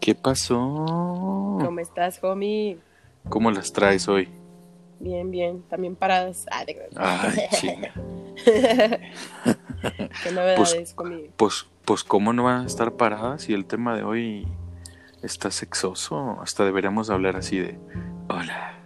¿Qué 0.00 0.14
pasó? 0.14 0.56
¿Cómo 1.60 1.80
estás, 1.80 2.22
homie? 2.22 2.78
¿Cómo 3.28 3.50
las 3.50 3.72
traes 3.72 4.06
hoy? 4.06 4.28
Bien, 5.00 5.30
bien. 5.30 5.62
También 5.62 5.96
paradas. 5.96 6.46
Ah, 6.50 6.62
creo. 6.64 6.88
Ay, 6.96 7.38
chinga. 7.60 7.92
¿Qué 10.22 10.32
novedades, 10.32 10.94
homie? 10.96 11.30
Pues, 11.36 11.66
pues, 11.84 12.04
¿cómo 12.04 12.32
no 12.32 12.44
van 12.44 12.64
a 12.64 12.66
estar 12.66 12.92
paradas 12.92 13.42
si 13.42 13.54
el 13.54 13.64
tema 13.66 13.96
de 13.96 14.02
hoy 14.02 14.46
está 15.22 15.50
sexoso? 15.50 16.38
Hasta 16.42 16.64
deberíamos 16.64 17.10
hablar 17.10 17.36
así 17.36 17.58
de, 17.58 17.78
hola. 18.28 18.78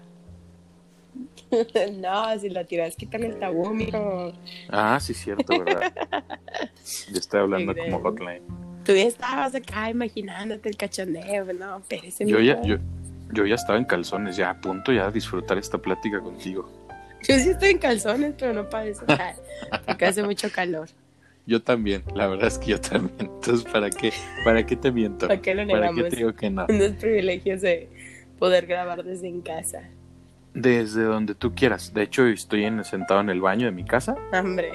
no, 1.95 2.39
si 2.39 2.49
la 2.51 2.65
tiras, 2.65 2.95
quítale 2.97 3.27
el 3.27 3.39
tabú, 3.39 3.75
mijo. 3.75 4.33
Ah, 4.69 4.99
sí, 5.01 5.15
cierto, 5.15 5.59
¿verdad? 5.59 5.93
Yo 7.11 7.19
estoy 7.19 7.41
hablando 7.41 7.75
como 7.75 8.01
hotline. 8.01 8.68
Tú 8.89 8.95
ya 8.95 9.03
estabas 9.03 9.55
acá 9.55 9.91
imaginándote 9.91 10.71
el 10.71 10.79
cachondeo, 10.79 11.45
no, 11.53 11.77
espérese, 11.77 12.27
Yo 12.27 12.41
ya, 12.41 12.59
yo, 12.63 12.77
yo 13.35 13.45
ya 13.45 13.55
estaba 13.55 13.79
en 13.79 13.85
calzones, 13.85 14.35
ya 14.39 14.49
a 14.49 14.59
punto 14.59 14.95
ya 14.95 15.09
de 15.09 15.13
disfrutar 15.13 15.59
esta 15.59 15.77
plática 15.77 16.21
contigo. 16.21 16.73
Yo 17.23 17.39
sí 17.39 17.51
estoy 17.51 17.73
en 17.73 17.79
calzones, 17.81 18.33
pero 18.39 18.55
no 18.55 18.67
para 18.71 18.87
eso. 18.87 19.05
Porque 19.85 20.07
hace 20.07 20.23
mucho 20.23 20.51
calor. 20.51 20.89
Yo 21.47 21.63
también, 21.63 22.03
la 22.15 22.29
verdad 22.29 22.47
es 22.49 22.57
que 22.59 22.71
yo 22.71 22.81
también. 22.81 23.15
Entonces, 23.21 23.71
¿para 23.71 23.91
qué? 23.91 24.11
¿Para 24.45 24.65
qué 24.65 24.75
te 24.77 24.91
miento? 24.91 25.29
¿Para 25.29 25.41
qué 25.43 25.55
lo 25.55 25.67
¿Para 25.67 25.89
qué 25.89 25.95
negamos? 25.95 26.09
te 26.11 26.17
digo 26.17 26.35
que 26.35 26.49
no? 26.51 26.67
Unos 26.69 26.93
privilegios 26.93 27.61
de 27.61 27.89
poder 28.39 28.67
grabar 28.67 29.03
desde 29.05 29.29
en 29.29 29.43
casa. 29.43 29.83
Desde 30.55 31.03
donde 31.05 31.35
tú 31.35 31.55
quieras. 31.55 31.93
De 31.93 32.03
hecho, 32.05 32.27
estoy 32.27 32.65
en- 32.65 32.83
sentado 32.85 33.21
en 33.21 33.29
el 33.29 33.41
baño 33.43 33.67
de 33.67 33.73
mi 33.73 33.85
casa. 33.85 34.15
Hombre, 34.33 34.73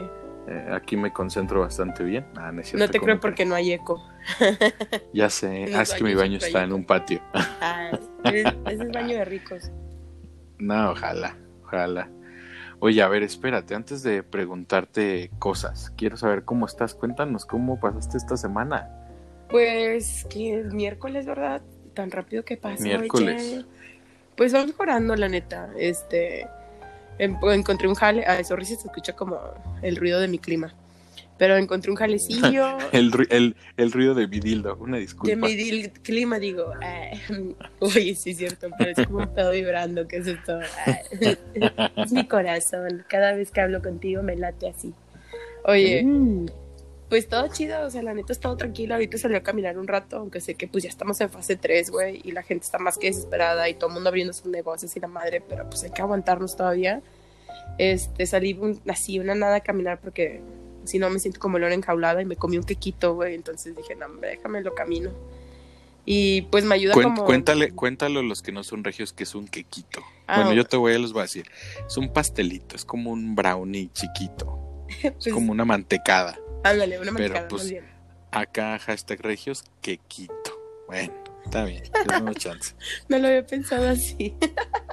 Eh, 0.48 0.70
aquí 0.74 0.98
me 0.98 1.12
concentro 1.14 1.62
bastante 1.62 2.04
bien. 2.04 2.26
Ah, 2.36 2.52
no, 2.52 2.62
cierto, 2.64 2.86
no 2.86 2.92
te 2.92 3.00
¿cómo 3.00 3.06
creo 3.06 3.16
que? 3.18 3.22
porque 3.22 3.46
no 3.46 3.56
hay 3.56 3.72
eco. 3.74 4.04
Ya 5.14 5.30
sé. 5.30 5.72
Ah, 5.76 5.82
es 5.84 5.94
que 5.94 6.04
mi 6.04 6.16
baño 6.16 6.38
está 6.38 6.64
en 6.64 6.74
un 6.74 6.86
patio. 6.86 7.22
Ah, 7.62 7.92
ese 8.26 8.54
es 8.66 8.92
baño 8.92 9.18
de 9.18 9.26
ricos. 9.26 9.72
No, 10.58 10.92
ojalá, 10.92 11.36
ojalá. 11.64 12.10
Oye, 12.80 13.02
a 13.02 13.08
ver, 13.08 13.24
espérate, 13.24 13.76
antes 13.76 14.04
de 14.04 14.24
preguntarte 14.24 15.32
cosas, 15.40 15.94
quiero 15.96 16.18
saber 16.18 16.44
cómo 16.44 16.66
estás. 16.66 16.94
Cuéntanos 16.94 17.46
cómo 17.46 17.80
pasaste 17.80 18.18
esta 18.18 18.36
semana. 18.36 18.90
Pues 19.50 20.26
que 20.30 20.60
es 20.60 20.74
miércoles, 20.74 21.26
¿verdad? 21.26 21.62
Tan 21.94 22.12
rápido 22.12 22.44
que 22.44 22.58
pasa. 22.58 22.84
Miércoles. 22.84 23.42
oye. 23.42 23.66
Pues 24.36 24.52
vamos 24.52 24.68
mejorando, 24.70 25.16
la 25.16 25.30
neta. 25.30 25.70
Este, 25.78 26.48
encontré 27.20 27.88
un 27.88 27.96
jale. 27.96 28.26
Sorry 28.44 28.66
si 28.66 28.76
se 28.76 28.88
escucha 28.88 29.14
como 29.14 29.40
el 29.82 29.96
ruido 29.96 30.20
de 30.20 30.28
mi 30.28 30.40
clima. 30.40 30.74
Pero 31.38 31.58
encontré 31.58 31.90
un 31.92 31.98
jalecillo. 31.98 32.78
El, 32.92 33.12
el, 33.32 33.56
el 33.76 33.92
ruido 33.92 34.14
de 34.14 34.28
mi 34.28 34.40
dildo, 34.40 34.76
una 34.80 34.98
disculpa. 34.98 35.36
de 35.36 35.36
mi 35.42 35.56
dil- 35.56 35.92
clima, 36.04 36.38
digo. 36.40 36.72
ah, 36.82 37.10
Oye, 37.80 38.16
sí 38.16 38.32
es 38.32 38.38
cierto, 38.38 38.70
pero 38.78 38.92
es 38.92 39.00
como 39.00 39.20
un 39.20 39.34
pedo 39.34 39.52
vibrando, 39.52 40.08
que 40.08 40.18
es 40.18 40.28
esto? 40.28 40.60
Ah, 40.86 41.00
es 41.98 42.12
mi 42.12 42.28
corazón. 42.28 43.04
Cada 43.10 43.34
vez 43.34 43.50
que 43.52 43.62
hablo 43.62 43.82
contigo 43.82 44.22
me 44.24 44.36
late 44.36 44.70
así. 44.70 44.94
Oye, 45.66 46.04
Mm. 46.04 46.46
Pues 47.10 47.28
todo 47.30 47.48
chido, 47.48 47.86
o 47.86 47.90
sea, 47.92 48.02
la 48.02 48.14
neta 48.14 48.34
todo 48.36 48.58
tranquilo. 48.58 48.96
Ahorita 48.96 49.18
salió 49.18 49.38
a 49.38 49.42
caminar 49.42 49.78
un 49.78 49.88
rato, 49.88 50.18
aunque 50.18 50.42
sé 50.42 50.56
que 50.56 50.68
pues 50.68 50.84
ya 50.84 50.90
estamos 50.90 51.20
en 51.22 51.30
fase 51.30 51.56
3, 51.56 51.92
güey, 51.92 52.22
y 52.24 52.32
la 52.32 52.42
gente 52.44 52.66
está 52.66 52.80
más 52.80 52.98
que 52.98 53.08
desesperada 53.08 53.70
y 53.70 53.76
todo 53.76 53.88
el 53.90 53.94
mundo 53.94 54.10
abriendo 54.10 54.34
sus 54.34 54.48
negocios 54.48 54.96
y 54.96 55.00
la 55.00 55.08
madre, 55.08 55.42
pero 55.48 55.70
pues 55.70 55.84
hay 55.84 55.92
que 55.92 56.02
aguantarnos 56.02 56.56
todavía. 56.56 57.02
Este, 57.78 58.26
salí 58.26 58.54
un- 58.54 58.82
así 58.90 59.20
una 59.20 59.36
nada 59.36 59.58
a 59.58 59.60
caminar 59.62 60.00
porque 60.02 60.42
si 60.86 60.98
no 61.00 61.10
me 61.10 61.20
siento 61.20 61.40
como 61.40 61.60
león 61.60 61.72
enjaulada 61.74 62.22
y 62.22 62.26
me 62.26 62.36
comí 62.36 62.58
un 62.58 62.64
quequito, 62.64 63.14
güey, 63.16 63.36
entonces 63.36 63.76
dije, 63.76 63.96
no, 63.96 64.08
hombre, 64.08 64.30
déjame 64.30 64.62
lo 64.62 64.74
camino. 64.74 65.12
Y 66.06 66.42
pues 66.44 66.66
me 66.66 66.76
ayuda 66.76 66.94
Cuen- 66.96 67.04
como... 67.16 67.26
Cuéntale, 67.26 67.72
cuéntalo 67.72 68.20
a 68.20 68.24
los 68.24 68.42
que 68.42 68.52
no 68.52 68.64
son 68.64 68.84
regios 68.84 69.14
que 69.14 69.24
es 69.24 69.36
un 69.36 69.48
quequito. 69.48 70.02
Ah, 70.28 70.38
bueno, 70.42 70.54
yo 70.54 70.66
te 70.66 70.76
voy 70.78 70.94
a 70.94 71.00
los 71.00 71.14
voy 71.14 71.22
a 71.22 71.24
decir. 71.24 71.46
Es 71.88 71.96
un 71.96 72.12
pastelito, 72.12 72.76
es 72.76 72.84
como 72.86 73.12
un 73.12 73.36
brownie 73.36 73.90
chiquito. 73.94 74.60
Es 75.04 75.12
Pues, 75.14 75.34
como 75.34 75.52
una 75.54 75.64
mantecada. 75.66 76.38
Ándale, 76.64 77.00
una 77.00 77.12
pero, 77.14 77.48
pues, 77.48 77.70
bien. 77.70 77.86
Acá, 78.32 78.80
hashtag 78.80 79.22
regios, 79.22 79.64
quequito. 79.82 80.34
Bueno, 80.88 81.14
está 81.46 81.66
bien, 81.66 81.84
tenemos 82.08 82.36
chance. 82.38 82.76
No 83.10 83.20
lo 83.20 83.28
había 83.28 83.46
pensado 83.46 83.88
así. 83.88 84.36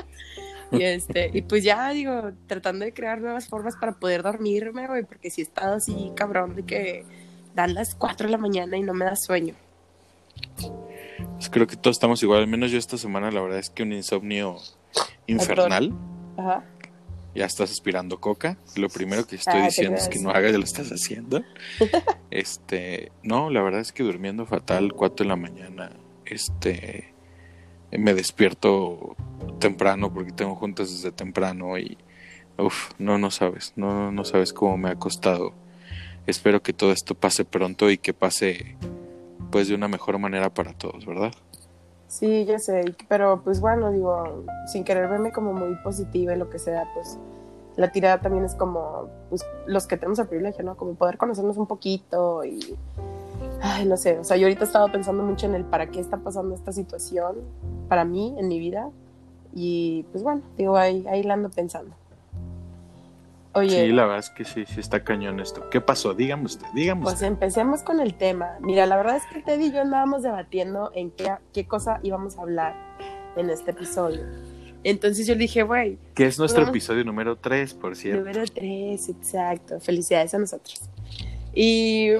y 0.73 0.83
este, 0.83 1.31
y 1.33 1.43
pues 1.43 1.65
ya 1.65 1.91
digo, 1.91 2.33
tratando 2.47 2.85
de 2.85 2.93
crear 2.93 3.21
nuevas 3.21 3.49
formas 3.49 3.77
para 3.77 3.93
poder 3.93 4.23
dormirme, 4.23 4.87
güey, 4.87 5.05
porque 5.05 5.31
si 5.31 5.41
he 5.41 5.45
estado 5.45 5.77
así 5.77 6.13
cabrón 6.15 6.57
de 6.57 6.65
que 6.65 7.05
dan 7.55 7.75
las 7.75 7.95
4 7.95 8.27
de 8.27 8.33
la 8.33 8.39
mañana 8.39 8.77
y 8.77 8.83
no 8.83 8.95
me 8.95 9.05
da 9.05 9.17
sueño. 9.17 9.55
Pues 11.35 11.51
creo 11.51 11.67
que 11.67 11.77
todos 11.77 11.97
estamos 11.97 12.23
igual, 12.23 12.41
al 12.41 12.47
menos 12.47 12.71
yo 12.71 12.79
esta 12.79 12.99
semana 12.99 13.31
la 13.31 13.41
verdad 13.41 13.59
es 13.59 13.71
que 13.71 13.83
un 13.83 13.93
insomnio 13.93 14.57
infernal. 15.27 15.93
Ajá. 16.37 16.65
Ya 17.35 17.47
estás 17.47 17.71
aspirando 17.71 18.19
coca. 18.21 18.57
Lo 18.77 18.89
primero 18.89 19.27
que 19.27 19.37
estoy 19.37 19.61
Ah, 19.61 19.65
diciendo 19.67 19.97
es 19.99 20.09
que 20.09 20.19
no 20.19 20.31
hagas, 20.31 20.53
ya 20.53 20.59
lo 20.59 20.65
estás 20.65 20.89
haciendo. 20.91 21.43
este, 22.31 23.13
no, 23.23 23.51
la 23.51 23.63
verdad 23.63 23.81
es 23.81 23.93
que 23.93 24.03
durmiendo 24.03 24.47
fatal, 24.47 24.93
4 24.93 25.25
de 25.25 25.29
la 25.29 25.37
mañana, 25.37 25.93
este, 26.25 27.13
me 27.93 28.15
despierto 28.15 29.17
temprano 29.61 30.13
porque 30.13 30.33
tengo 30.33 30.55
juntas 30.57 30.91
desde 30.91 31.13
temprano 31.13 31.79
y, 31.79 31.99
uff, 32.59 32.91
no, 32.99 33.19
no 33.19 33.31
sabes, 33.31 33.73
no, 33.77 34.11
no 34.11 34.25
sabes 34.25 34.53
cómo 34.53 34.77
me 34.77 34.91
ha 34.91 34.97
costado. 34.97 35.53
Espero 36.27 36.63
que 36.63 36.73
todo 36.73 36.93
esto 36.93 37.15
pase 37.15 37.45
pronto 37.45 37.91
y 37.91 37.99
que 37.99 38.13
pase, 38.13 38.77
pues, 39.51 39.69
de 39.69 39.75
una 39.75 39.89
mejor 39.89 40.19
manera 40.19 40.53
para 40.53 40.73
todos, 40.75 41.07
¿verdad? 41.07 41.33
Sí, 42.11 42.45
ya 42.45 42.59
sé, 42.59 42.97
pero 43.09 43.41
pues 43.45 43.61
bueno, 43.61 43.93
digo, 43.93 44.45
sin 44.67 44.83
querer 44.83 45.09
verme 45.09 45.31
como 45.31 45.53
muy 45.53 45.77
positiva 45.77 46.35
y 46.35 46.39
lo 46.39 46.51
que 46.51 46.59
sea, 46.59 46.91
pues 46.93 47.17
la 47.77 47.93
tirada 47.93 48.21
también 48.21 48.45
es 48.45 48.57
como, 48.57 49.07
pues 49.29 49.47
los 49.67 49.87
que 49.87 49.97
tenemos 49.97 50.19
el 50.19 50.27
privilegio, 50.27 50.65
¿no? 50.65 50.77
Como 50.77 50.95
poder 50.95 51.19
conocernos 51.19 51.57
un 51.57 51.69
poquito 51.69 52.45
y, 52.45 52.77
ay, 53.63 53.87
no 53.87 53.97
sé, 53.97 54.19
o 54.19 54.25
sea, 54.25 54.37
yo 54.37 54.47
ahorita 54.47 54.63
he 54.63 54.67
estado 54.67 54.91
pensando 54.91 55.23
mucho 55.23 55.47
en 55.47 55.55
el 55.55 55.65
para 55.65 55.87
qué 55.87 56.01
está 56.01 56.17
pasando 56.17 56.53
esta 56.57 56.73
situación 56.73 57.37
para 57.89 58.05
mí, 58.05 58.35
en 58.39 58.49
mi 58.49 58.59
vida, 58.59 58.91
y 59.55 60.05
pues 60.11 60.25
bueno, 60.25 60.43
digo, 60.59 60.77
ahí, 60.77 61.07
ahí 61.07 61.23
la 61.23 61.35
ando 61.35 61.49
pensando. 61.49 61.95
Oye, 63.53 63.87
Sí, 63.87 63.93
la 63.93 64.03
verdad 64.05 64.19
es 64.21 64.31
que 64.31 64.45
sí, 64.45 64.65
sí 64.67 64.79
está 64.79 65.03
cañón 65.03 65.41
esto. 65.41 65.69
¿Qué 65.71 65.81
pasó? 65.81 66.15
Dígame 66.15 66.45
usted, 66.45 66.67
dígame 66.75 67.03
Pues 67.03 67.15
usted. 67.15 67.27
empecemos 67.27 67.83
con 67.83 68.01
el 68.01 68.15
tema. 68.15 68.57
Mira, 68.61 68.87
la 68.87 68.97
verdad 68.97 69.17
es 69.17 69.25
que 69.33 69.43
Ted 69.43 69.59
y 69.59 69.73
yo 69.73 69.81
andábamos 69.81 70.23
debatiendo 70.23 70.93
en 70.95 71.11
qué, 71.11 71.33
qué 71.53 71.67
cosa 71.67 71.99
íbamos 72.05 72.39
a 72.39 72.43
hablar 72.43 72.75
en 73.37 73.51
este 73.51 73.73
episodio. 73.73 74.21
Entonces 74.85 75.27
yo 75.27 75.35
le 75.35 75.41
dije, 75.41 75.63
güey, 75.65 75.99
Que 76.15 76.27
es 76.27 76.39
nuestro 76.39 76.63
episodio 76.67 77.05
número 77.05 77.37
3, 77.37 77.75
por 77.75 77.97
cierto. 77.97 78.21
número 78.25 78.45
3, 78.47 79.09
exacto. 79.09 79.81
Felicidades 79.81 80.33
a 80.35 80.39
nosotros. 80.39 80.81
Y 81.53 82.11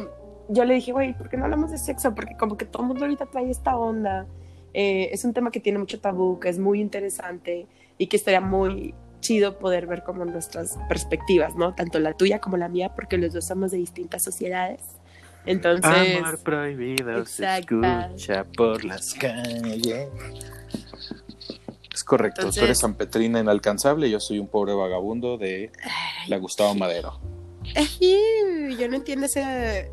yo 0.49 0.65
le 0.65 0.75
dije, 0.75 0.93
güey, 0.93 1.17
¿por 1.17 1.29
qué 1.29 1.37
no 1.37 1.45
hablamos 1.45 1.71
de 1.71 1.79
sexo? 1.79 2.15
Porque 2.15 2.37
como 2.37 2.57
que 2.57 2.65
todo 2.65 2.83
el 2.83 2.89
mundo 2.89 3.05
ahorita 3.05 3.27
trae 3.27 3.49
esta 3.51 3.77
onda. 3.77 4.27
Eh, 4.75 5.09
es 5.13 5.25
un 5.25 5.33
tema 5.33 5.51
que 5.51 5.61
tiene 5.61 5.79
mucho 5.79 6.01
tabú, 6.01 6.39
que 6.41 6.49
es 6.49 6.59
muy 6.59 6.81
interesante 6.81 7.67
y 7.99 8.07
que 8.09 8.17
estaría 8.17 8.41
muy 8.41 8.95
chido 9.21 9.59
poder 9.59 9.87
ver 9.87 10.03
como 10.03 10.25
nuestras 10.25 10.79
perspectivas, 10.89 11.55
¿no? 11.55 11.75
Tanto 11.75 11.99
la 12.01 12.13
tuya 12.15 12.41
como 12.41 12.57
la 12.57 12.69
mía, 12.69 12.93
porque 12.95 13.19
los 13.19 13.33
dos 13.33 13.45
somos 13.45 13.71
de 13.71 13.79
distintas 13.79 14.23
sociedades. 14.23 14.81
Entonces... 15.47 16.19
Amor 16.19 16.39
prohibido 16.43 17.19
Exacto. 17.19 17.81
se 17.83 18.01
escucha 18.29 18.45
por 18.45 18.85
las 18.85 19.15
calles. 19.15 20.09
Es 21.93 22.05
correcto, 22.05 22.43
tú 22.43 22.47
Entonces- 22.49 22.63
eres 22.63 22.79
San 22.79 22.95
Petrina 22.95 23.41
inalcanzable, 23.41 24.11
yo 24.11 24.21
soy 24.21 24.39
un 24.39 24.49
pobre 24.49 24.75
vagabundo 24.75 25.39
de 25.39 25.71
la 26.29 26.37
Gustavo 26.37 26.75
Madero. 26.75 27.19
Ejí, 27.75 28.17
Yo 28.79 28.89
no 28.89 28.97
entiendo 28.97 29.27
ese 29.27 29.43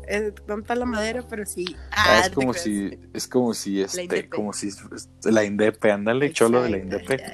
eh, 0.08 0.32
está 0.58 0.74
la 0.74 0.86
madera, 0.86 1.22
pero 1.28 1.44
sí. 1.44 1.76
Ah, 1.92 2.20
es 2.20 2.30
te 2.30 2.34
como 2.34 2.52
creas. 2.52 2.64
si, 2.64 2.98
es 3.12 3.28
como 3.28 3.54
si 3.54 3.82
este, 3.82 4.28
como 4.28 4.52
si 4.52 4.70
la 5.24 5.44
Indepe, 5.44 5.90
ándale, 5.92 6.32
cholo 6.32 6.62
de 6.62 6.70
la 6.70 6.78
Indepe. 6.78 7.18
ya, 7.18 7.32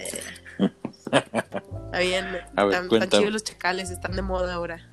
ya. 0.69 0.73
Está 1.13 1.99
bien, 1.99 2.27
A 2.57 2.65
ver, 2.65 2.83
los 3.31 3.45
chacales, 3.45 3.91
están 3.91 4.17
de 4.17 4.23
moda 4.23 4.55
ahora. 4.55 4.89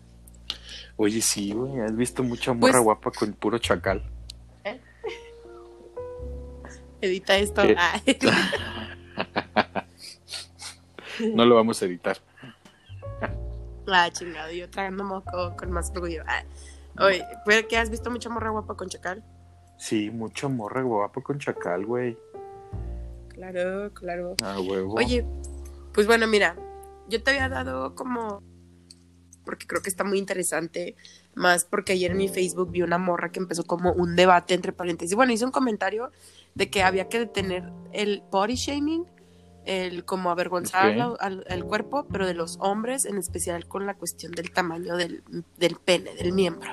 Oye, 0.97 1.21
sí, 1.21 1.53
güey, 1.53 1.79
has 1.79 1.95
visto 1.95 2.23
mucha 2.23 2.53
morra 2.53 2.73
Pues- 2.73 2.83
guapa 2.83 3.11
con 3.11 3.33
puro 3.33 3.57
chacal. 3.57 4.03
Edita 7.01 7.37
esto. 7.37 7.63
Eh. 7.63 7.75
Ay. 7.77 8.01
No 11.35 11.45
lo 11.45 11.55
vamos 11.55 11.81
a 11.81 11.85
editar. 11.85 12.17
Ah, 13.93 14.09
chingado, 14.09 14.49
yo 14.51 14.69
tragando 14.69 15.03
moco 15.03 15.53
con 15.57 15.69
más 15.71 15.89
orgullo. 15.89 16.23
Ah. 16.25 16.43
Oye, 16.99 17.25
¿pero 17.45 17.67
qué 17.67 17.77
has 17.77 17.89
visto 17.89 18.09
mucha 18.09 18.29
morra 18.29 18.49
guapa 18.49 18.77
con 18.77 18.87
chacal? 18.87 19.21
Sí, 19.77 20.09
mucha 20.11 20.47
morra 20.47 20.81
guapa 20.83 21.19
con 21.21 21.39
chacal, 21.39 21.85
güey. 21.85 22.17
Claro, 23.29 23.91
claro. 23.93 24.35
Huevo. 24.65 24.93
Oye, 24.93 25.25
pues 25.93 26.07
bueno, 26.07 26.27
mira, 26.27 26.55
yo 27.07 27.21
te 27.23 27.31
había 27.31 27.49
dado 27.49 27.95
como 27.95 28.41
porque 29.43 29.65
creo 29.65 29.81
que 29.81 29.89
está 29.89 30.03
muy 30.03 30.19
interesante, 30.19 30.95
más 31.33 31.65
porque 31.65 31.93
ayer 31.93 32.11
en 32.11 32.17
mi 32.17 32.27
Facebook 32.29 32.69
vi 32.71 32.83
una 32.83 32.99
morra 32.99 33.31
que 33.31 33.39
empezó 33.39 33.63
como 33.63 33.91
un 33.91 34.15
debate 34.15 34.53
entre 34.53 34.71
paréntesis. 34.71 35.15
Bueno, 35.15 35.33
hizo 35.33 35.45
un 35.45 35.51
comentario 35.51 36.11
de 36.53 36.69
que 36.69 36.83
había 36.83 37.09
que 37.09 37.19
detener 37.19 37.63
el 37.91 38.23
body 38.31 38.55
shaming, 38.55 39.05
el 39.65 40.05
como 40.05 40.29
avergonzar 40.29 40.91
Ok. 41.01 41.17
al, 41.19 41.43
al 41.49 41.65
cuerpo, 41.65 42.05
pero 42.11 42.27
de 42.27 42.33
los 42.35 42.57
hombres, 42.59 43.05
en 43.05 43.17
especial 43.17 43.67
con 43.67 43.85
la 43.85 43.95
cuestión 43.95 44.31
del 44.31 44.51
tamaño 44.51 44.95
del, 44.95 45.23
del 45.57 45.75
pene, 45.75 46.13
del 46.15 46.33
miembro. 46.33 46.69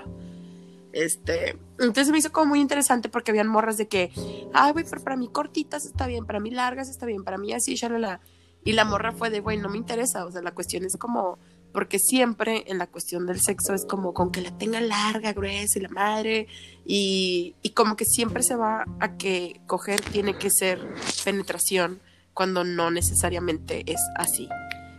Este, 0.93 1.59
entonces 1.79 2.11
me 2.11 2.19
hizo 2.19 2.33
como 2.33 2.47
muy 2.47 2.61
interesante 2.61 3.09
porque 3.09 3.31
habían 3.31 3.49
morras 3.49 3.77
de 3.77 3.89
que, 3.89 4.11
ay, 4.53 4.73
güey, 4.73 4.85
pero 4.89 5.03
para 5.03 5.17
mí 5.17 5.29
cortitas 5.29 5.85
está 5.85 6.07
bien, 6.07 6.27
para 6.27 6.41
mí 6.41 6.51
largas 6.51 6.89
está 6.89 7.07
bien, 7.07 7.25
para 7.25 7.39
mí 7.39 7.53
así, 7.53 7.75
shalala. 7.77 8.21
Y 8.65 8.73
la 8.73 8.85
morra 8.85 9.13
fue 9.13 9.31
de, 9.31 9.41
güey, 9.41 9.57
no 9.59 9.69
me 9.69 9.79
interesa, 9.79 10.25
o 10.27 10.31
sea, 10.31 10.43
la 10.43 10.53
cuestión 10.53 10.85
es 10.85 10.97
como, 10.97 11.39
porque 11.73 11.99
siempre 11.99 12.65
en 12.67 12.79
la 12.79 12.87
cuestión 12.87 13.27
del 13.27 13.41
sexo 13.41 13.73
es 13.75 13.87
como 13.87 14.13
con 14.13 14.31
que 14.31 14.41
la 14.43 14.51
tenga 14.59 14.81
larga, 14.81 15.33
gruesa 15.33 15.79
y 15.79 15.83
la 15.83 15.89
madre, 15.89 16.49
y, 16.85 17.55
y 17.63 17.71
como 17.71 17.97
que 17.97 18.05
siempre 18.05 18.43
se 18.43 18.57
va 18.57 18.85
a 19.01 19.17
que 19.17 19.61
coger 19.67 20.01
tiene 20.01 20.37
que 20.37 20.51
ser 20.51 20.81
penetración 21.25 22.01
cuando 22.35 22.63
no 22.65 22.91
necesariamente 22.91 23.85
es 23.91 24.01
así. 24.17 24.49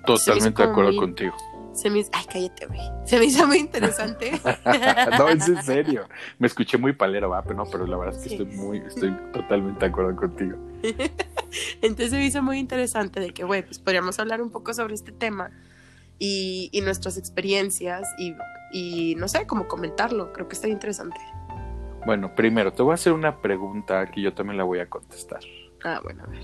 Totalmente 0.05 0.63
de 0.63 0.69
acuerdo 0.69 0.91
muy- 0.91 0.99
contigo. 0.99 1.35
Se 1.73 1.89
me 1.89 1.99
hizo, 1.99 2.09
ay, 2.13 2.25
cállate, 2.31 2.65
güey. 2.65 2.79
Se 3.05 3.19
me 3.19 3.25
hizo 3.25 3.45
muy 3.47 3.57
interesante. 3.57 4.31
no, 5.17 5.29
es 5.29 5.47
en 5.47 5.61
serio. 5.63 6.09
Me 6.39 6.47
escuché 6.47 6.77
muy 6.77 6.93
palero, 6.93 7.29
va, 7.29 7.43
pero 7.43 7.55
no, 7.55 7.65
pero 7.71 7.85
la 7.85 7.95
verdad 7.95 8.15
es 8.15 8.23
que 8.23 8.29
Sí. 8.29 8.35
estoy 8.43 8.57
muy, 8.57 8.77
estoy 8.79 9.15
totalmente 9.31 9.79
de 9.81 9.85
acuerdo 9.85 10.15
contigo. 10.15 10.57
Entonces 11.81 12.11
se 12.11 12.17
me 12.17 12.25
hizo 12.25 12.41
muy 12.41 12.59
interesante 12.59 13.19
de 13.19 13.31
que, 13.31 13.43
güey, 13.43 13.63
pues 13.63 13.79
podríamos 13.79 14.19
hablar 14.19 14.41
un 14.41 14.49
poco 14.49 14.73
sobre 14.73 14.93
este 14.93 15.11
tema 15.11 15.51
y, 16.17 16.69
y 16.71 16.81
nuestras 16.81 17.17
experiencias 17.17 18.07
y, 18.17 18.35
y, 18.71 19.15
no 19.15 19.27
sé, 19.27 19.47
como 19.47 19.67
comentarlo. 19.67 20.31
Creo 20.33 20.47
que 20.47 20.55
está 20.55 20.67
interesante. 20.67 21.19
Bueno, 22.05 22.33
primero, 22.35 22.71
te 22.73 22.81
voy 22.81 22.91
a 22.91 22.95
hacer 22.95 23.13
una 23.13 23.41
pregunta 23.41 24.05
que 24.11 24.21
yo 24.21 24.33
también 24.33 24.57
la 24.57 24.63
voy 24.63 24.79
a 24.79 24.89
contestar. 24.89 25.41
Ah, 25.83 25.99
bueno, 26.03 26.23
a 26.23 26.27
ver. 26.27 26.41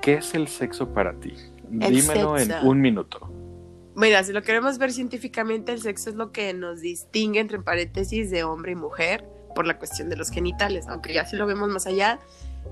¿Qué 0.00 0.14
es 0.14 0.34
el 0.34 0.48
sexo 0.48 0.92
para 0.92 1.18
ti? 1.18 1.34
El 1.80 1.94
Dímelo 1.94 2.38
en 2.38 2.46
sexo. 2.46 2.66
un 2.68 2.80
minuto. 2.80 3.32
Mira, 3.96 4.22
si 4.22 4.32
lo 4.32 4.42
queremos 4.42 4.78
ver 4.78 4.92
científicamente, 4.92 5.72
el 5.72 5.80
sexo 5.80 6.10
es 6.10 6.16
lo 6.16 6.30
que 6.30 6.52
nos 6.52 6.80
distingue 6.80 7.40
entre 7.40 7.60
paréntesis 7.60 8.30
de 8.30 8.44
hombre 8.44 8.72
y 8.72 8.74
mujer 8.74 9.24
por 9.54 9.66
la 9.66 9.78
cuestión 9.78 10.10
de 10.10 10.16
los 10.16 10.30
genitales, 10.30 10.86
aunque 10.86 11.14
ya 11.14 11.24
si 11.24 11.34
lo 11.34 11.46
vemos 11.46 11.68
más 11.70 11.86
allá, 11.86 12.20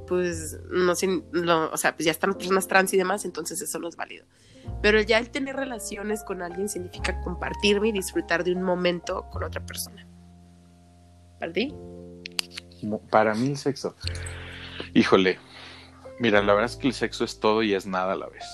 pues 0.06 0.58
no 0.70 0.94
lo- 1.32 1.70
o 1.72 1.76
sea, 1.76 1.94
pues 1.96 2.04
ya 2.06 2.10
están 2.12 2.34
personas 2.34 2.66
trans 2.68 2.92
y 2.92 2.96
demás, 2.96 3.24
entonces 3.24 3.60
eso 3.60 3.78
no 3.78 3.88
es 3.88 3.96
válido. 3.96 4.26
Pero 4.82 5.00
ya 5.00 5.18
el 5.18 5.30
tener 5.30 5.56
relaciones 5.56 6.22
con 6.24 6.42
alguien 6.42 6.68
significa 6.68 7.20
compartirme 7.20 7.88
y 7.88 7.92
disfrutar 7.92 8.44
de 8.44 8.52
un 8.54 8.62
momento 8.62 9.28
con 9.30 9.42
otra 9.44 9.64
persona. 9.64 10.06
¿Para 11.38 11.52
ti? 11.52 11.74
Para 13.10 13.34
mí 13.34 13.48
el 13.48 13.56
sexo. 13.56 13.94
Híjole. 14.94 15.38
Mira, 16.20 16.40
la 16.42 16.54
verdad 16.54 16.70
es 16.70 16.76
que 16.76 16.86
el 16.86 16.94
sexo 16.94 17.24
es 17.24 17.40
todo 17.40 17.62
y 17.62 17.74
es 17.74 17.86
nada 17.86 18.12
a 18.12 18.16
la 18.16 18.28
vez. 18.28 18.44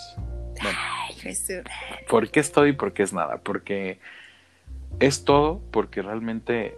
Bueno, 0.62 0.78
Ay, 1.08 1.14
Jesús. 1.14 1.62
¿Por 2.08 2.30
qué 2.30 2.40
es 2.40 2.52
todo 2.52 2.66
y 2.66 2.72
por 2.72 2.92
qué 2.92 3.02
es 3.02 3.12
nada? 3.12 3.38
Porque 3.38 4.00
es 4.98 5.24
todo 5.24 5.60
porque 5.70 6.02
realmente 6.02 6.76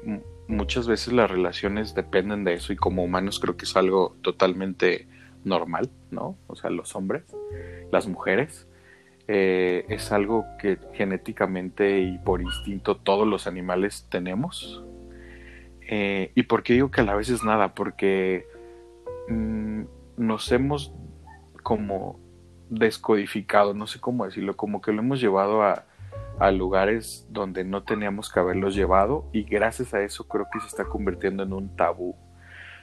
muchas 0.49 0.87
veces 0.87 1.13
las 1.13 1.31
relaciones 1.31 1.95
dependen 1.95 2.45
de 2.45 2.55
eso 2.55 2.73
y 2.73 2.77
como 2.77 3.05
humanos 3.05 3.41
creo 3.41 3.57
que 3.57 3.65
es 3.65 3.77
algo 3.77 4.17
totalmente 4.23 5.09
normal, 5.45 5.91
¿no? 6.11 6.37
O 6.47 6.57
sea, 6.57 6.71
los 6.71 6.95
hombres, 6.95 7.25
las 7.91 8.07
mujeres, 8.07 8.69
eh, 9.29 9.85
es 9.89 10.13
algo 10.13 10.45
que 10.61 10.79
genéticamente 10.95 12.01
y 12.01 12.19
por 12.19 12.43
instinto 12.43 12.97
todos 12.97 13.27
los 13.27 13.47
animales 13.47 14.07
tenemos. 14.11 14.85
Eh, 15.89 16.33
¿Y 16.35 16.45
por 16.45 16.63
qué 16.63 16.75
digo 16.75 16.91
que 16.91 17.01
a 17.01 17.05
la 17.05 17.15
vez 17.15 17.29
es 17.29 17.45
nada? 17.45 17.75
Porque 17.75 18.47
mm, 19.29 19.83
nos 20.17 20.51
hemos 20.53 20.93
como 21.63 22.21
descodificado, 22.69 23.75
no 23.75 23.87
sé 23.87 24.01
cómo 24.01 24.25
decirlo, 24.25 24.57
como 24.57 24.81
que 24.81 24.93
lo 24.93 25.01
hemos 25.01 25.21
llevado 25.21 25.63
a, 25.63 25.85
a 26.43 26.51
lugares 26.51 27.25
donde 27.31 27.63
no 27.63 27.85
teníamos 27.85 28.29
que 28.29 28.41
haberlos 28.41 28.75
llevado 28.75 29.31
y 29.33 29.45
gracias 29.45 29.95
a 29.95 30.03
eso 30.03 30.27
creo 30.27 30.49
que 30.53 30.59
se 30.59 30.67
está 30.67 30.85
convirtiendo 30.87 31.45
en 31.45 31.53
un 31.53 31.77
tabú. 31.77 32.17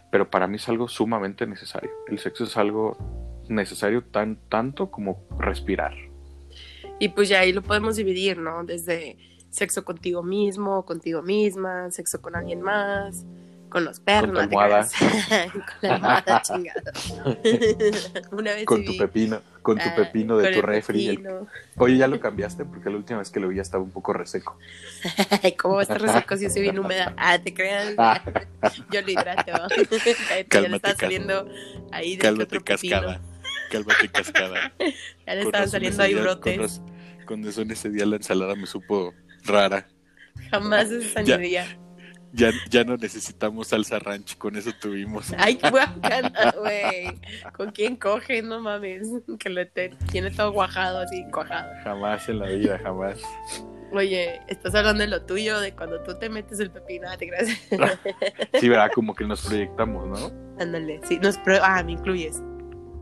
Pero 0.09 0.29
para 0.29 0.47
mí 0.47 0.55
es 0.55 0.69
algo 0.69 0.87
sumamente 0.87 1.45
necesario. 1.45 1.91
El 2.07 2.19
sexo 2.19 2.45
es 2.45 2.55
algo 2.55 2.95
necesario 3.49 4.05
tan 4.05 4.37
tanto 4.47 4.89
como 4.89 5.27
respirar. 5.37 5.93
Y 6.99 7.09
pues 7.09 7.27
ya 7.27 7.41
ahí 7.41 7.51
lo 7.51 7.61
podemos 7.61 7.97
dividir, 7.97 8.37
¿no? 8.37 8.63
Desde 8.63 9.17
sexo 9.49 9.83
contigo 9.83 10.23
mismo, 10.23 10.85
contigo 10.85 11.21
misma, 11.21 11.91
sexo 11.91 12.21
con 12.21 12.37
alguien 12.37 12.61
más, 12.61 13.25
con 13.69 13.85
los 13.85 13.99
perros, 13.99 14.49
no 14.49 14.49
creas. 14.49 14.91
con 14.99 15.61
la 15.81 15.95
almohada 15.95 16.41
chingada. 16.45 16.91
Una 18.31 18.53
vez 18.53 18.65
Con 18.65 18.83
tu 18.83 18.91
vi- 18.93 18.97
pepino, 18.97 19.41
con 19.61 19.77
tu 19.77 19.87
ah, 19.87 19.95
pepino 19.95 20.37
de 20.37 20.45
con 20.45 20.53
tu 20.53 20.61
refri. 20.61 21.07
el-. 21.07 21.27
Oye, 21.77 21.97
ya 21.97 22.07
lo 22.07 22.19
cambiaste 22.19 22.65
porque 22.65 22.89
la 22.89 22.97
última 22.97 23.19
vez 23.19 23.29
que 23.29 23.39
lo 23.39 23.47
vi 23.47 23.57
ya 23.57 23.61
estaba 23.61 23.83
un 23.83 23.91
poco 23.91 24.13
reseco. 24.13 24.57
¿Cómo 25.57 25.75
va 25.75 25.81
a 25.81 25.83
estar 25.83 26.01
reseco 26.01 26.35
si 26.37 26.45
estoy 26.45 26.63
bien 26.63 26.79
húmeda? 26.79 27.13
Ah, 27.17 27.37
te 27.39 27.53
creas. 27.53 27.93
Ah. 27.97 28.21
Yo 28.91 29.01
lo 29.01 29.11
hidrato. 29.11 29.51
Ya 30.49 30.61
le 30.61 30.75
estaba 30.75 30.95
saliendo 30.95 31.47
ahí 31.91 32.15
de 32.15 32.21
Cálmate 32.21 32.59
cascada. 32.61 33.21
Cálmate 33.71 34.09
cascada. 34.09 34.73
Ya 34.79 35.35
le 35.35 35.43
Con 35.43 35.47
estaban 35.47 35.69
saliendo 35.69 36.03
ahí 36.03 36.15
brotes. 36.15 36.79
Con, 36.79 37.25
con 37.25 37.45
razón 37.45 37.69
ese 37.71 37.89
día 37.89 38.05
la 38.05 38.15
ensalada 38.15 38.55
me 38.55 38.65
supo 38.65 39.13
rara. 39.43 39.87
Jamás 40.49 40.89
es 40.89 41.13
Ya. 41.25 41.67
Ya, 42.31 42.51
ya 42.69 42.83
no 42.83 42.95
necesitamos 42.97 43.69
salsa 43.69 43.97
ranch, 43.99 44.37
con 44.37 44.55
eso 44.55 44.71
tuvimos. 44.79 45.33
Ay, 45.37 45.55
qué 45.55 45.69
guacana, 45.69 46.53
güey. 46.57 47.19
¿Con 47.53 47.71
quién 47.71 47.95
coge? 47.95 48.41
No 48.41 48.59
mames. 48.61 49.07
Que 49.39 49.49
lo 49.49 49.67
te- 49.67 49.89
tiene 50.11 50.29
todo 50.31 50.51
guajado, 50.51 50.99
así, 50.99 51.25
cuajado. 51.31 51.71
Jamás 51.83 52.29
en 52.29 52.39
la 52.39 52.47
vida, 52.47 52.79
jamás. 52.83 53.19
Oye, 53.91 54.39
estás 54.47 54.75
hablando 54.75 55.01
de 55.01 55.07
lo 55.07 55.23
tuyo, 55.25 55.59
de 55.59 55.73
cuando 55.73 55.99
tú 56.03 56.13
te 56.19 56.29
metes 56.29 56.59
el 56.59 56.69
pepino. 56.69 57.07
Ah, 57.09 57.17
te 57.17 57.27
creas. 57.27 57.47
Sí, 58.59 58.69
¿verdad? 58.69 58.91
Como 58.93 59.15
que 59.15 59.25
nos 59.25 59.45
proyectamos, 59.47 60.07
¿no? 60.07 60.31
Ándale, 60.61 60.99
sí, 61.07 61.17
nos 61.19 61.37
pro- 61.39 61.63
Ah, 61.63 61.81
me 61.83 61.93
incluyes. 61.93 62.39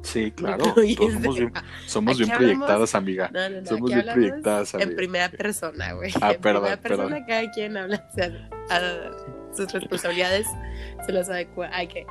Sí, 0.07 0.31
claro. 0.35 0.63
Somos 0.65 1.35
bien, 1.37 1.51
somos 1.85 2.13
Aquí 2.13 2.23
bien 2.23 2.31
hablamos- 2.31 2.37
proyectadas, 2.37 2.95
amiga. 2.95 3.29
No, 3.33 3.49
no, 3.49 3.61
no. 3.61 3.65
Somos 3.67 3.91
bien 3.93 4.05
proyectadas, 4.13 4.73
en 4.73 4.81
amiga. 4.81 4.95
primera 4.97 5.29
persona, 5.29 5.93
güey. 5.93 6.11
Ah, 6.21 6.31
en 6.33 6.41
perdón, 6.41 6.61
primera 6.63 6.81
persona, 6.81 7.09
perdón. 7.09 7.25
cada 7.27 7.51
quien 7.51 7.77
habla, 7.77 8.07
o 8.09 8.15
sea, 8.15 8.49
a 8.69 9.55
sus 9.55 9.71
responsabilidades 9.73 10.47
se 11.05 11.11
las 11.11 11.29
adecua. 11.29 11.69
Ay, 11.73 11.87
que. 11.87 12.05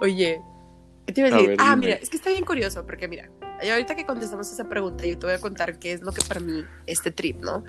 Oye, 0.00 0.40
¿qué 1.06 1.12
te 1.12 1.20
iba 1.20 1.30
a 1.30 1.32
A 1.32 1.34
decir? 1.36 1.48
ver, 1.50 1.58
ah, 1.60 1.70
dime. 1.74 1.86
mira, 1.86 1.94
es 1.98 2.08
que 2.10 2.16
está 2.16 2.30
bien 2.30 2.44
curioso, 2.44 2.86
porque 2.86 3.08
mira, 3.08 3.28
ahorita 3.70 3.94
que 3.96 4.06
contestamos 4.06 4.50
esa 4.50 4.68
pregunta, 4.68 5.04
yo 5.04 5.18
te 5.18 5.26
voy 5.26 5.34
a 5.34 5.38
contar 5.40 5.78
qué 5.78 5.92
es 5.92 6.00
lo 6.02 6.12
que 6.12 6.22
para 6.26 6.40
mí 6.40 6.64
este 6.86 7.10
trip, 7.10 7.42
¿no? 7.42 7.64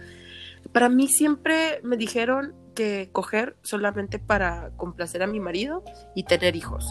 Para 0.71 0.87
mí 0.89 1.07
siempre 1.07 1.79
me 1.83 1.97
dijeron 1.97 2.55
que 2.75 3.09
coger 3.11 3.57
solamente 3.63 4.17
para 4.19 4.71
complacer 4.77 5.21
a 5.23 5.27
mi 5.27 5.39
marido 5.39 5.83
y 6.15 6.23
tener 6.23 6.55
hijos. 6.55 6.85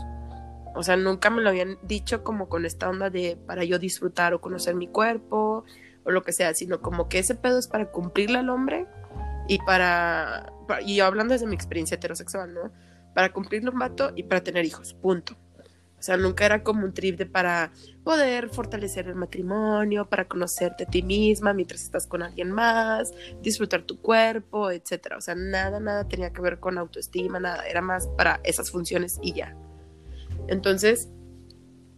O 0.75 0.83
sea, 0.83 0.97
nunca 0.97 1.29
me 1.31 1.43
lo 1.43 1.51
habían 1.51 1.79
dicho 1.83 2.25
como 2.25 2.49
con 2.49 2.65
esta 2.65 2.89
onda 2.89 3.11
de 3.11 3.37
para 3.47 3.65
yo 3.65 3.79
disfrutar 3.79 4.33
o 4.35 4.41
conocer 4.41 4.75
mi 4.75 4.89
cuerpo 4.89 5.65
o 6.05 6.11
lo 6.11 6.23
que 6.23 6.33
sea, 6.33 6.55
sino 6.55 6.81
como 6.81 7.09
que 7.09 7.19
ese 7.19 7.35
pedo 7.35 7.59
es 7.59 7.69
para 7.69 7.91
cumplirle 7.91 8.39
al 8.39 8.49
hombre 8.51 8.87
y 9.49 9.59
para, 9.59 10.53
pa- 10.67 10.81
y 10.83 10.97
yo 10.97 11.05
hablando 11.07 11.33
desde 11.35 11.47
mi 11.47 11.55
experiencia 11.55 11.97
heterosexual, 11.97 12.55
¿no? 12.55 12.73
Para 13.15 13.33
cumplirle 13.33 13.71
un 13.71 13.79
vato 13.79 14.13
y 14.17 14.23
para 14.23 14.43
tener 14.43 14.65
hijos, 14.65 14.95
punto. 14.95 15.37
O 15.99 16.03
sea, 16.05 16.17
nunca 16.17 16.45
era 16.47 16.65
como 16.65 16.85
un 16.85 16.93
trip 16.95 17.17
de 17.17 17.27
para 17.27 17.71
poder 18.03 18.49
fortalecer 18.49 19.07
el 19.07 19.15
matrimonio, 19.15 20.09
para 20.09 20.25
conocerte 20.27 20.83
a 20.85 20.87
ti 20.89 21.03
misma 21.03 21.53
mientras 21.55 21.83
estás 21.83 22.09
con 22.09 22.23
alguien 22.25 22.51
más, 22.51 23.13
disfrutar 23.41 23.83
tu 23.83 24.01
cuerpo, 24.01 24.73
etcétera. 24.73 25.19
O 25.19 25.21
sea, 25.21 25.37
nada, 25.37 25.79
nada 25.79 26.09
tenía 26.09 26.33
que 26.33 26.41
ver 26.41 26.59
con 26.59 26.77
autoestima, 26.79 27.39
nada. 27.39 27.65
Era 27.69 27.83
más 27.83 28.09
para 28.17 28.41
esas 28.43 28.71
funciones 28.73 29.21
y 29.23 29.35
ya. 29.35 29.55
Entonces, 30.49 31.09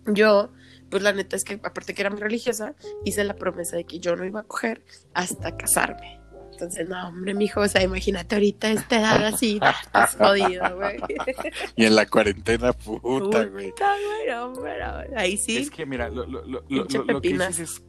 yo, 0.07 0.53
pues 0.91 1.03
la 1.03 1.13
neta 1.13 1.37
es 1.37 1.45
que, 1.45 1.55
aparte 1.55 1.95
que 1.95 2.03
era 2.03 2.11
muy 2.11 2.21
religiosa, 2.21 2.75
hice 3.05 3.25
la 3.25 3.37
promesa 3.37 3.77
de 3.77 3.85
que 3.85 4.01
yo 4.01 4.17
no 4.17 4.25
iba 4.25 4.41
a 4.41 4.45
coger 4.45 4.85
hasta 5.15 5.57
casarme. 5.57 6.21
Entonces, 6.53 6.89
no, 6.89 7.09
hombre, 7.09 7.35
mijo, 7.35 7.61
o 7.61 7.69
sea, 7.69 7.83
imagínate 7.83 8.37
ahorita 8.37 8.71
esta 8.71 9.01
edad 9.01 9.27
así, 9.27 9.59
estás 9.83 10.15
jodido, 10.15 10.77
güey. 10.77 10.99
Y 11.75 11.85
en 11.85 11.97
la 11.97 12.07
cuarentena, 12.07 12.73
puta, 12.73 13.45
güey. 13.47 13.71
Puta, 13.71 15.05
ahí 15.17 15.37
sí. 15.37 15.59
Es 15.59 15.71
que, 15.71 15.85
mira, 15.85 16.09
lo, 16.09 16.27
lo, 16.27 16.45
lo, 16.47 16.63
lo, 16.69 17.21
que 17.21 17.29
dices 17.29 17.59
es. 17.59 17.83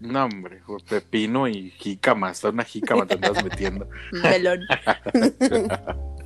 No, 0.00 0.24
hombre, 0.24 0.62
pepino 0.88 1.48
y 1.48 1.70
jícama, 1.70 2.30
hasta 2.30 2.50
una 2.50 2.64
jícama 2.64 3.06
te 3.06 3.14
andas 3.14 3.42
metiendo. 3.42 3.88
Melón. 4.12 4.60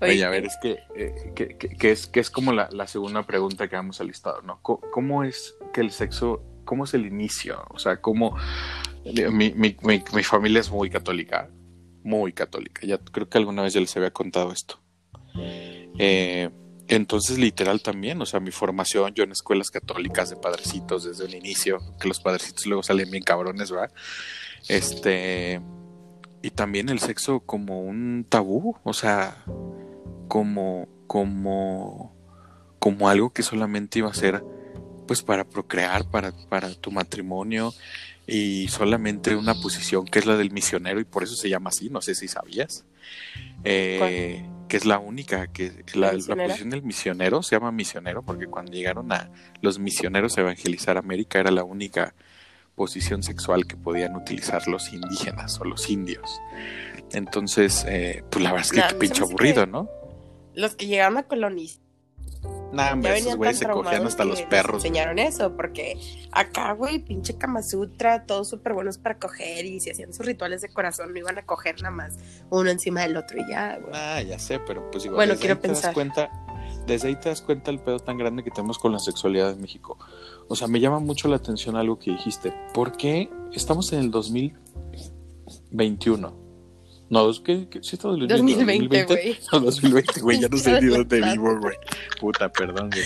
Oye, 0.00 0.24
a 0.24 0.30
ver, 0.30 0.46
es 0.46 0.56
que, 0.62 0.78
eh, 0.96 1.14
que, 1.34 1.56
que- 1.58 1.68
que 1.68 1.90
es, 1.92 2.06
que 2.06 2.20
es 2.20 2.30
como 2.30 2.52
la, 2.52 2.68
la 2.72 2.86
segunda 2.86 3.22
pregunta 3.24 3.68
que 3.68 3.76
vamos 3.76 4.00
al 4.00 4.06
listado, 4.08 4.40
¿no? 4.42 4.60
¿Cómo 4.62 5.24
es 5.24 5.54
que 5.72 5.80
el 5.82 5.90
sexo, 5.90 6.42
cómo 6.64 6.84
es 6.84 6.94
el 6.94 7.06
inicio? 7.06 7.64
O 7.70 7.78
sea, 7.78 8.00
¿cómo, 8.00 8.36
Mi, 9.04 9.50
mi, 9.54 9.76
mi, 9.82 10.02
mi 10.14 10.22
familia 10.22 10.60
es 10.60 10.70
muy 10.70 10.88
católica, 10.90 11.48
muy 12.02 12.32
católica. 12.32 12.86
Ya 12.86 12.98
creo 12.98 13.28
que 13.28 13.38
alguna 13.38 13.62
vez 13.62 13.72
ya 13.74 13.80
les 13.80 13.96
había 13.96 14.10
contado 14.10 14.52
esto. 14.52 14.80
Eh, 15.98 16.50
entonces, 16.88 17.38
literal 17.38 17.82
también, 17.82 18.20
o 18.20 18.26
sea, 18.26 18.40
mi 18.40 18.50
formación, 18.50 19.14
yo 19.14 19.22
en 19.24 19.32
escuelas 19.32 19.70
católicas 19.70 20.28
de 20.30 20.36
padrecitos 20.36 21.04
desde 21.04 21.24
el 21.26 21.34
inicio, 21.34 21.78
que 22.00 22.08
los 22.08 22.20
padrecitos 22.20 22.66
luego 22.66 22.82
salen 22.82 23.10
bien 23.10 23.22
cabrones, 23.22 23.70
¿verdad? 23.70 23.92
Este, 24.68 25.60
y 26.42 26.50
también 26.50 26.88
el 26.88 26.98
sexo 26.98 27.40
como 27.40 27.80
un 27.82 28.26
tabú, 28.28 28.76
o 28.82 28.92
sea, 28.92 29.36
como, 30.30 30.86
como, 31.08 32.14
como 32.78 33.08
algo 33.08 33.30
que 33.30 33.42
solamente 33.42 33.98
iba 33.98 34.08
a 34.08 34.14
ser, 34.14 34.44
pues, 35.08 35.22
para 35.22 35.42
procrear, 35.42 36.08
para, 36.08 36.30
para 36.48 36.72
tu 36.72 36.92
matrimonio, 36.92 37.74
y 38.28 38.68
solamente 38.68 39.34
una 39.34 39.54
posición 39.54 40.04
que 40.04 40.20
es 40.20 40.26
la 40.26 40.36
del 40.36 40.52
misionero, 40.52 41.00
y 41.00 41.04
por 41.04 41.24
eso 41.24 41.34
se 41.34 41.48
llama 41.48 41.70
así, 41.70 41.90
no 41.90 42.00
sé 42.00 42.14
si 42.14 42.28
sabías. 42.28 42.84
Eh, 43.64 44.46
que 44.68 44.76
es 44.76 44.86
la 44.86 45.00
única, 45.00 45.48
que 45.48 45.72
la, 45.94 46.12
la, 46.12 46.36
posición 46.36 46.70
del 46.70 46.84
misionero 46.84 47.42
se 47.42 47.56
llama 47.56 47.72
misionero 47.72 48.22
porque 48.22 48.46
cuando 48.46 48.70
llegaron 48.70 49.10
a 49.12 49.30
los 49.60 49.80
misioneros 49.80 50.38
a 50.38 50.42
evangelizar 50.42 50.96
América 50.96 51.40
era 51.40 51.50
la 51.50 51.64
única 51.64 52.14
posición 52.76 53.24
sexual 53.24 53.66
que 53.66 53.76
podían 53.76 54.14
utilizar 54.14 54.68
los 54.68 54.92
indígenas 54.92 55.60
o 55.60 55.64
los 55.64 55.90
indios. 55.90 56.40
Entonces, 57.12 57.84
eh, 57.88 58.22
pues 58.30 58.44
la 58.44 58.52
verdad 58.52 58.66
es 58.66 58.72
que 58.72 58.88
qué 58.88 58.94
pinche 58.94 59.22
aburrido, 59.24 59.66
¿no? 59.66 59.99
Los 60.60 60.74
que 60.74 60.86
llegaron 60.86 61.18
a 61.18 61.24
colonizar 61.24 61.82
Nah, 62.72 62.92
hombre, 62.92 63.18
esos 63.18 63.36
güeyes 63.36 63.58
se 63.58 63.66
cogían 63.66 64.06
hasta 64.06 64.24
los 64.24 64.42
perros. 64.42 64.84
enseñaron 64.84 65.18
eso, 65.18 65.56
porque 65.56 65.98
acá, 66.30 66.70
güey, 66.72 67.00
pinche 67.00 67.36
Kama 67.36 67.64
Sutra, 67.64 68.26
todos 68.26 68.48
súper 68.48 68.74
buenos 68.74 68.96
para 68.96 69.18
coger 69.18 69.64
y 69.64 69.80
si 69.80 69.90
hacían 69.90 70.14
sus 70.14 70.24
rituales 70.24 70.60
de 70.60 70.68
corazón, 70.68 71.12
no 71.12 71.18
iban 71.18 71.36
a 71.38 71.42
coger 71.44 71.82
nada 71.82 71.92
más 71.94 72.16
uno 72.48 72.70
encima 72.70 73.00
del 73.02 73.16
otro 73.16 73.40
y 73.40 73.50
ya, 73.50 73.76
güey. 73.78 73.90
Ah, 73.92 74.22
ya 74.22 74.38
sé, 74.38 74.60
pero 74.60 74.88
pues 74.90 75.04
igual. 75.04 75.16
Bueno, 75.16 75.32
desde 75.32 75.40
quiero 75.40 75.56
ahí 75.56 75.62
te 75.62 75.68
das 75.68 75.76
pensar. 75.78 75.94
cuenta, 75.94 76.30
desde 76.86 77.08
ahí 77.08 77.16
te 77.16 77.28
das 77.28 77.42
cuenta 77.42 77.72
el 77.72 77.80
pedo 77.80 77.98
tan 77.98 78.16
grande 78.18 78.44
que 78.44 78.52
tenemos 78.52 78.78
con 78.78 78.92
la 78.92 79.00
sexualidad 79.00 79.50
en 79.50 79.60
México. 79.60 79.98
O 80.48 80.54
sea, 80.54 80.68
me 80.68 80.78
llama 80.78 81.00
mucho 81.00 81.26
la 81.26 81.34
atención 81.36 81.74
algo 81.74 81.98
que 81.98 82.12
dijiste. 82.12 82.54
¿Por 82.72 82.96
qué 82.96 83.28
estamos 83.52 83.92
en 83.92 83.98
el 83.98 84.12
2021? 84.12 86.39
No, 87.10 87.28
es 87.28 87.40
que, 87.40 87.68
sí, 87.82 87.98
el 88.04 88.28
2020, 88.28 89.04
güey. 89.04 89.36
No, 89.52 89.60
2020, 89.60 90.20
güey, 90.20 90.40
ya 90.40 90.48
no 90.48 90.56
sé 90.56 90.80
ni 90.80 90.88
dónde 90.88 91.20
vivo, 91.32 91.58
güey. 91.60 91.76
Puta, 92.20 92.48
perdón, 92.50 92.88
güey. 92.90 93.02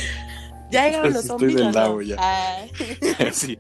Ya 0.71 0.87
llegaron 0.87 1.13
los 1.13 1.25
Estoy 1.25 1.39
zombies. 1.53 1.55
del 1.57 1.63
¿o 1.63 1.67
no? 1.67 1.73
lado 1.73 2.03
ya. 2.03 2.17
Ah, 2.19 2.65
sí. 3.33 3.59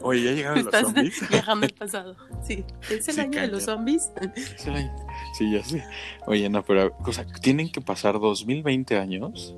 Oye, 0.00 0.22
ya 0.24 0.32
llegaron 0.32 0.64
los 0.64 0.74
zombies. 0.74 1.28
viajando 1.30 1.66
al 1.66 1.72
pasado. 1.74 2.16
Sí, 2.46 2.64
es 2.90 3.08
el 3.08 3.14
Sí, 3.14 3.20
año 3.20 3.40
de 3.40 3.48
los 3.48 3.62
zombies. 3.64 4.10
Es 4.20 4.66
el. 4.66 4.90
Sí, 5.38 5.50
ya 5.52 5.62
sé. 5.64 5.84
Oye, 6.26 6.48
no, 6.50 6.64
pero, 6.64 6.96
o 7.04 7.12
sea, 7.12 7.24
tienen 7.40 7.70
que 7.70 7.80
pasar 7.80 8.20
2020 8.20 8.98
años 8.98 9.54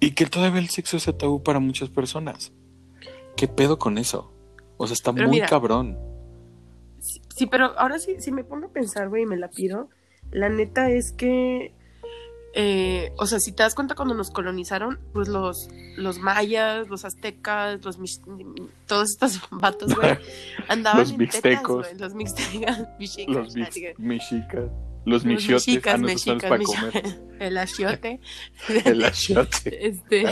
y 0.00 0.10
que 0.12 0.26
todavía 0.26 0.60
el 0.60 0.68
sexo 0.68 0.98
sea 0.98 1.16
tabú 1.16 1.42
para 1.42 1.58
muchas 1.60 1.88
personas. 1.88 2.52
¿Qué 3.36 3.48
pedo 3.48 3.78
con 3.78 3.96
eso? 3.98 4.34
O 4.76 4.86
sea, 4.86 4.94
está 4.94 5.12
Pero 5.12 5.28
muy 5.28 5.36
mira. 5.36 5.46
cabrón. 5.48 5.96
Sí, 7.38 7.46
pero 7.46 7.78
ahora 7.78 7.98
sí, 8.00 8.16
si 8.18 8.32
me 8.32 8.42
pongo 8.42 8.66
a 8.66 8.72
pensar, 8.72 9.08
güey, 9.08 9.22
y 9.22 9.26
me 9.26 9.36
la 9.36 9.48
pido, 9.48 9.88
la 10.32 10.48
neta 10.48 10.90
es 10.90 11.12
que, 11.12 11.72
eh, 12.54 13.12
o 13.16 13.26
sea, 13.26 13.38
si 13.38 13.52
te 13.52 13.62
das 13.62 13.76
cuenta 13.76 13.94
cuando 13.94 14.14
nos 14.14 14.30
colonizaron, 14.30 14.98
pues 15.12 15.28
los, 15.28 15.68
los 15.96 16.18
mayas, 16.18 16.88
los 16.88 17.04
aztecas, 17.04 17.84
los 17.84 17.96
todos 18.86 19.10
estos 19.10 19.40
vatos, 19.52 19.94
güey, 19.94 20.18
andaban 20.68 21.00
Los 21.00 21.10
en 21.12 21.18
mixtecos. 21.18 21.86
tetas, 21.86 22.00
los 22.00 22.14
mixtecas, 22.14 22.88
mixicas, 22.98 23.34
Los 23.36 23.54
mexicas, 23.98 24.64
los 24.64 24.70
los 25.04 25.24
michiotes, 25.24 25.66
mexicas, 25.68 25.94
ah, 25.94 25.98
no, 25.98 26.06
mexicas, 26.06 26.42
para 26.42 26.58
mexicas, 26.58 26.90
comer. 26.92 27.20
el 27.38 27.56
achiote, 27.58 28.20
El 28.84 29.04
achiote. 29.04 29.86
este, 29.86 30.24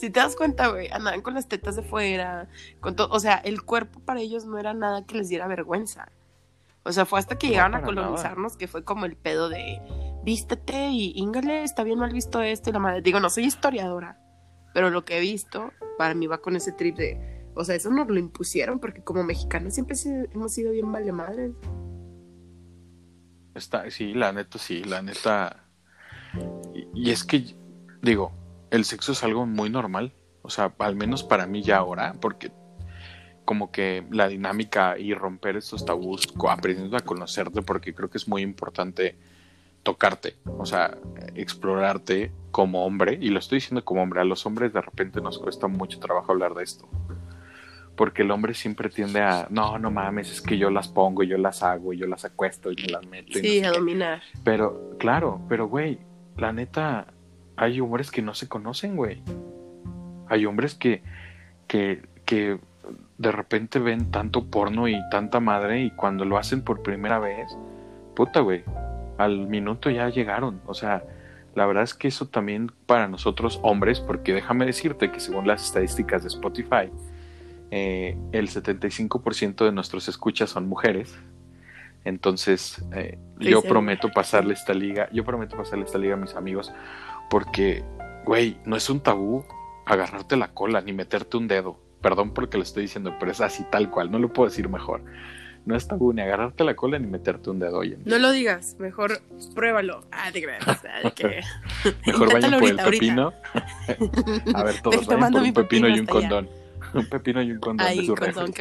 si 0.00 0.08
te 0.10 0.20
das 0.20 0.34
cuenta, 0.34 0.68
güey, 0.68 0.88
andaban 0.90 1.20
con 1.20 1.34
las 1.34 1.46
tetas 1.46 1.76
de 1.76 1.82
fuera, 1.82 2.48
con 2.80 2.96
todo, 2.96 3.08
o 3.10 3.20
sea, 3.20 3.34
el 3.36 3.62
cuerpo 3.62 4.00
para 4.00 4.20
ellos 4.20 4.46
no 4.46 4.58
era 4.58 4.72
nada 4.72 5.04
que 5.04 5.16
les 5.16 5.28
diera 5.28 5.46
vergüenza. 5.46 6.10
O 6.84 6.92
sea, 6.92 7.04
fue 7.04 7.18
hasta 7.18 7.36
que 7.36 7.48
No, 7.48 7.52
llegaron 7.52 7.74
a 7.74 7.80
nada. 7.80 7.86
colonizarnos 7.92 8.56
que 8.56 8.66
fue 8.66 8.82
como 8.82 9.04
el 9.04 9.14
pedo 9.16 9.50
de 9.50 9.78
vístete 10.24 10.88
y 10.88 11.12
íngale, 11.14 11.62
está 11.64 11.84
bien 11.84 11.98
mal 11.98 12.12
visto 12.12 12.40
esto 12.40 12.70
y 12.70 12.72
la 12.72 12.78
madre. 12.78 13.02
Digo, 13.02 13.20
no 13.20 13.28
soy 13.28 13.44
historiadora, 13.44 14.18
pero 14.72 14.88
lo 14.88 15.04
que 15.04 15.18
he 15.18 15.20
visto 15.20 15.70
para 15.98 16.14
mí 16.14 16.26
va 16.26 16.38
con 16.38 16.56
ese 16.56 16.72
trip 16.72 16.96
de, 16.96 17.44
o 17.54 17.62
sea, 17.64 17.74
eso 17.74 17.90
nos 17.90 18.08
lo 18.08 18.18
impusieron 18.18 18.80
porque 18.80 19.04
como 19.04 19.22
mexicanos 19.22 19.74
siempre 19.74 19.96
hemos 20.32 20.54
sido 20.54 20.72
bien 20.72 20.90
vale 20.90 21.12
madres. 21.12 21.52
Está, 23.54 23.90
sí, 23.90 24.14
la 24.14 24.32
neta, 24.32 24.58
sí, 24.58 24.82
la 24.84 25.02
neta. 25.02 25.64
Y, 26.72 26.86
y 27.08 27.10
es 27.10 27.24
que, 27.24 27.54
digo, 28.00 28.32
el 28.70 28.84
sexo 28.84 29.12
es 29.12 29.22
algo 29.24 29.46
muy 29.46 29.70
normal. 29.70 30.12
O 30.42 30.50
sea, 30.50 30.72
al 30.78 30.96
menos 30.96 31.22
para 31.22 31.46
mí 31.46 31.62
ya 31.62 31.76
ahora, 31.78 32.14
porque 32.20 32.50
como 33.44 33.70
que 33.72 34.04
la 34.10 34.28
dinámica 34.28 34.96
y 34.98 35.12
romper 35.12 35.56
esos 35.56 35.84
tabús, 35.84 36.32
aprendiendo 36.48 36.96
a 36.96 37.00
conocerte, 37.00 37.62
porque 37.62 37.94
creo 37.94 38.08
que 38.08 38.18
es 38.18 38.28
muy 38.28 38.42
importante 38.42 39.16
tocarte, 39.82 40.36
o 40.46 40.64
sea, 40.66 40.96
explorarte 41.34 42.30
como 42.50 42.84
hombre, 42.84 43.18
y 43.20 43.30
lo 43.30 43.38
estoy 43.38 43.56
diciendo 43.56 43.84
como 43.84 44.02
hombre, 44.02 44.20
a 44.20 44.24
los 44.24 44.44
hombres 44.46 44.72
de 44.72 44.80
repente 44.80 45.20
nos 45.20 45.38
cuesta 45.38 45.66
mucho 45.68 45.98
trabajo 45.98 46.32
hablar 46.32 46.54
de 46.54 46.62
esto, 46.62 46.88
porque 47.96 48.22
el 48.22 48.30
hombre 48.30 48.54
siempre 48.54 48.88
tiende 48.88 49.20
a, 49.20 49.46
no, 49.50 49.78
no 49.78 49.90
mames, 49.90 50.30
es 50.30 50.40
que 50.40 50.56
yo 50.58 50.70
las 50.70 50.88
pongo, 50.88 51.22
yo 51.22 51.36
las 51.38 51.62
hago, 51.62 51.92
yo 51.92 52.06
las 52.06 52.24
acuesto 52.24 52.70
y 52.70 52.76
me 52.76 52.88
las 52.88 53.06
meto. 53.06 53.38
y 53.38 53.42
no 53.42 53.48
Sí, 53.48 53.60
sé 53.60 53.66
a 53.66 53.72
qué". 53.72 53.78
dominar. 53.78 54.22
Pero, 54.44 54.96
claro, 54.98 55.40
pero 55.48 55.66
güey, 55.66 55.98
la 56.36 56.52
neta, 56.52 57.06
hay 57.60 57.78
hombres 57.78 58.10
que 58.10 58.22
no 58.22 58.32
se 58.32 58.48
conocen, 58.48 58.96
güey. 58.96 59.22
Hay 60.28 60.46
hombres 60.46 60.74
que, 60.74 61.02
que, 61.66 62.02
que 62.24 62.58
de 63.18 63.32
repente 63.32 63.78
ven 63.78 64.10
tanto 64.10 64.46
porno 64.46 64.88
y 64.88 64.96
tanta 65.10 65.40
madre 65.40 65.82
y 65.82 65.90
cuando 65.90 66.24
lo 66.24 66.38
hacen 66.38 66.62
por 66.62 66.82
primera 66.82 67.18
vez, 67.18 67.54
puta, 68.16 68.40
güey, 68.40 68.64
al 69.18 69.46
minuto 69.46 69.90
ya 69.90 70.08
llegaron. 70.08 70.62
O 70.64 70.72
sea, 70.72 71.04
la 71.54 71.66
verdad 71.66 71.82
es 71.82 71.92
que 71.92 72.08
eso 72.08 72.28
también 72.28 72.72
para 72.86 73.08
nosotros 73.08 73.60
hombres, 73.62 74.00
porque 74.00 74.32
déjame 74.32 74.64
decirte 74.64 75.12
que 75.12 75.20
según 75.20 75.46
las 75.46 75.62
estadísticas 75.62 76.22
de 76.22 76.28
Spotify, 76.28 76.90
eh, 77.70 78.16
el 78.32 78.48
75% 78.48 79.66
de 79.66 79.72
nuestros 79.72 80.08
escuchas 80.08 80.48
son 80.48 80.66
mujeres. 80.66 81.14
Entonces, 82.04 82.82
eh, 82.94 83.18
Sí, 83.38 83.50
yo 83.50 83.60
sí. 83.60 83.68
prometo 83.68 84.08
pasarle 84.10 84.54
esta 84.54 84.72
liga, 84.72 85.10
yo 85.12 85.24
prometo 85.24 85.56
pasarle 85.58 85.84
esta 85.84 85.98
liga 85.98 86.14
a 86.14 86.16
mis 86.16 86.34
amigos, 86.34 86.72
porque, 87.30 87.82
güey, 88.26 88.58
no 88.66 88.76
es 88.76 88.90
un 88.90 89.00
tabú 89.00 89.44
agarrarte 89.86 90.36
la 90.36 90.52
cola 90.52 90.80
ni 90.82 90.92
meterte 90.92 91.36
un 91.36 91.48
dedo. 91.48 91.78
Perdón 92.02 92.32
porque 92.34 92.56
lo 92.56 92.62
estoy 92.62 92.82
diciendo, 92.84 93.14
pero 93.18 93.30
es 93.32 93.40
así 93.40 93.64
tal 93.70 93.90
cual, 93.90 94.10
no 94.10 94.18
lo 94.18 94.32
puedo 94.32 94.48
decir 94.48 94.68
mejor. 94.68 95.02
No 95.66 95.76
es 95.76 95.86
tabú 95.86 96.12
ni 96.12 96.22
agarrarte 96.22 96.64
la 96.64 96.74
cola 96.74 96.98
ni 96.98 97.06
meterte 97.06 97.50
un 97.50 97.58
dedo 97.58 97.82
día. 97.82 97.96
No 98.06 98.18
lo 98.18 98.32
digas, 98.32 98.76
mejor 98.78 99.20
pruébalo. 99.54 100.02
Ah, 100.10 100.30
de 100.32 100.40
que- 101.14 101.40
Mejor 102.06 102.32
vayan 102.32 102.58
por 102.58 102.68
el 102.68 102.80
ahorita, 102.80 102.84
pepino. 102.84 103.32
a 104.54 104.64
ver, 104.64 104.80
todos 104.80 105.06
vayan 105.06 105.32
por 105.32 105.42
un 105.42 105.52
pepino 105.52 105.88
y 105.88 106.00
un 106.00 106.06
condón. 106.06 106.48
Un 106.94 107.08
pepino 107.08 107.42
y 107.42 107.52
un 107.52 107.60
condón 107.60 107.86
de 107.86 107.92
Ay, 107.92 108.06
su 108.06 108.14
condón. 108.16 108.52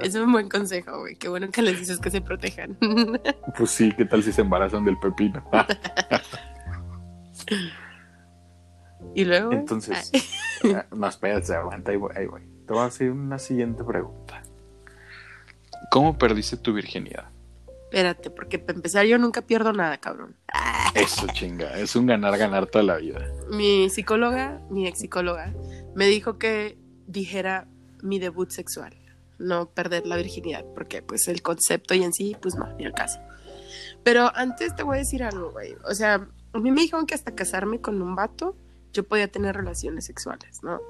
Es 0.00 0.14
un 0.16 0.32
buen 0.32 0.48
consejo, 0.48 0.98
güey. 0.98 1.14
Qué 1.16 1.28
bueno 1.28 1.48
que 1.50 1.62
les 1.62 1.78
dices 1.78 1.98
que 2.00 2.10
se 2.10 2.20
protejan. 2.20 2.76
Pues 3.56 3.70
sí, 3.70 3.92
¿qué 3.96 4.04
tal 4.04 4.22
si 4.22 4.32
se 4.32 4.42
embarazan 4.42 4.84
del 4.84 4.98
pepino? 4.98 5.42
Y 9.14 9.24
luego. 9.24 9.52
Entonces, 9.52 10.10
ay, 10.14 10.22
Ah, 10.74 10.84
no, 10.94 11.06
espérate, 11.08 11.54
aguanta, 11.54 11.90
ahí 11.90 11.96
voy, 11.96 12.12
ahí 12.14 12.26
voy. 12.26 12.42
Te 12.66 12.72
voy 12.74 12.82
a 12.82 12.84
hacer 12.86 13.10
una 13.10 13.38
siguiente 13.38 13.82
pregunta. 13.82 14.42
¿Cómo 15.90 16.16
perdiste 16.18 16.56
tu 16.56 16.72
virginidad? 16.72 17.24
espérate, 17.84 18.30
porque 18.30 18.60
para 18.60 18.76
empezar 18.76 19.04
yo 19.04 19.18
nunca 19.18 19.42
pierdo 19.42 19.72
nada, 19.72 19.98
cabrón. 19.98 20.36
Ah, 20.52 20.92
Eso, 20.94 21.26
chinga, 21.32 21.76
es 21.76 21.96
un 21.96 22.06
ganar-ganar 22.06 22.66
toda 22.66 22.84
la 22.84 22.96
vida. 22.98 23.26
mi 23.50 23.90
psicóloga, 23.90 24.60
mi 24.70 24.86
ex 24.86 25.00
psicóloga, 25.00 25.52
me 25.96 26.06
dijo 26.06 26.38
que 26.38 26.78
dijera 27.08 27.66
mi 28.00 28.20
debut 28.20 28.48
sexual, 28.50 28.94
no 29.40 29.70
perder 29.70 30.06
la 30.06 30.16
virginidad, 30.16 30.64
porque 30.72 31.02
pues 31.02 31.26
el 31.26 31.42
concepto 31.42 31.94
y 31.94 32.04
en 32.04 32.12
sí, 32.12 32.36
pues 32.40 32.54
no, 32.54 32.72
ni 32.76 32.84
el 32.84 32.92
caso. 32.92 33.18
Pero 34.04 34.30
antes 34.36 34.76
te 34.76 34.84
voy 34.84 34.94
a 34.94 34.98
decir 35.00 35.24
algo, 35.24 35.50
güey. 35.50 35.74
O 35.84 35.92
sea, 35.94 36.28
a 36.52 36.58
mí 36.60 36.70
me 36.70 36.82
dijeron 36.82 37.06
que 37.06 37.14
hasta 37.16 37.34
casarme 37.34 37.80
con 37.80 38.00
un 38.00 38.14
vato, 38.14 38.54
yo 38.92 39.04
podía 39.06 39.30
tener 39.30 39.56
relaciones 39.56 40.04
sexuales, 40.04 40.62
¿no? 40.62 40.80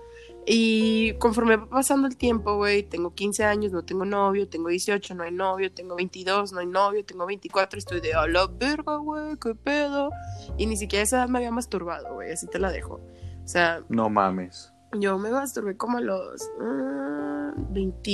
Y 0.47 1.14
conforme 1.14 1.57
va 1.57 1.69
pasando 1.69 2.09
el 2.09 2.16
tiempo, 2.16 2.57
güey, 2.57 2.83
tengo 2.83 3.14
15 3.14 3.45
años, 3.45 3.73
no 3.73 3.85
tengo 3.85 4.04
novio, 4.04 4.49
tengo 4.49 4.69
18, 4.69 5.14
no 5.14 5.23
hay 5.23 5.33
novio, 5.33 5.73
tengo 5.73 5.97
22, 5.97 6.52
no 6.52 6.61
hay 6.61 6.66
novio, 6.66 7.04
tengo 7.04 7.26
24, 7.26 7.78
estoy 7.78 8.00
de 8.00 8.14
a 8.14 8.26
la 8.26 8.47
verga, 8.47 8.97
güey, 8.97 9.37
qué 9.37 9.54
pedo. 9.54 10.11
Y 10.57 10.66
ni 10.66 10.76
siquiera 10.76 11.02
a 11.02 11.04
esa 11.04 11.16
edad 11.19 11.28
me 11.28 11.38
había 11.38 11.50
masturbado, 11.50 12.14
güey, 12.14 12.33
así 12.33 12.47
te 12.47 12.59
la 12.59 12.73
dejo. 12.73 13.00
O 13.45 13.49
sea, 13.49 13.83
No 13.88 14.09
mames. 14.09 14.73
yo 14.99 15.19
me 15.19 15.30
masturbé 15.30 15.76
como 15.76 15.99
a 15.99 16.00
los 16.00 16.49
ah, 16.61 17.52
20, 17.71 18.11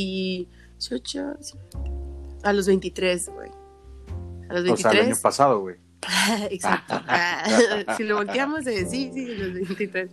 18, 0.78 1.36
a 2.42 2.52
los 2.52 2.66
23, 2.66 3.28
güey. 3.30 3.50
A 4.48 4.54
los 4.54 4.64
23. 4.64 4.72
O 4.72 4.76
sea, 4.76 4.90
el 4.92 5.06
año 5.06 5.16
pasado, 5.22 5.60
güey. 5.60 5.76
Exacto. 6.50 7.00
si 7.96 8.04
lo 8.04 8.16
volteamos, 8.16 8.66
eh, 8.66 8.86
sí, 8.88 9.10
sí, 9.12 9.24
a 9.32 9.44
los 9.44 9.54
23. 9.54 10.10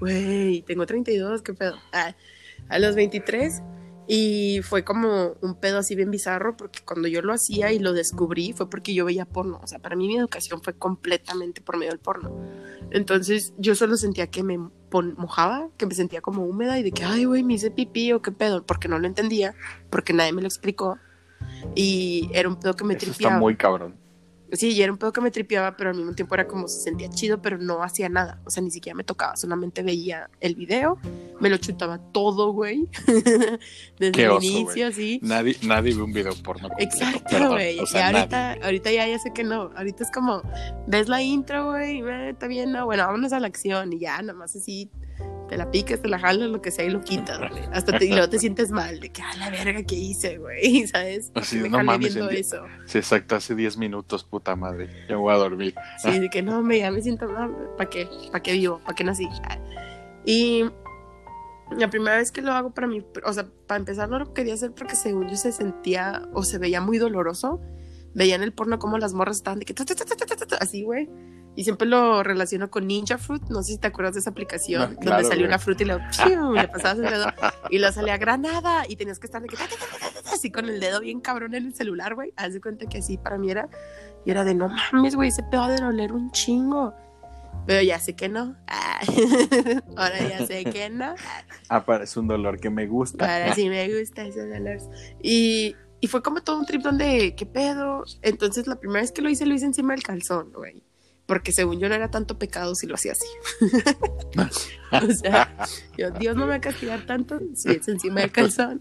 Güey, 0.00 0.62
tengo 0.62 0.86
32, 0.86 1.42
qué 1.42 1.54
pedo. 1.54 1.76
Ah, 1.92 2.14
a 2.68 2.78
los 2.78 2.94
23 2.94 3.62
y 4.10 4.62
fue 4.62 4.84
como 4.84 5.36
un 5.42 5.54
pedo 5.56 5.78
así 5.78 5.94
bien 5.94 6.10
bizarro 6.10 6.56
porque 6.56 6.80
cuando 6.82 7.08
yo 7.08 7.20
lo 7.20 7.34
hacía 7.34 7.72
y 7.72 7.78
lo 7.78 7.92
descubrí 7.92 8.54
fue 8.54 8.70
porque 8.70 8.94
yo 8.94 9.04
veía 9.04 9.26
porno. 9.26 9.60
O 9.62 9.66
sea, 9.66 9.80
para 9.80 9.96
mí 9.96 10.08
mi 10.08 10.16
educación 10.16 10.62
fue 10.62 10.72
completamente 10.72 11.60
por 11.60 11.76
medio 11.76 11.90
del 11.92 12.00
porno. 12.00 12.34
Entonces 12.90 13.52
yo 13.58 13.74
solo 13.74 13.98
sentía 13.98 14.28
que 14.28 14.42
me 14.42 14.56
mojaba, 14.56 15.68
que 15.76 15.84
me 15.84 15.94
sentía 15.94 16.22
como 16.22 16.46
húmeda 16.46 16.78
y 16.78 16.82
de 16.82 16.92
que, 16.92 17.04
ay, 17.04 17.26
güey, 17.26 17.42
me 17.42 17.52
hice 17.54 17.70
pipí 17.70 18.14
o 18.14 18.22
qué 18.22 18.32
pedo, 18.32 18.64
porque 18.64 18.88
no 18.88 18.98
lo 18.98 19.06
entendía, 19.06 19.54
porque 19.90 20.14
nadie 20.14 20.32
me 20.32 20.40
lo 20.40 20.48
explicó. 20.48 20.98
Y 21.74 22.30
era 22.32 22.48
un 22.48 22.58
pedo 22.58 22.74
que 22.74 22.84
me 22.84 22.94
Eso 22.94 23.10
Está 23.10 23.38
muy 23.38 23.56
cabrón. 23.56 23.94
Sí, 24.52 24.72
y 24.72 24.82
era 24.82 24.90
un 24.90 24.98
pedo 24.98 25.12
que 25.12 25.20
me 25.20 25.30
tripeaba, 25.30 25.76
pero 25.76 25.90
al 25.90 25.96
mismo 25.96 26.14
tiempo 26.14 26.34
era 26.34 26.46
como 26.46 26.68
se 26.68 26.80
sentía 26.80 27.10
chido, 27.10 27.42
pero 27.42 27.58
no 27.58 27.82
hacía 27.82 28.08
nada. 28.08 28.40
O 28.44 28.50
sea, 28.50 28.62
ni 28.62 28.70
siquiera 28.70 28.96
me 28.96 29.04
tocaba, 29.04 29.36
solamente 29.36 29.82
veía 29.82 30.30
el 30.40 30.54
video, 30.54 30.98
me 31.40 31.50
lo 31.50 31.58
chutaba 31.58 31.98
todo, 31.98 32.52
güey. 32.52 32.88
Desde 33.98 34.24
el 34.24 34.42
inicio, 34.42 34.90
sí. 34.92 35.20
Nadie, 35.22 35.56
nadie 35.62 35.94
ve 35.94 36.02
un 36.02 36.12
video 36.12 36.34
porno. 36.42 36.70
Exacto, 36.78 37.50
güey. 37.50 37.76
y 37.76 37.96
ahorita, 37.98 38.56
ahorita 38.62 38.90
ya, 38.90 39.06
ya 39.06 39.18
sé 39.18 39.32
que 39.34 39.44
no. 39.44 39.70
Ahorita 39.76 40.04
es 40.04 40.10
como, 40.10 40.42
ves 40.86 41.08
la 41.08 41.22
intro, 41.22 41.72
güey, 41.72 42.02
está 42.28 42.46
bien, 42.46 42.72
no, 42.72 42.86
bueno, 42.86 43.04
vámonos 43.04 43.32
a 43.32 43.40
la 43.40 43.48
acción 43.48 43.92
y 43.92 43.98
ya, 43.98 44.20
nada 44.22 44.34
más 44.34 44.56
así 44.56 44.90
te 45.48 45.56
la 45.56 45.70
piques, 45.70 46.00
te 46.00 46.08
la 46.08 46.18
jalas, 46.18 46.50
lo 46.50 46.60
que 46.62 46.70
sea 46.70 46.84
y 46.84 46.90
lo 46.90 47.00
quitas, 47.00 47.38
güey. 47.38 47.64
Hasta 47.72 47.98
te, 47.98 48.04
y 48.04 48.10
luego 48.10 48.28
te 48.28 48.38
sientes 48.38 48.70
mal 48.70 49.00
de 49.00 49.10
que, 49.10 49.22
ah, 49.22 49.36
la 49.38 49.50
verga, 49.50 49.82
¿qué 49.82 49.94
hice, 49.94 50.38
güey? 50.38 50.86
¿Sabes? 50.86 51.32
Así, 51.34 51.58
no 51.68 51.82
mames. 51.82 52.14
Viendo 52.14 52.30
eso. 52.30 52.62
Sí, 52.86 52.98
exacto, 52.98 53.36
hace 53.36 53.54
10 53.54 53.78
minutos, 53.78 54.24
puta 54.24 54.54
madre. 54.56 54.88
Ya 55.08 55.16
voy 55.16 55.34
a 55.34 55.36
dormir. 55.36 55.74
Sí, 55.98 56.18
de 56.18 56.28
que 56.28 56.42
no, 56.42 56.62
me, 56.62 56.78
ya 56.78 56.90
me 56.90 57.00
siento 57.00 57.28
mal. 57.28 57.54
¿Para 57.76 57.90
qué? 57.90 58.08
¿Para 58.30 58.42
qué 58.42 58.52
vivo? 58.52 58.80
¿Para 58.80 58.94
qué 58.94 59.04
nací? 59.04 59.28
Y 60.24 60.64
la 61.76 61.90
primera 61.90 62.16
vez 62.16 62.30
que 62.30 62.42
lo 62.42 62.52
hago 62.52 62.70
para 62.70 62.86
mí, 62.86 63.04
o 63.24 63.32
sea, 63.32 63.46
para 63.66 63.78
empezar 63.78 64.08
no 64.08 64.18
lo 64.18 64.32
quería 64.32 64.54
hacer 64.54 64.72
porque 64.72 64.96
según 64.96 65.28
yo 65.28 65.36
se 65.36 65.52
sentía 65.52 66.28
o 66.32 66.42
se 66.42 66.58
veía 66.58 66.80
muy 66.80 66.98
doloroso. 66.98 67.60
Veía 68.14 68.34
en 68.34 68.42
el 68.42 68.52
porno 68.52 68.78
como 68.78 68.98
las 68.98 69.12
morras 69.12 69.36
estaban 69.36 69.58
de 69.58 69.66
que 69.66 69.74
así, 70.60 70.82
güey 70.82 71.08
y 71.58 71.64
siempre 71.64 71.88
lo 71.88 72.22
relaciono 72.22 72.70
con 72.70 72.86
Ninja 72.86 73.18
Fruit. 73.18 73.42
No 73.48 73.64
sé 73.64 73.72
si 73.72 73.78
te 73.78 73.88
acuerdas 73.88 74.14
de 74.14 74.20
esa 74.20 74.30
aplicación 74.30 74.96
donde 75.02 75.24
salió 75.24 75.44
una 75.44 75.58
fruta 75.58 75.82
y 75.82 75.86
le, 75.86 75.94
le 75.96 76.68
pasabas 76.68 76.98
el 76.98 77.10
dedo 77.10 77.26
y 77.68 77.80
lo 77.80 77.90
salía 77.90 78.16
granada 78.16 78.84
y 78.88 78.94
tenías 78.94 79.18
que 79.18 79.26
estar 79.26 79.42
de 79.42 79.48
que, 79.48 79.56
así 80.32 80.52
con 80.52 80.68
el 80.68 80.78
dedo 80.78 81.00
bien 81.00 81.20
cabrón 81.20 81.56
en 81.56 81.66
el 81.66 81.74
celular, 81.74 82.14
güey. 82.14 82.32
Haz 82.36 82.52
de 82.52 82.60
cuenta 82.60 82.86
que 82.86 82.98
así 82.98 83.18
para 83.18 83.38
mí 83.38 83.50
era. 83.50 83.68
Y 84.24 84.30
era 84.30 84.44
de 84.44 84.54
no 84.54 84.68
mames, 84.68 85.16
güey, 85.16 85.30
ese 85.30 85.42
pedo 85.42 85.66
de 85.66 85.78
doler 85.78 86.12
un 86.12 86.30
chingo. 86.30 86.94
Pero 87.66 87.82
ya 87.82 87.98
sé 87.98 88.14
que 88.14 88.28
no. 88.28 88.54
Ahora 89.96 90.28
ya 90.28 90.46
sé 90.46 90.64
que 90.64 90.90
no. 90.90 91.16
Ah, 91.68 91.84
es 92.00 92.16
un 92.16 92.28
dolor 92.28 92.60
que 92.60 92.70
me 92.70 92.86
gusta. 92.86 93.24
Ahora 93.24 93.52
sí 93.56 93.68
me 93.68 93.98
gusta 93.98 94.22
ese 94.22 94.46
dolor. 94.46 94.78
Y, 95.20 95.74
y 95.98 96.06
fue 96.06 96.22
como 96.22 96.40
todo 96.40 96.56
un 96.56 96.66
trip 96.66 96.82
donde, 96.82 97.34
¿qué 97.34 97.46
pedo? 97.46 98.04
Entonces 98.22 98.68
la 98.68 98.76
primera 98.76 99.00
vez 99.00 99.10
que 99.10 99.22
lo 99.22 99.28
hice, 99.28 99.44
lo 99.44 99.54
hice 99.54 99.66
encima 99.66 99.92
del 99.92 100.04
calzón, 100.04 100.52
güey 100.52 100.84
porque 101.28 101.52
según 101.52 101.78
yo 101.78 101.90
no 101.90 101.94
era 101.94 102.10
tanto 102.10 102.38
pecado 102.38 102.74
si 102.74 102.86
lo 102.86 102.94
hacía 102.94 103.12
así. 103.12 103.26
o 104.92 105.12
sea, 105.12 105.54
Dios 106.18 106.34
no 106.34 106.44
me 106.44 106.48
va 106.48 106.54
a 106.54 106.60
castigar 106.60 107.04
tanto 107.04 107.38
si 107.54 107.72
es 107.72 107.86
encima 107.86 108.22
del 108.22 108.32
calzón. 108.32 108.80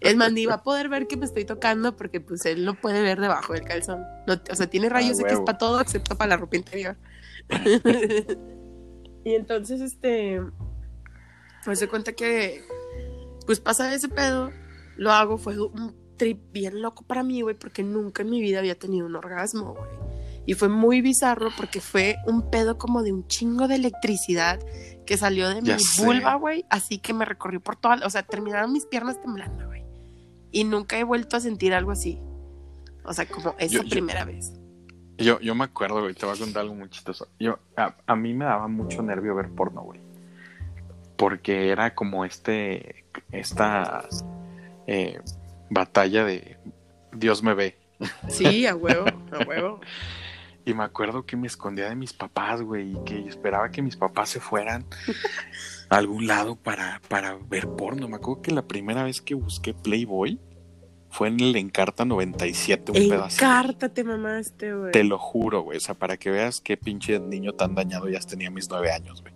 El 0.00 0.18
man 0.18 0.34
va 0.46 0.54
a 0.54 0.62
poder 0.62 0.90
ver 0.90 1.06
que 1.06 1.16
me 1.16 1.24
estoy 1.24 1.46
tocando 1.46 1.96
porque 1.96 2.20
pues 2.20 2.44
él 2.44 2.66
no 2.66 2.74
puede 2.74 3.00
ver 3.00 3.22
debajo 3.22 3.54
del 3.54 3.64
calzón. 3.64 4.04
o 4.28 4.54
sea, 4.54 4.66
tiene 4.68 4.90
rayos 4.90 5.16
de 5.16 5.24
que 5.24 5.32
es 5.32 5.40
para 5.40 5.56
todo 5.56 5.80
excepto 5.80 6.14
para 6.14 6.28
la 6.28 6.36
ropa 6.36 6.56
interior. 6.58 6.98
y 9.24 9.34
entonces, 9.34 9.80
este, 9.80 10.42
pues 11.64 11.78
se 11.78 11.88
cuenta 11.88 12.12
que, 12.12 12.62
pues 13.46 13.60
pasa 13.60 13.94
ese 13.94 14.10
pedo, 14.10 14.52
lo 14.98 15.10
hago, 15.10 15.38
fue 15.38 15.58
un 15.58 15.96
trip 16.18 16.52
bien 16.52 16.82
loco 16.82 17.02
para 17.06 17.22
mí, 17.22 17.40
güey, 17.40 17.56
porque 17.56 17.82
nunca 17.82 18.20
en 18.20 18.28
mi 18.28 18.42
vida 18.42 18.58
había 18.58 18.78
tenido 18.78 19.06
un 19.06 19.16
orgasmo, 19.16 19.74
güey. 19.74 20.09
Y 20.46 20.54
fue 20.54 20.68
muy 20.68 21.00
bizarro 21.00 21.50
porque 21.56 21.80
fue 21.80 22.16
un 22.26 22.50
pedo 22.50 22.78
como 22.78 23.02
de 23.02 23.12
un 23.12 23.26
chingo 23.28 23.68
de 23.68 23.76
electricidad 23.76 24.58
que 25.06 25.16
salió 25.16 25.48
de 25.48 25.62
mi 25.62 25.72
vulva, 25.98 26.34
güey. 26.36 26.64
Así 26.70 26.98
que 26.98 27.12
me 27.12 27.24
recorrió 27.24 27.60
por 27.60 27.76
toda, 27.76 28.04
o 28.06 28.10
sea, 28.10 28.22
terminaron 28.22 28.72
mis 28.72 28.86
piernas 28.86 29.20
temblando, 29.20 29.66
güey. 29.66 29.84
Y 30.50 30.64
nunca 30.64 30.98
he 30.98 31.04
vuelto 31.04 31.36
a 31.36 31.40
sentir 31.40 31.74
algo 31.74 31.92
así. 31.92 32.20
O 33.04 33.12
sea, 33.12 33.26
como 33.26 33.54
esa 33.58 33.82
primera 33.82 34.24
vez. 34.24 34.52
Yo, 35.18 35.38
yo 35.40 35.54
me 35.54 35.64
acuerdo, 35.64 36.00
güey, 36.00 36.14
te 36.14 36.24
voy 36.24 36.34
a 36.34 36.38
contar 36.38 36.62
algo 36.62 36.74
muy 36.74 36.88
chistoso. 36.88 37.28
Yo, 37.38 37.58
a, 37.76 38.16
mí 38.16 38.32
me 38.32 38.46
daba 38.46 38.68
mucho 38.68 39.02
nervio 39.02 39.34
ver 39.34 39.50
porno, 39.50 39.82
güey. 39.82 40.00
Porque 41.16 41.68
era 41.70 41.94
como 41.94 42.24
este, 42.24 43.04
esta 43.30 44.08
eh, 44.86 45.20
batalla 45.68 46.24
de 46.24 46.56
Dios 47.12 47.42
me 47.42 47.54
ve. 47.54 47.78
Sí, 48.28 48.66
a 48.66 48.74
huevo, 48.74 49.04
a 49.06 49.38
huevo. 49.46 49.80
Y 50.70 50.74
me 50.74 50.84
acuerdo 50.84 51.26
que 51.26 51.36
me 51.36 51.48
escondía 51.48 51.88
de 51.88 51.96
mis 51.96 52.12
papás, 52.12 52.62
güey, 52.62 52.92
y 52.92 53.04
que 53.04 53.18
esperaba 53.26 53.72
que 53.72 53.82
mis 53.82 53.96
papás 53.96 54.28
se 54.28 54.38
fueran 54.38 54.86
a 55.88 55.96
algún 55.96 56.28
lado 56.28 56.54
para, 56.54 57.00
para 57.08 57.36
ver 57.48 57.66
porno. 57.70 58.06
Me 58.06 58.16
acuerdo 58.16 58.40
que 58.40 58.52
la 58.52 58.62
primera 58.62 59.02
vez 59.02 59.20
que 59.20 59.34
busqué 59.34 59.74
Playboy 59.74 60.38
fue 61.08 61.26
en 61.26 61.40
el 61.40 61.56
Encarta 61.56 62.04
97, 62.04 62.92
un 62.92 63.08
pedazo. 63.08 63.34
Encarta 63.34 63.88
te 63.88 64.04
mamaste, 64.04 64.72
güey. 64.72 64.92
Te 64.92 65.02
lo 65.02 65.18
juro, 65.18 65.62
güey. 65.62 65.78
O 65.78 65.80
sea, 65.80 65.96
para 65.96 66.16
que 66.16 66.30
veas 66.30 66.60
qué 66.60 66.76
pinche 66.76 67.18
niño 67.18 67.54
tan 67.54 67.74
dañado 67.74 68.08
ya 68.08 68.20
tenía 68.20 68.52
mis 68.52 68.70
nueve 68.70 68.92
años, 68.92 69.22
güey. 69.22 69.34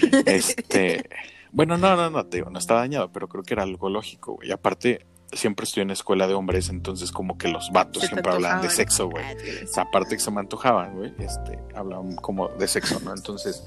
Este. 0.26 1.08
bueno, 1.52 1.78
no, 1.78 1.94
no, 1.94 2.10
no, 2.10 2.26
te 2.26 2.38
digo, 2.38 2.50
no 2.50 2.58
está 2.58 2.74
dañado, 2.74 3.12
pero 3.12 3.28
creo 3.28 3.44
que 3.44 3.54
era 3.54 3.62
algo 3.62 3.88
lógico, 3.88 4.34
güey. 4.34 4.50
Aparte, 4.50 5.06
siempre 5.34 5.64
estoy 5.64 5.82
en 5.82 5.90
escuela 5.90 6.26
de 6.26 6.34
hombres, 6.34 6.68
entonces 6.68 7.12
como 7.12 7.38
que 7.38 7.48
los 7.48 7.70
vatos 7.72 8.04
siempre 8.04 8.32
hablaban 8.32 8.62
de 8.62 8.70
sexo, 8.70 9.08
güey. 9.08 9.24
Ah, 9.24 9.64
o 9.64 9.66
sea, 9.66 9.82
aparte 9.84 10.16
que 10.16 10.20
se 10.20 10.30
me 10.30 10.40
antojaban, 10.40 10.94
güey, 10.94 11.14
este, 11.18 11.58
hablaban 11.74 12.16
como 12.16 12.48
de 12.48 12.68
sexo, 12.68 13.00
¿no? 13.00 13.12
Entonces, 13.14 13.66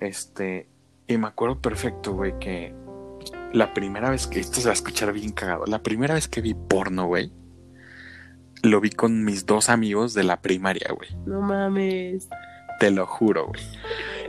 este, 0.00 0.68
y 1.06 1.16
me 1.16 1.26
acuerdo 1.26 1.60
perfecto, 1.60 2.12
güey, 2.12 2.38
que 2.38 2.74
la 3.52 3.72
primera 3.74 4.10
vez 4.10 4.26
que, 4.26 4.40
esto 4.40 4.60
se 4.60 4.66
va 4.66 4.70
a 4.70 4.74
escuchar 4.74 5.12
bien 5.12 5.32
cagado, 5.32 5.64
la 5.66 5.82
primera 5.82 6.14
vez 6.14 6.28
que 6.28 6.40
vi 6.40 6.54
porno, 6.54 7.06
güey, 7.06 7.32
lo 8.62 8.80
vi 8.80 8.90
con 8.90 9.24
mis 9.24 9.46
dos 9.46 9.68
amigos 9.68 10.14
de 10.14 10.24
la 10.24 10.40
primaria, 10.40 10.88
güey. 10.96 11.10
No 11.26 11.40
mames. 11.40 12.28
Te 12.80 12.90
lo 12.90 13.06
juro, 13.06 13.48
güey. 13.48 13.62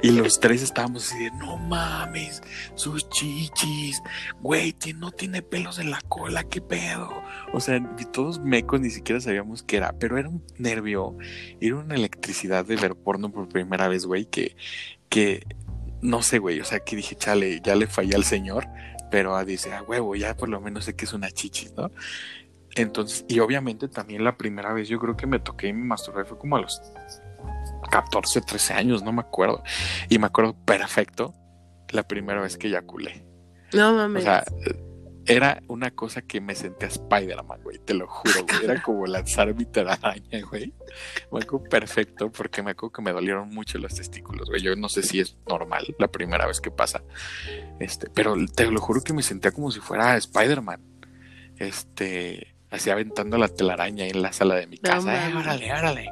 Y 0.05 0.11
los 0.11 0.39
tres 0.39 0.61
estábamos 0.61 1.07
así 1.07 1.23
de, 1.23 1.31
no 1.31 1.57
mames, 1.57 2.43
sus 2.75 3.09
chichis, 3.09 4.03
güey, 4.39 4.75
no 4.97 5.09
tiene 5.09 5.41
pelos 5.41 5.79
en 5.79 5.89
la 5.89 5.99
cola, 6.01 6.43
qué 6.43 6.61
pedo. 6.61 7.09
O 7.53 7.59
sea, 7.59 7.81
todos 8.13 8.39
mecos 8.39 8.79
ni 8.79 8.91
siquiera 8.91 9.19
sabíamos 9.19 9.63
qué 9.63 9.77
era, 9.77 9.93
pero 9.93 10.19
era 10.19 10.29
un 10.29 10.43
nervio, 10.59 11.17
era 11.59 11.77
una 11.77 11.95
electricidad 11.95 12.65
de 12.65 12.75
ver 12.75 12.93
porno 12.93 13.31
por 13.31 13.49
primera 13.49 13.87
vez, 13.87 14.05
güey, 14.05 14.25
que, 14.27 14.55
que, 15.09 15.43
no 16.03 16.21
sé, 16.21 16.37
güey, 16.37 16.59
o 16.59 16.65
sea, 16.65 16.81
que 16.81 16.95
dije, 16.95 17.15
chale, 17.15 17.59
ya 17.63 17.73
le 17.73 17.87
fallé 17.87 18.13
al 18.13 18.25
señor, 18.25 18.67
pero 19.09 19.43
dice, 19.43 19.73
ah, 19.73 19.81
huevo, 19.81 20.15
ya 20.15 20.37
por 20.37 20.49
lo 20.49 20.61
menos 20.61 20.85
sé 20.85 20.95
que 20.95 21.05
es 21.05 21.13
una 21.13 21.31
chichis, 21.31 21.73
¿no? 21.73 21.89
Entonces, 22.75 23.25
y 23.27 23.39
obviamente 23.39 23.87
también 23.87 24.23
la 24.23 24.37
primera 24.37 24.71
vez 24.71 24.87
yo 24.87 24.99
creo 24.99 25.17
que 25.17 25.25
me 25.25 25.39
toqué 25.39 25.69
y 25.69 25.73
me 25.73 25.85
masturbé 25.85 26.25
fue 26.25 26.37
como 26.37 26.57
a 26.57 26.61
los 26.61 26.79
14, 27.85 28.41
13 28.41 28.73
años, 28.73 29.03
no 29.03 29.11
me 29.11 29.21
acuerdo. 29.21 29.63
Y 30.09 30.19
me 30.19 30.27
acuerdo 30.27 30.55
perfecto 30.65 31.33
la 31.89 32.03
primera 32.03 32.41
vez 32.41 32.57
que 32.57 32.67
eyaculé. 32.67 33.25
No 33.73 33.93
mames. 33.93 34.23
O 34.23 34.25
sea, 34.25 34.43
era 35.27 35.61
una 35.67 35.91
cosa 35.91 36.21
que 36.21 36.39
me 36.39 36.53
sentía 36.53 36.87
Spider-Man, 36.87 37.61
güey, 37.63 37.79
te 37.79 37.95
lo 37.95 38.07
juro, 38.07 38.45
güey. 38.45 38.63
Era 38.63 38.81
como 38.81 39.05
lanzar 39.07 39.53
mi 39.55 39.65
telaraña, 39.65 40.41
güey. 40.49 40.73
Me 41.31 41.39
acuerdo 41.39 41.63
perfecto 41.67 42.31
porque 42.31 42.61
me 42.61 42.71
acuerdo 42.71 42.93
que 42.93 43.01
me 43.01 43.11
dolieron 43.11 43.49
mucho 43.49 43.79
los 43.79 43.95
testículos, 43.95 44.49
güey. 44.49 44.61
Yo 44.61 44.75
no 44.75 44.87
sé 44.87 45.01
si 45.01 45.19
es 45.19 45.37
normal 45.47 45.95
la 45.97 46.07
primera 46.07 46.45
vez 46.45 46.61
que 46.61 46.69
pasa. 46.69 47.03
Este, 47.79 48.07
pero 48.09 48.35
te 48.55 48.69
lo 48.69 48.79
juro 48.79 49.01
que 49.01 49.13
me 49.13 49.23
sentía 49.23 49.51
como 49.51 49.71
si 49.71 49.79
fuera 49.79 50.15
Spider-Man. 50.15 50.81
Este, 51.57 52.55
así 52.69 52.91
aventando 52.91 53.37
la 53.37 53.47
telaraña 53.47 54.05
en 54.05 54.21
la 54.21 54.31
sala 54.31 54.55
de 54.55 54.67
mi 54.67 54.77
casa. 54.77 55.29
No, 55.29 55.39
órale, 55.39 55.73
órale. 55.73 56.11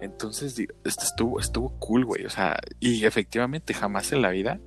Entonces, 0.00 0.58
este 0.58 1.04
estuvo, 1.04 1.40
estuvo 1.40 1.70
cool, 1.78 2.04
güey. 2.04 2.24
O 2.26 2.30
sea, 2.30 2.58
y 2.78 3.04
efectivamente 3.04 3.74
jamás 3.74 4.12
en 4.12 4.22
la 4.22 4.30
vida 4.30 4.60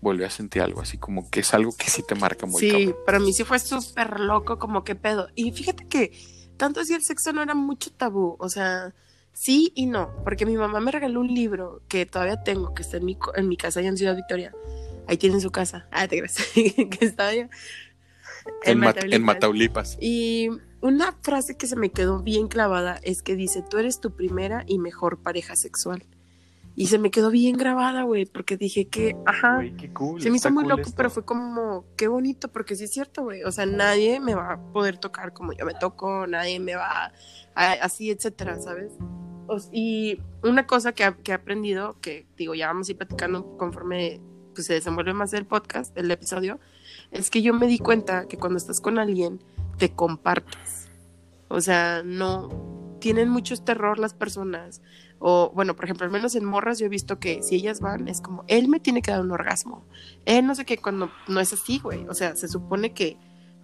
volvió 0.00 0.26
a 0.26 0.30
sentir 0.30 0.62
algo 0.62 0.80
así, 0.80 0.98
como 0.98 1.28
que 1.30 1.40
es 1.40 1.54
algo 1.54 1.74
que 1.76 1.90
sí 1.90 2.02
te 2.06 2.14
marca 2.14 2.46
muy 2.46 2.60
Sí, 2.60 2.94
para 3.04 3.18
mí 3.18 3.32
sí 3.32 3.44
fue 3.44 3.58
súper 3.58 4.20
loco, 4.20 4.58
como 4.58 4.84
que 4.84 4.94
pedo. 4.94 5.28
Y 5.34 5.50
fíjate 5.52 5.86
que 5.86 6.12
tanto 6.56 6.80
así 6.80 6.94
el 6.94 7.02
sexo 7.02 7.32
no 7.32 7.42
era 7.42 7.54
mucho 7.54 7.90
tabú, 7.90 8.36
o 8.38 8.48
sea, 8.48 8.94
sí 9.32 9.72
y 9.74 9.86
no, 9.86 10.10
porque 10.24 10.46
mi 10.46 10.56
mamá 10.56 10.80
me 10.80 10.92
regaló 10.92 11.20
un 11.20 11.34
libro 11.34 11.82
que 11.88 12.06
todavía 12.06 12.42
tengo, 12.42 12.74
que 12.74 12.82
está 12.82 12.98
en 12.98 13.04
mi, 13.06 13.18
en 13.34 13.48
mi 13.48 13.56
casa 13.56 13.80
allá 13.80 13.88
en 13.88 13.96
Ciudad 13.96 14.16
Victoria. 14.16 14.52
Ahí 15.06 15.16
tiene 15.16 15.40
su 15.40 15.50
casa. 15.50 15.88
Ah, 15.90 16.06
te 16.06 16.16
gracias. 16.16 16.48
que 16.54 16.98
está 17.00 17.28
allá. 17.28 17.48
En, 18.64 18.84
en 18.84 19.22
Mataulipas. 19.22 19.96
Y 20.00 20.50
una 20.80 21.12
frase 21.22 21.56
que 21.56 21.66
se 21.66 21.76
me 21.76 21.90
quedó 21.90 22.22
bien 22.22 22.48
clavada 22.48 22.98
es 23.02 23.22
que 23.22 23.36
dice, 23.36 23.62
tú 23.68 23.78
eres 23.78 24.00
tu 24.00 24.12
primera 24.12 24.64
y 24.66 24.78
mejor 24.78 25.18
pareja 25.18 25.56
sexual. 25.56 26.04
Y 26.76 26.86
se 26.86 26.98
me 26.98 27.10
quedó 27.10 27.30
bien 27.32 27.56
grabada, 27.56 28.04
güey, 28.04 28.24
porque 28.24 28.56
dije 28.56 28.86
que, 28.86 29.16
ajá, 29.26 29.64
qué 29.76 29.92
cool, 29.92 30.22
se 30.22 30.30
me 30.30 30.36
hizo 30.36 30.48
muy 30.52 30.62
cool 30.62 30.70
loco, 30.70 30.82
esto. 30.82 30.94
pero 30.96 31.10
fue 31.10 31.24
como, 31.24 31.84
qué 31.96 32.06
bonito, 32.06 32.52
porque 32.52 32.76
sí 32.76 32.84
es 32.84 32.92
cierto, 32.92 33.24
güey, 33.24 33.42
o 33.42 33.50
sea, 33.50 33.66
nadie 33.66 34.20
me 34.20 34.36
va 34.36 34.52
a 34.52 34.72
poder 34.72 34.96
tocar 34.96 35.32
como 35.32 35.52
yo 35.52 35.66
me 35.66 35.74
toco, 35.74 36.28
nadie 36.28 36.60
me 36.60 36.76
va 36.76 37.12
a, 37.56 37.72
así, 37.82 38.10
etcétera, 38.12 38.60
¿sabes? 38.60 38.92
O- 39.48 39.58
y 39.72 40.20
una 40.44 40.68
cosa 40.68 40.92
que, 40.92 41.12
que 41.24 41.32
he 41.32 41.34
aprendido, 41.34 41.96
que 42.00 42.28
digo, 42.36 42.54
ya 42.54 42.68
vamos 42.68 42.88
a 42.88 42.92
ir 42.92 42.98
platicando 42.98 43.56
conforme 43.56 44.20
pues, 44.54 44.68
se 44.68 44.74
desenvuelve 44.74 45.14
más 45.14 45.32
el 45.32 45.46
podcast, 45.46 45.98
el 45.98 46.08
episodio, 46.12 46.60
es 47.10 47.28
que 47.28 47.42
yo 47.42 47.54
me 47.54 47.66
di 47.66 47.80
cuenta 47.80 48.28
que 48.28 48.36
cuando 48.36 48.56
estás 48.56 48.80
con 48.80 49.00
alguien, 49.00 49.42
te 49.78 49.90
compartes. 49.90 50.88
O 51.48 51.60
sea, 51.60 52.02
no, 52.04 52.96
tienen 53.00 53.28
mucho 53.28 53.56
terror 53.56 53.98
las 53.98 54.14
personas. 54.14 54.82
O, 55.18 55.50
bueno, 55.54 55.74
por 55.74 55.84
ejemplo, 55.84 56.04
al 56.04 56.12
menos 56.12 56.34
en 56.34 56.44
morras 56.44 56.78
yo 56.78 56.86
he 56.86 56.90
visto 56.90 57.18
que 57.18 57.42
si 57.42 57.56
ellas 57.56 57.80
van, 57.80 58.06
es 58.08 58.20
como, 58.20 58.44
él 58.46 58.68
me 58.68 58.80
tiene 58.80 59.02
que 59.02 59.10
dar 59.10 59.20
un 59.20 59.32
orgasmo. 59.32 59.84
Él 60.26 60.46
no 60.46 60.54
sé 60.54 60.64
qué, 60.64 60.78
cuando 60.78 61.10
no 61.26 61.40
es 61.40 61.52
así, 61.52 61.78
güey. 61.78 62.06
O 62.08 62.14
sea, 62.14 62.36
se 62.36 62.48
supone 62.48 62.92
que 62.92 63.16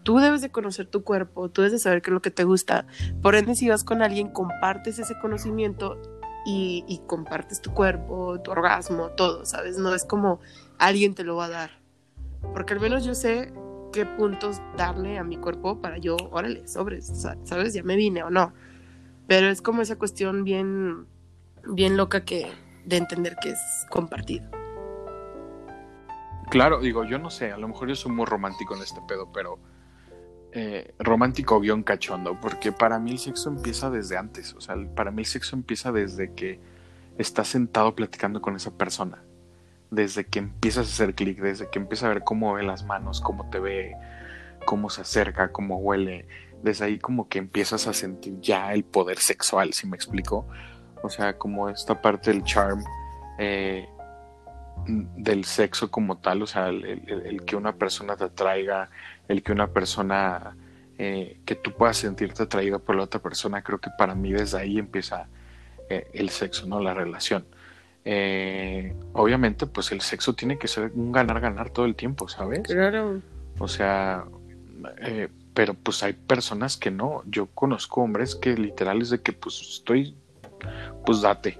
tú 0.02 0.18
debes 0.18 0.40
de 0.40 0.50
conocer 0.50 0.86
tu 0.86 1.04
cuerpo, 1.04 1.48
tú 1.50 1.62
debes 1.62 1.72
de 1.72 1.78
saber 1.78 2.02
qué 2.02 2.10
es 2.10 2.14
lo 2.14 2.22
que 2.22 2.30
te 2.30 2.44
gusta. 2.44 2.86
Por 3.22 3.34
ende, 3.34 3.54
si 3.54 3.68
vas 3.68 3.84
con 3.84 4.02
alguien, 4.02 4.30
compartes 4.30 4.98
ese 4.98 5.18
conocimiento 5.20 6.00
y, 6.44 6.84
y 6.88 6.98
compartes 7.06 7.60
tu 7.60 7.72
cuerpo, 7.72 8.40
tu 8.40 8.50
orgasmo, 8.50 9.10
todo, 9.10 9.44
¿sabes? 9.44 9.78
No 9.78 9.94
es 9.94 10.04
como 10.04 10.40
alguien 10.78 11.14
te 11.14 11.24
lo 11.24 11.36
va 11.36 11.46
a 11.46 11.50
dar. 11.50 11.70
Porque 12.52 12.74
al 12.74 12.80
menos 12.80 13.04
yo 13.04 13.14
sé 13.14 13.52
qué 13.94 14.04
puntos 14.04 14.60
darle 14.76 15.18
a 15.18 15.24
mi 15.24 15.36
cuerpo 15.36 15.80
para 15.80 15.98
yo, 15.98 16.16
órale, 16.32 16.66
sobres, 16.66 17.06
sa- 17.06 17.36
¿sabes? 17.44 17.72
Ya 17.74 17.84
me 17.84 17.94
vine 17.94 18.24
o 18.24 18.30
no. 18.30 18.52
Pero 19.28 19.48
es 19.48 19.62
como 19.62 19.82
esa 19.82 19.96
cuestión 19.96 20.42
bien, 20.42 21.06
bien 21.64 21.96
loca 21.96 22.24
que 22.24 22.50
de 22.84 22.96
entender 22.96 23.36
que 23.40 23.50
es 23.50 23.58
compartido. 23.90 24.50
Claro, 26.50 26.80
digo, 26.80 27.04
yo 27.04 27.18
no 27.18 27.30
sé, 27.30 27.52
a 27.52 27.56
lo 27.56 27.68
mejor 27.68 27.88
yo 27.88 27.94
soy 27.94 28.12
muy 28.12 28.26
romántico 28.26 28.74
en 28.74 28.82
este 28.82 29.00
pedo, 29.08 29.30
pero 29.32 29.58
eh, 30.52 30.92
romántico 30.98 31.60
guion 31.60 31.82
cachondo, 31.84 32.38
porque 32.40 32.72
para 32.72 32.98
mí 32.98 33.12
el 33.12 33.18
sexo 33.18 33.48
empieza 33.48 33.90
desde 33.90 34.16
antes, 34.16 34.54
o 34.54 34.60
sea, 34.60 34.76
para 34.94 35.10
mí 35.12 35.22
el 35.22 35.26
sexo 35.26 35.56
empieza 35.56 35.90
desde 35.92 36.34
que 36.34 36.60
estás 37.16 37.48
sentado 37.48 37.94
platicando 37.94 38.40
con 38.42 38.56
esa 38.56 38.76
persona, 38.76 39.22
desde 39.94 40.26
que 40.26 40.40
empiezas 40.40 40.86
a 40.86 40.90
hacer 40.90 41.14
clic, 41.14 41.40
desde 41.40 41.70
que 41.70 41.78
empiezas 41.78 42.06
a 42.06 42.14
ver 42.14 42.24
cómo 42.24 42.54
ve 42.54 42.62
las 42.62 42.84
manos, 42.84 43.20
cómo 43.20 43.48
te 43.50 43.58
ve, 43.58 43.94
cómo 44.64 44.90
se 44.90 45.02
acerca, 45.02 45.52
cómo 45.52 45.78
huele, 45.78 46.26
desde 46.62 46.86
ahí 46.86 46.98
como 46.98 47.28
que 47.28 47.38
empiezas 47.38 47.86
a 47.86 47.92
sentir 47.92 48.40
ya 48.40 48.72
el 48.72 48.84
poder 48.84 49.18
sexual, 49.18 49.72
si 49.72 49.86
me 49.86 49.96
explico, 49.96 50.46
o 51.02 51.10
sea, 51.10 51.36
como 51.38 51.68
esta 51.68 52.00
parte 52.00 52.30
del 52.32 52.44
charm. 52.44 52.82
eh, 53.38 53.88
del 54.86 55.44
sexo 55.44 55.90
como 55.90 56.18
tal, 56.18 56.42
o 56.42 56.46
sea, 56.46 56.68
el, 56.68 57.42
que 57.46 57.56
una 57.56 57.72
persona 57.74 58.16
te 58.16 58.24
atraiga, 58.24 58.90
el 59.28 59.42
que 59.42 59.52
una 59.52 59.68
persona, 59.68 60.56
eh, 60.98 61.40
que 61.44 61.54
tú 61.54 61.72
puedas 61.72 61.96
sentirte 61.96 62.42
atraída 62.42 62.78
por 62.78 62.96
la 62.96 63.04
otra 63.04 63.20
persona, 63.20 63.62
creo 63.62 63.80
que 63.80 63.90
para 63.96 64.14
mí 64.14 64.32
desde 64.32 64.58
ahí 64.58 64.78
empieza 64.78 65.28
eh, 65.88 66.10
el 66.12 66.30
sexo, 66.30 66.66
¿no? 66.66 66.80
La 66.80 66.94
relación. 66.94 67.46
Eh, 68.04 68.94
obviamente, 69.14 69.66
pues 69.66 69.90
el 69.92 70.00
sexo 70.00 70.34
tiene 70.34 70.58
que 70.58 70.68
ser 70.68 70.92
un 70.94 71.12
ganar-ganar 71.12 71.70
todo 71.70 71.86
el 71.86 71.94
tiempo, 71.94 72.28
¿sabes? 72.28 72.60
Claro. 72.62 73.20
O 73.58 73.68
sea, 73.68 74.24
eh, 75.00 75.28
pero 75.54 75.74
pues 75.74 76.02
hay 76.02 76.12
personas 76.12 76.76
que 76.76 76.90
no. 76.90 77.22
Yo 77.26 77.46
conozco 77.46 78.02
hombres 78.02 78.34
que 78.34 78.56
literal 78.56 79.00
es 79.02 79.10
de 79.10 79.20
que 79.20 79.32
pues 79.32 79.60
estoy, 79.60 80.14
pues 81.06 81.22
date. 81.22 81.58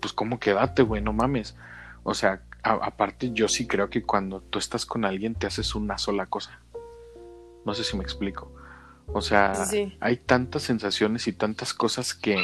Pues 0.00 0.12
como 0.12 0.38
que 0.38 0.52
date, 0.52 0.82
güey, 0.82 1.02
no 1.02 1.12
mames. 1.12 1.56
O 2.04 2.14
sea, 2.14 2.42
a- 2.62 2.74
aparte 2.82 3.32
yo 3.32 3.48
sí 3.48 3.66
creo 3.66 3.90
que 3.90 4.02
cuando 4.02 4.40
tú 4.42 4.58
estás 4.58 4.86
con 4.86 5.04
alguien 5.04 5.34
te 5.34 5.46
haces 5.46 5.74
una 5.74 5.98
sola 5.98 6.26
cosa. 6.26 6.60
No 7.64 7.74
sé 7.74 7.82
si 7.84 7.96
me 7.96 8.02
explico. 8.04 8.52
O 9.12 9.20
sea, 9.22 9.54
Sí, 9.54 9.96
hay 10.00 10.18
tantas 10.18 10.62
sensaciones 10.62 11.26
y 11.26 11.32
tantas 11.32 11.74
cosas 11.74 12.14
que 12.14 12.36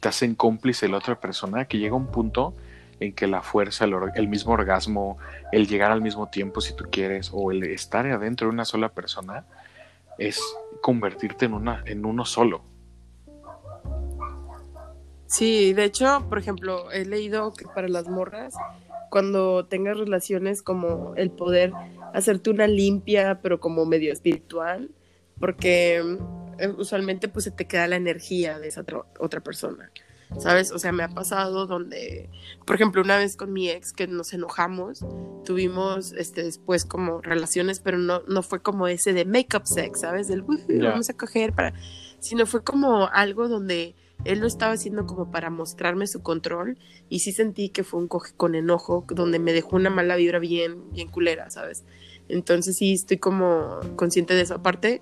te 0.00 0.08
hacen 0.08 0.34
cómplice 0.34 0.86
la 0.88 0.98
otra 0.98 1.18
persona 1.18 1.64
que 1.64 1.78
llega 1.78 1.96
un 1.96 2.08
punto 2.08 2.54
en 3.00 3.14
que 3.14 3.26
la 3.26 3.42
fuerza, 3.42 3.84
el, 3.86 3.94
el 4.14 4.28
mismo 4.28 4.52
orgasmo, 4.52 5.18
el 5.52 5.66
llegar 5.66 5.90
al 5.90 6.02
mismo 6.02 6.28
tiempo 6.28 6.60
si 6.60 6.76
tú 6.76 6.84
quieres, 6.90 7.30
o 7.32 7.50
el 7.50 7.64
estar 7.64 8.06
adentro 8.06 8.46
de 8.46 8.52
una 8.52 8.64
sola 8.64 8.90
persona, 8.90 9.46
es 10.18 10.40
convertirte 10.82 11.46
en, 11.46 11.54
una, 11.54 11.82
en 11.86 12.04
uno 12.04 12.24
solo. 12.24 12.62
Sí, 15.26 15.72
de 15.72 15.84
hecho, 15.84 16.26
por 16.28 16.38
ejemplo, 16.38 16.90
he 16.90 17.04
leído 17.04 17.52
que 17.54 17.64
para 17.64 17.88
las 17.88 18.08
morras, 18.08 18.54
cuando 19.10 19.64
tengas 19.64 19.96
relaciones 19.96 20.62
como 20.62 21.14
el 21.16 21.30
poder 21.30 21.72
hacerte 22.12 22.50
una 22.50 22.66
limpia, 22.66 23.40
pero 23.40 23.60
como 23.60 23.86
medio 23.86 24.12
espiritual, 24.12 24.90
porque 25.38 26.02
eh, 26.58 26.68
usualmente 26.76 27.28
pues 27.28 27.44
se 27.44 27.50
te 27.50 27.66
queda 27.66 27.86
la 27.88 27.96
energía 27.96 28.58
de 28.58 28.68
esa 28.68 28.82
otra, 28.82 29.02
otra 29.18 29.40
persona, 29.40 29.90
¿sabes? 30.38 30.72
O 30.72 30.78
sea, 30.78 30.92
me 30.92 31.02
ha 31.02 31.08
pasado 31.08 31.66
donde, 31.66 32.28
por 32.66 32.76
ejemplo, 32.76 33.02
una 33.02 33.16
vez 33.16 33.36
con 33.36 33.52
mi 33.52 33.68
ex 33.68 33.92
que 33.92 34.06
nos 34.06 34.32
enojamos, 34.32 35.04
tuvimos 35.44 36.12
este 36.12 36.42
después 36.44 36.84
como 36.84 37.20
relaciones, 37.20 37.80
pero 37.80 37.98
no, 37.98 38.22
no 38.28 38.42
fue 38.42 38.60
como 38.62 38.86
ese 38.88 39.12
de 39.12 39.24
make-up 39.24 39.66
sex, 39.66 40.00
¿sabes? 40.00 40.28
Del 40.28 40.42
"Ujú, 40.42 40.58
Ya. 40.68 40.90
vamos 40.90 41.10
a 41.10 41.14
coger 41.14 41.52
para, 41.52 41.74
sino 42.18 42.46
fue 42.46 42.62
como 42.62 43.08
algo 43.08 43.48
donde 43.48 43.94
él 44.24 44.40
lo 44.40 44.46
estaba 44.46 44.74
haciendo 44.74 45.06
como 45.06 45.30
para 45.30 45.48
mostrarme 45.48 46.06
su 46.06 46.22
control 46.22 46.78
y 47.08 47.20
sí 47.20 47.32
sentí 47.32 47.70
que 47.70 47.84
fue 47.84 48.00
un 48.00 48.06
coge 48.06 48.34
con 48.36 48.54
enojo 48.54 49.06
donde 49.08 49.38
me 49.38 49.54
dejó 49.54 49.76
una 49.76 49.88
mala 49.88 50.16
vibra 50.16 50.38
bien 50.38 50.90
bien 50.92 51.08
culera, 51.08 51.48
¿sabes? 51.48 51.84
Entonces 52.28 52.76
sí 52.76 52.92
estoy 52.92 53.16
como 53.16 53.80
consciente 53.96 54.34
de 54.34 54.42
eso. 54.42 54.54
Aparte, 54.54 55.00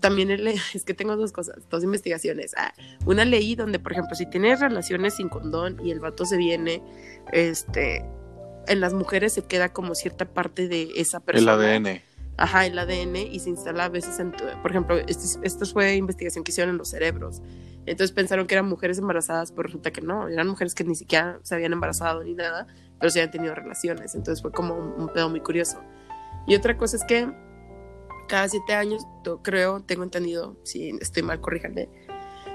también 0.00 0.30
es 0.74 0.84
que 0.84 0.94
tengo 0.94 1.16
dos 1.16 1.32
cosas, 1.32 1.56
dos 1.70 1.82
investigaciones. 1.84 2.54
Ah, 2.56 2.72
una 3.04 3.24
leí 3.24 3.54
donde, 3.54 3.78
por 3.78 3.92
ejemplo, 3.92 4.14
si 4.14 4.26
tienes 4.26 4.60
relaciones 4.60 5.14
sin 5.14 5.28
condón 5.28 5.78
y 5.84 5.90
el 5.90 6.00
vato 6.00 6.24
se 6.24 6.36
viene, 6.36 6.82
este, 7.32 8.04
en 8.66 8.80
las 8.80 8.94
mujeres 8.94 9.32
se 9.32 9.44
queda 9.44 9.72
como 9.72 9.94
cierta 9.94 10.24
parte 10.24 10.68
de 10.68 10.90
esa 10.96 11.18
El 11.18 11.24
persona. 11.24 11.52
ADN. 11.52 12.00
Ajá, 12.38 12.66
el 12.66 12.78
ADN 12.78 13.16
y 13.16 13.40
se 13.40 13.48
instala 13.48 13.86
a 13.86 13.88
veces 13.88 14.18
en 14.18 14.32
tu, 14.32 14.44
por 14.60 14.70
ejemplo, 14.70 14.98
esto, 14.98 15.40
esto 15.42 15.64
fue 15.64 15.94
investigación 15.94 16.44
que 16.44 16.50
hicieron 16.50 16.74
en 16.74 16.78
los 16.78 16.90
cerebros. 16.90 17.40
Entonces 17.86 18.12
pensaron 18.12 18.46
que 18.46 18.54
eran 18.54 18.68
mujeres 18.68 18.98
embarazadas, 18.98 19.52
pero 19.52 19.62
resulta 19.62 19.90
que 19.90 20.02
no, 20.02 20.28
eran 20.28 20.46
mujeres 20.46 20.74
que 20.74 20.84
ni 20.84 20.94
siquiera 20.94 21.38
se 21.42 21.54
habían 21.54 21.72
embarazado 21.72 22.22
ni 22.24 22.34
nada, 22.34 22.66
pero 22.98 23.10
sí 23.10 23.20
habían 23.20 23.30
tenido 23.30 23.54
relaciones. 23.54 24.14
Entonces 24.14 24.42
fue 24.42 24.52
como 24.52 24.74
un, 24.74 25.00
un 25.00 25.08
pedo 25.08 25.30
muy 25.30 25.40
curioso. 25.40 25.80
Y 26.46 26.54
otra 26.54 26.76
cosa 26.76 26.96
es 26.96 27.04
que 27.04 27.32
cada 28.26 28.48
siete 28.48 28.74
años, 28.74 29.06
creo, 29.42 29.80
tengo 29.80 30.02
entendido, 30.02 30.56
si 30.64 30.90
estoy 31.00 31.22
mal, 31.22 31.40
corríjanme, 31.40 31.88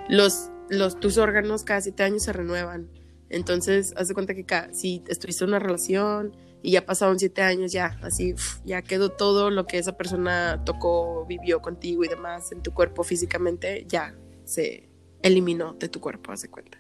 los, 0.10 0.50
los, 0.70 1.00
tus 1.00 1.18
órganos 1.18 1.64
cada 1.64 1.82
siete 1.82 2.04
años 2.04 2.24
se 2.24 2.34
renuevan. 2.34 2.90
Entonces, 3.30 3.94
haz 3.96 4.10
de 4.10 4.14
cuenta 4.14 4.36
que 4.36 4.46
cada, 4.46 4.74
si 4.74 5.04
estuviste 5.08 5.44
en 5.44 5.52
una 5.52 5.60
relación 5.60 6.36
y 6.62 6.72
ya 6.72 6.86
pasaron 6.86 7.18
siete 7.18 7.42
años, 7.42 7.72
ya, 7.72 7.98
así, 8.02 8.36
ya 8.66 8.82
quedó 8.82 9.10
todo 9.10 9.50
lo 9.50 9.66
que 9.66 9.78
esa 9.78 9.98
persona 9.98 10.64
tocó, 10.66 11.26
vivió 11.26 11.62
contigo 11.62 12.04
y 12.04 12.08
demás 12.08 12.52
en 12.52 12.62
tu 12.62 12.74
cuerpo 12.74 13.04
físicamente, 13.04 13.86
ya 13.88 14.16
se 14.44 14.90
eliminó 15.22 15.74
de 15.74 15.88
tu 15.88 16.02
cuerpo, 16.02 16.32
haz 16.32 16.42
de 16.42 16.50
cuenta. 16.50 16.78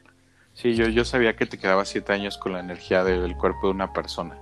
Sí, 0.53 0.75
yo, 0.75 0.87
yo 0.89 1.05
sabía 1.05 1.35
que 1.35 1.45
te 1.45 1.57
quedabas 1.57 1.89
siete 1.89 2.11
años 2.11 2.37
con 2.37 2.51
la 2.51 2.59
energía 2.59 3.03
del 3.03 3.35
cuerpo 3.37 3.67
de 3.67 3.73
una 3.73 3.93
persona. 3.93 4.37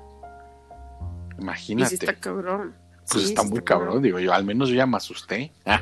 Y 1.37 1.41
Imagínate. 1.41 1.89
sí 1.89 1.95
está 1.95 2.15
cabrón. 2.15 2.75
Pues 3.11 3.25
Sí, 3.25 3.29
está 3.29 3.43
muy 3.43 3.61
cabrón, 3.61 4.01
digo 4.01 4.19
yo. 4.19 4.33
Al 4.33 4.43
menos 4.43 4.69
yo 4.69 4.75
ya 4.75 4.85
me 4.85 4.97
asusté. 4.97 5.51
Ah, 5.65 5.81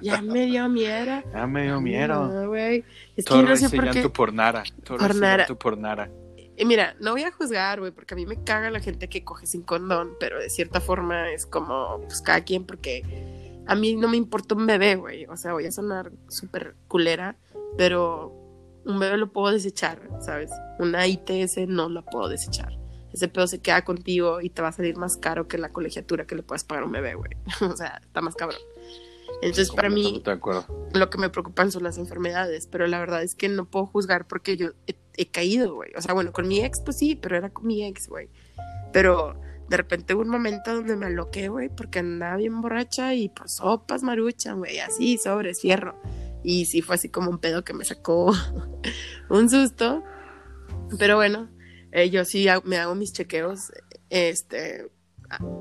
ya 0.00 0.22
me 0.22 0.46
dio 0.46 0.68
miedo. 0.68 1.22
ya 1.34 1.46
me 1.46 1.64
dio 1.64 1.80
miedo. 1.80 2.28
No, 2.28 2.48
güey. 2.48 2.84
Es 3.16 3.24
que 3.24 3.30
Torre 3.34 3.50
no 3.50 3.56
sé 3.56 3.70
por 3.70 3.90
qué. 3.90 4.08
por. 4.08 4.32
Torre 4.84 5.08
Por 5.08 5.14
llanto 5.20 5.58
por 5.58 5.78
nada. 5.78 6.10
Y 6.56 6.64
mira, 6.64 6.94
no 7.00 7.12
voy 7.12 7.22
a 7.22 7.32
juzgar, 7.32 7.80
güey, 7.80 7.92
porque 7.92 8.14
a 8.14 8.16
mí 8.16 8.26
me 8.26 8.42
caga 8.44 8.70
la 8.70 8.80
gente 8.80 9.08
que 9.08 9.24
coge 9.24 9.46
sin 9.46 9.62
condón, 9.62 10.12
pero 10.20 10.38
de 10.38 10.50
cierta 10.50 10.80
forma 10.80 11.30
es 11.30 11.46
como, 11.46 12.00
pues 12.02 12.20
cada 12.20 12.42
quien, 12.44 12.64
porque 12.64 13.02
a 13.66 13.74
mí 13.74 13.96
no 13.96 14.08
me 14.08 14.16
importa 14.16 14.54
un 14.54 14.66
bebé, 14.66 14.96
güey. 14.96 15.24
O 15.26 15.36
sea, 15.36 15.54
voy 15.54 15.66
a 15.66 15.72
sonar 15.72 16.12
súper 16.28 16.76
culera, 16.88 17.36
pero 17.78 18.32
un 18.84 18.98
bebé 18.98 19.16
lo 19.16 19.32
puedo 19.32 19.52
desechar, 19.52 20.00
¿sabes? 20.20 20.50
Una 20.78 21.06
ITS 21.06 21.68
no 21.68 21.88
la 21.88 22.02
puedo 22.02 22.28
desechar. 22.28 22.81
Ese 23.12 23.28
pedo 23.28 23.46
se 23.46 23.60
queda 23.60 23.84
contigo 23.84 24.40
y 24.40 24.50
te 24.50 24.62
va 24.62 24.68
a 24.68 24.72
salir 24.72 24.96
más 24.96 25.16
caro 25.16 25.48
que 25.48 25.58
la 25.58 25.70
colegiatura 25.70 26.26
que 26.26 26.34
le 26.34 26.42
puedes 26.42 26.64
pagar 26.64 26.84
a 26.84 26.86
un 26.86 26.92
bebé, 26.92 27.14
güey. 27.14 27.32
o 27.60 27.76
sea, 27.76 28.00
está 28.02 28.20
más 28.20 28.34
cabrón. 28.34 28.60
Entonces, 29.42 29.70
para 29.70 29.90
mí, 29.90 30.22
lo 30.94 31.10
que 31.10 31.18
me 31.18 31.28
preocupan 31.28 31.72
son 31.72 31.82
las 31.82 31.98
enfermedades, 31.98 32.68
pero 32.68 32.86
la 32.86 33.00
verdad 33.00 33.22
es 33.22 33.34
que 33.34 33.48
no 33.48 33.64
puedo 33.64 33.86
juzgar 33.86 34.28
porque 34.28 34.56
yo 34.56 34.70
he, 34.86 34.94
he 35.16 35.30
caído, 35.30 35.74
güey. 35.74 35.90
O 35.96 36.00
sea, 36.00 36.14
bueno, 36.14 36.32
con 36.32 36.46
mi 36.46 36.60
ex, 36.60 36.80
pues 36.80 36.96
sí, 36.96 37.16
pero 37.16 37.36
era 37.36 37.50
con 37.50 37.66
mi 37.66 37.84
ex, 37.84 38.08
güey. 38.08 38.28
Pero 38.92 39.34
de 39.68 39.76
repente 39.76 40.14
hubo 40.14 40.22
un 40.22 40.28
momento 40.28 40.74
donde 40.74 40.96
me 40.96 41.06
aloqué, 41.06 41.48
güey, 41.48 41.70
porque 41.70 42.00
andaba 42.00 42.36
bien 42.36 42.60
borracha 42.60 43.14
y 43.14 43.30
pues 43.30 43.56
sopas 43.56 44.02
marucha, 44.02 44.52
güey, 44.52 44.78
así, 44.80 45.18
sobre 45.18 45.54
cierro. 45.54 46.00
Y 46.44 46.66
sí 46.66 46.82
fue 46.82 46.96
así 46.96 47.08
como 47.08 47.30
un 47.30 47.38
pedo 47.38 47.64
que 47.64 47.72
me 47.72 47.84
sacó 47.84 48.34
un 49.30 49.48
susto. 49.48 50.04
Pero 50.98 51.16
bueno, 51.16 51.48
eh, 51.92 52.10
yo 52.10 52.24
sí 52.24 52.46
me 52.64 52.78
hago 52.78 52.94
mis 52.94 53.12
chequeos, 53.12 53.70
este, 54.10 54.90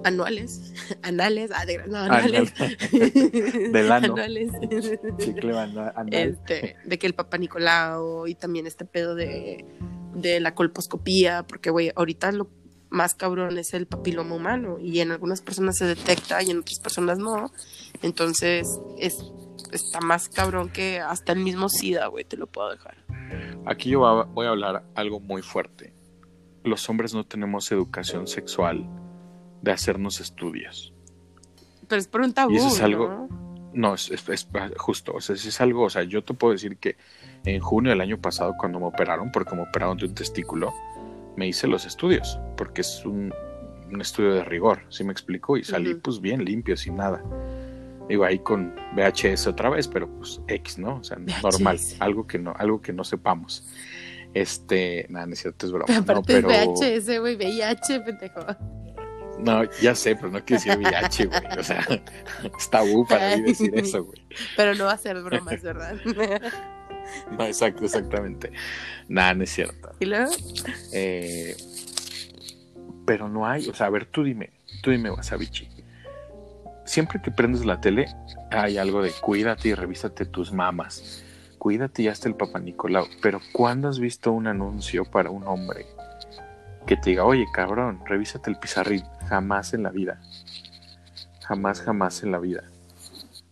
anuales, 0.04 0.74
anales, 1.04 1.52
ah, 1.54 1.66
de, 1.66 1.86
no, 1.88 1.98
anuales, 1.98 2.54
del 3.72 3.92
ano. 3.92 4.14
anuales, 4.14 4.52
Chicle 5.18 5.58
anal. 5.58 5.94
este, 6.12 6.78
de 6.84 7.00
que 7.00 7.08
el 7.08 7.14
papá 7.14 7.38
Nicolau 7.38 8.28
y 8.28 8.36
también 8.36 8.68
este 8.68 8.86
pedo 8.86 9.16
de, 9.16 9.66
de 10.16 10.40
la 10.40 10.56
colposcopía, 10.56 11.44
porque 11.44 11.70
güey, 11.70 11.92
ahorita 11.96 12.32
lo 12.32 12.50
más 12.90 13.16
cabrón 13.16 13.58
es 13.58 13.74
el 13.74 13.88
papiloma 13.88 14.36
humano 14.36 14.78
y 14.80 15.00
en 15.00 15.12
algunas 15.12 15.42
personas 15.42 15.78
se 15.78 15.86
detecta 15.86 16.44
y 16.44 16.52
en 16.52 16.60
otras 16.60 16.80
personas 16.80 17.18
no, 17.18 17.52
entonces 18.02 18.68
es, 18.98 19.24
está 19.72 20.02
más 20.02 20.28
cabrón 20.28 20.70
que 20.70 21.00
hasta 21.00 21.32
el 21.32 21.40
mismo 21.40 21.70
SIDA, 21.70 22.08
güey, 22.08 22.26
te 22.26 22.36
lo 22.36 22.48
puedo 22.48 22.70
dejar. 22.70 22.98
Aquí 23.66 23.92
yo 23.92 24.28
voy 24.34 24.46
a 24.46 24.50
hablar 24.50 24.84
algo 24.96 25.20
muy 25.20 25.42
fuerte. 25.42 25.94
Los 26.64 26.90
hombres 26.90 27.14
no 27.14 27.26
tenemos 27.26 27.72
educación 27.72 28.28
sexual 28.28 28.88
de 29.62 29.72
hacernos 29.72 30.20
estudios. 30.20 30.94
Pero 31.88 32.00
es 32.00 32.08
por 32.08 32.22
un 32.22 32.34
tabú. 32.34 32.52
Y 32.52 32.58
eso 32.58 32.68
es 32.68 32.82
algo. 32.82 33.28
No, 33.74 33.94
es, 33.94 34.12
es, 34.12 34.48
justo. 34.78 35.14
O 35.14 35.22
sea, 35.22 35.36
es 35.36 35.62
algo. 35.62 35.84
O 35.84 35.90
sea, 35.90 36.04
yo 36.04 36.24
te 36.24 36.34
puedo 36.34 36.54
decir 36.54 36.78
que 36.78 36.98
en 37.46 37.60
junio 37.60 37.92
del 37.92 38.02
año 38.02 38.20
pasado, 38.20 38.56
cuando 38.58 38.80
me 38.80 38.86
operaron, 38.86 39.32
porque 39.32 39.56
me 39.56 39.64
operaron 39.64 39.98
de 39.98 40.06
un 40.06 40.16
testículo, 40.16 40.74
me 41.36 41.48
hice 41.48 41.68
los 41.68 41.86
estudios, 41.86 42.40
porque 42.58 42.82
es 42.82 43.06
un, 43.06 43.34
un 43.92 44.02
estudio 44.02 44.34
de 44.34 44.44
rigor, 44.44 44.84
¿sí 44.90 45.04
me 45.04 45.12
explico? 45.12 45.58
Y 45.58 45.64
salí, 45.64 45.96
pues 45.96 46.20
bien 46.20 46.44
limpio, 46.44 46.78
sin 46.78 46.98
nada. 46.98 47.24
Digo, 48.08 48.26
ahí 48.26 48.40
con 48.40 48.76
VHS 48.96 49.48
otra 49.48 49.70
vez, 49.70 49.88
pero 49.88 50.10
pues 50.18 50.42
X, 50.48 50.78
¿no? 50.78 50.98
O 50.98 51.04
sea, 51.04 51.18
normal, 51.44 51.80
algo 52.00 52.28
que 52.28 52.40
no, 52.40 52.54
algo 52.58 52.82
que 52.82 52.94
no 52.94 53.04
sepamos. 53.04 53.68
Este, 54.34 55.06
nada, 55.10 55.26
no 55.26 55.34
es 55.34 55.40
cierto, 55.40 55.66
es 55.66 55.72
broma. 55.72 55.98
Aparte 55.98 56.42
no, 56.42 56.48
pero... 56.48 56.50
VHS, 56.50 57.20
güey, 57.20 57.36
VIH, 57.36 58.00
pendejo. 58.02 58.46
No, 59.40 59.64
ya 59.82 59.96
sé, 59.96 60.16
pero 60.16 60.30
no 60.30 60.44
quiero 60.46 60.64
decir 60.64 60.78
VIH, 60.78 61.26
güey. 61.26 61.60
O 61.60 61.64
sea, 61.64 61.86
es 62.58 62.70
tabú 62.70 63.06
para 63.08 63.36
mí 63.36 63.44
decir 63.44 63.72
eso, 63.76 64.04
güey. 64.04 64.22
Pero 64.56 64.76
no 64.76 64.86
va 64.86 64.94
a 64.94 64.98
ser 64.98 65.22
bromas, 65.22 65.62
¿verdad? 65.62 65.96
no, 67.38 67.46
exacto, 67.46 67.86
exactamente. 67.86 68.52
Nada, 69.08 69.34
no 69.34 69.44
es 69.44 69.50
cierto. 69.52 69.92
¿Y 70.00 70.06
luego? 70.06 70.32
Eh, 70.94 71.56
pero 73.06 73.28
no 73.28 73.46
hay, 73.46 73.68
o 73.68 73.74
sea, 73.74 73.88
a 73.88 73.90
ver, 73.90 74.06
tú 74.06 74.24
dime, 74.24 74.52
tú 74.82 74.92
dime, 74.92 75.10
Wasabichi. 75.10 75.68
Siempre 76.86 77.22
que 77.22 77.32
prendes 77.32 77.66
la 77.66 77.82
tele, 77.82 78.08
hay 78.52 78.78
algo 78.78 79.02
de 79.02 79.12
cuídate 79.12 79.70
y 79.70 79.74
revísate 79.74 80.26
tus 80.26 80.52
mamas. 80.52 81.24
Cuídate 81.62 82.02
y 82.02 82.08
hasta 82.08 82.28
el 82.28 82.34
Papa 82.34 82.58
Nicolau. 82.58 83.06
Pero 83.22 83.40
¿cuándo 83.54 83.88
has 83.88 84.00
visto 84.00 84.32
un 84.32 84.48
anuncio 84.48 85.06
para 85.06 85.30
un 85.30 85.44
hombre 85.48 85.86
que 86.88 86.98
te 86.98 87.12
diga, 87.12 87.24
oye, 87.24 87.46
cabrón, 87.54 88.02
revísate 88.04 88.50
el 88.50 88.58
pizarrín? 88.58 89.04
Jamás 89.30 89.76
en 89.76 89.84
la 89.84 89.92
vida. 89.92 90.20
Jamás, 91.46 91.82
jamás 91.82 92.24
en 92.24 92.32
la 92.32 92.40
vida. 92.40 92.64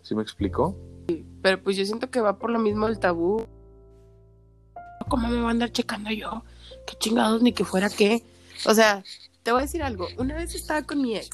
¿Sí 0.01 0.15
me 0.15 0.23
explicó? 0.23 0.75
Pero 1.43 1.61
pues 1.61 1.77
yo 1.77 1.85
siento 1.85 2.09
que 2.09 2.19
va 2.19 2.39
por 2.39 2.49
lo 2.49 2.57
mismo 2.57 2.87
el 2.87 2.97
tabú. 2.97 3.45
¿Cómo 5.07 5.27
me 5.27 5.39
va 5.39 5.49
a 5.49 5.51
andar 5.51 5.71
checando 5.71 6.09
yo? 6.09 6.43
¿Qué 6.87 6.95
chingados 6.97 7.43
ni 7.43 7.53
que 7.53 7.63
fuera 7.63 7.91
qué? 7.91 8.23
O 8.65 8.73
sea, 8.73 9.03
te 9.43 9.51
voy 9.51 9.59
a 9.59 9.65
decir 9.65 9.83
algo. 9.83 10.07
Una 10.17 10.33
vez 10.33 10.55
estaba 10.55 10.81
con 10.81 10.99
mi 10.99 11.15
ex. 11.15 11.29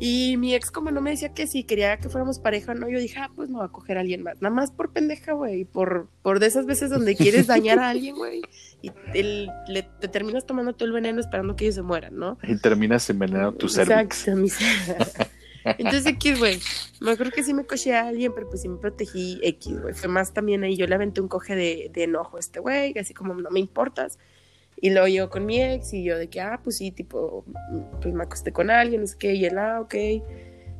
Y 0.00 0.36
mi 0.38 0.54
ex 0.54 0.70
como 0.70 0.90
no 0.90 1.00
me 1.00 1.10
decía 1.10 1.34
que 1.34 1.46
si 1.46 1.62
quería 1.62 1.98
que 1.98 2.08
fuéramos 2.08 2.38
pareja, 2.38 2.74
no, 2.74 2.88
yo 2.88 2.98
dije, 2.98 3.18
ah, 3.20 3.30
pues 3.36 3.50
me 3.50 3.58
va 3.58 3.66
a 3.66 3.72
coger 3.72 3.98
a 3.98 4.00
alguien 4.00 4.22
más. 4.22 4.40
Nada 4.40 4.54
más 4.54 4.70
por 4.70 4.92
pendeja, 4.92 5.34
güey. 5.34 5.66
Por, 5.66 6.08
por 6.22 6.40
de 6.40 6.46
esas 6.46 6.66
veces 6.66 6.90
donde 6.90 7.14
quieres 7.14 7.46
dañar 7.46 7.78
a 7.78 7.90
alguien, 7.90 8.16
güey 8.16 8.42
y 8.82 8.92
le, 9.12 9.82
te 10.00 10.08
terminas 10.08 10.46
tomando 10.46 10.72
todo 10.74 10.86
el 10.86 10.92
veneno 10.92 11.20
esperando 11.20 11.56
que 11.56 11.64
ellos 11.64 11.74
se 11.74 11.82
mueran, 11.82 12.16
¿no? 12.16 12.38
Y 12.42 12.56
terminas 12.56 13.08
envenenando 13.10 13.52
tu 13.52 13.68
cervix. 13.68 14.26
Exacto, 14.26 14.36
mi 14.36 14.50
Entonces, 15.78 16.06
X, 16.06 16.38
güey, 16.38 16.58
me 17.00 17.10
acuerdo 17.10 17.32
que 17.32 17.44
sí 17.44 17.52
me 17.52 17.66
coché 17.66 17.94
a 17.94 18.08
alguien, 18.08 18.32
pero 18.34 18.48
pues 18.48 18.62
sí 18.62 18.68
me 18.68 18.78
protegí 18.78 19.38
X, 19.42 19.80
güey. 19.80 19.94
Fue 19.94 20.08
más 20.08 20.32
también 20.32 20.64
ahí, 20.64 20.76
yo 20.76 20.86
le 20.86 20.94
aventé 20.94 21.20
un 21.20 21.28
coge 21.28 21.54
de, 21.54 21.90
de 21.92 22.04
enojo 22.04 22.38
a 22.38 22.40
este 22.40 22.60
güey, 22.60 22.98
así 22.98 23.12
como 23.12 23.34
no 23.34 23.50
me 23.50 23.60
importas. 23.60 24.18
Y 24.80 24.90
luego 24.90 25.08
yo 25.08 25.28
con 25.28 25.44
mi 25.44 25.60
ex 25.62 25.92
y 25.92 26.02
yo 26.02 26.16
de 26.16 26.28
que, 26.28 26.40
ah, 26.40 26.60
pues 26.62 26.78
sí, 26.78 26.90
tipo, 26.90 27.44
pues 28.00 28.14
me 28.14 28.22
acosté 28.22 28.52
con 28.52 28.70
alguien, 28.70 29.02
es 29.02 29.14
que, 29.14 29.34
y 29.34 29.44
él, 29.44 29.58
ah, 29.58 29.80
ok. 29.80 29.94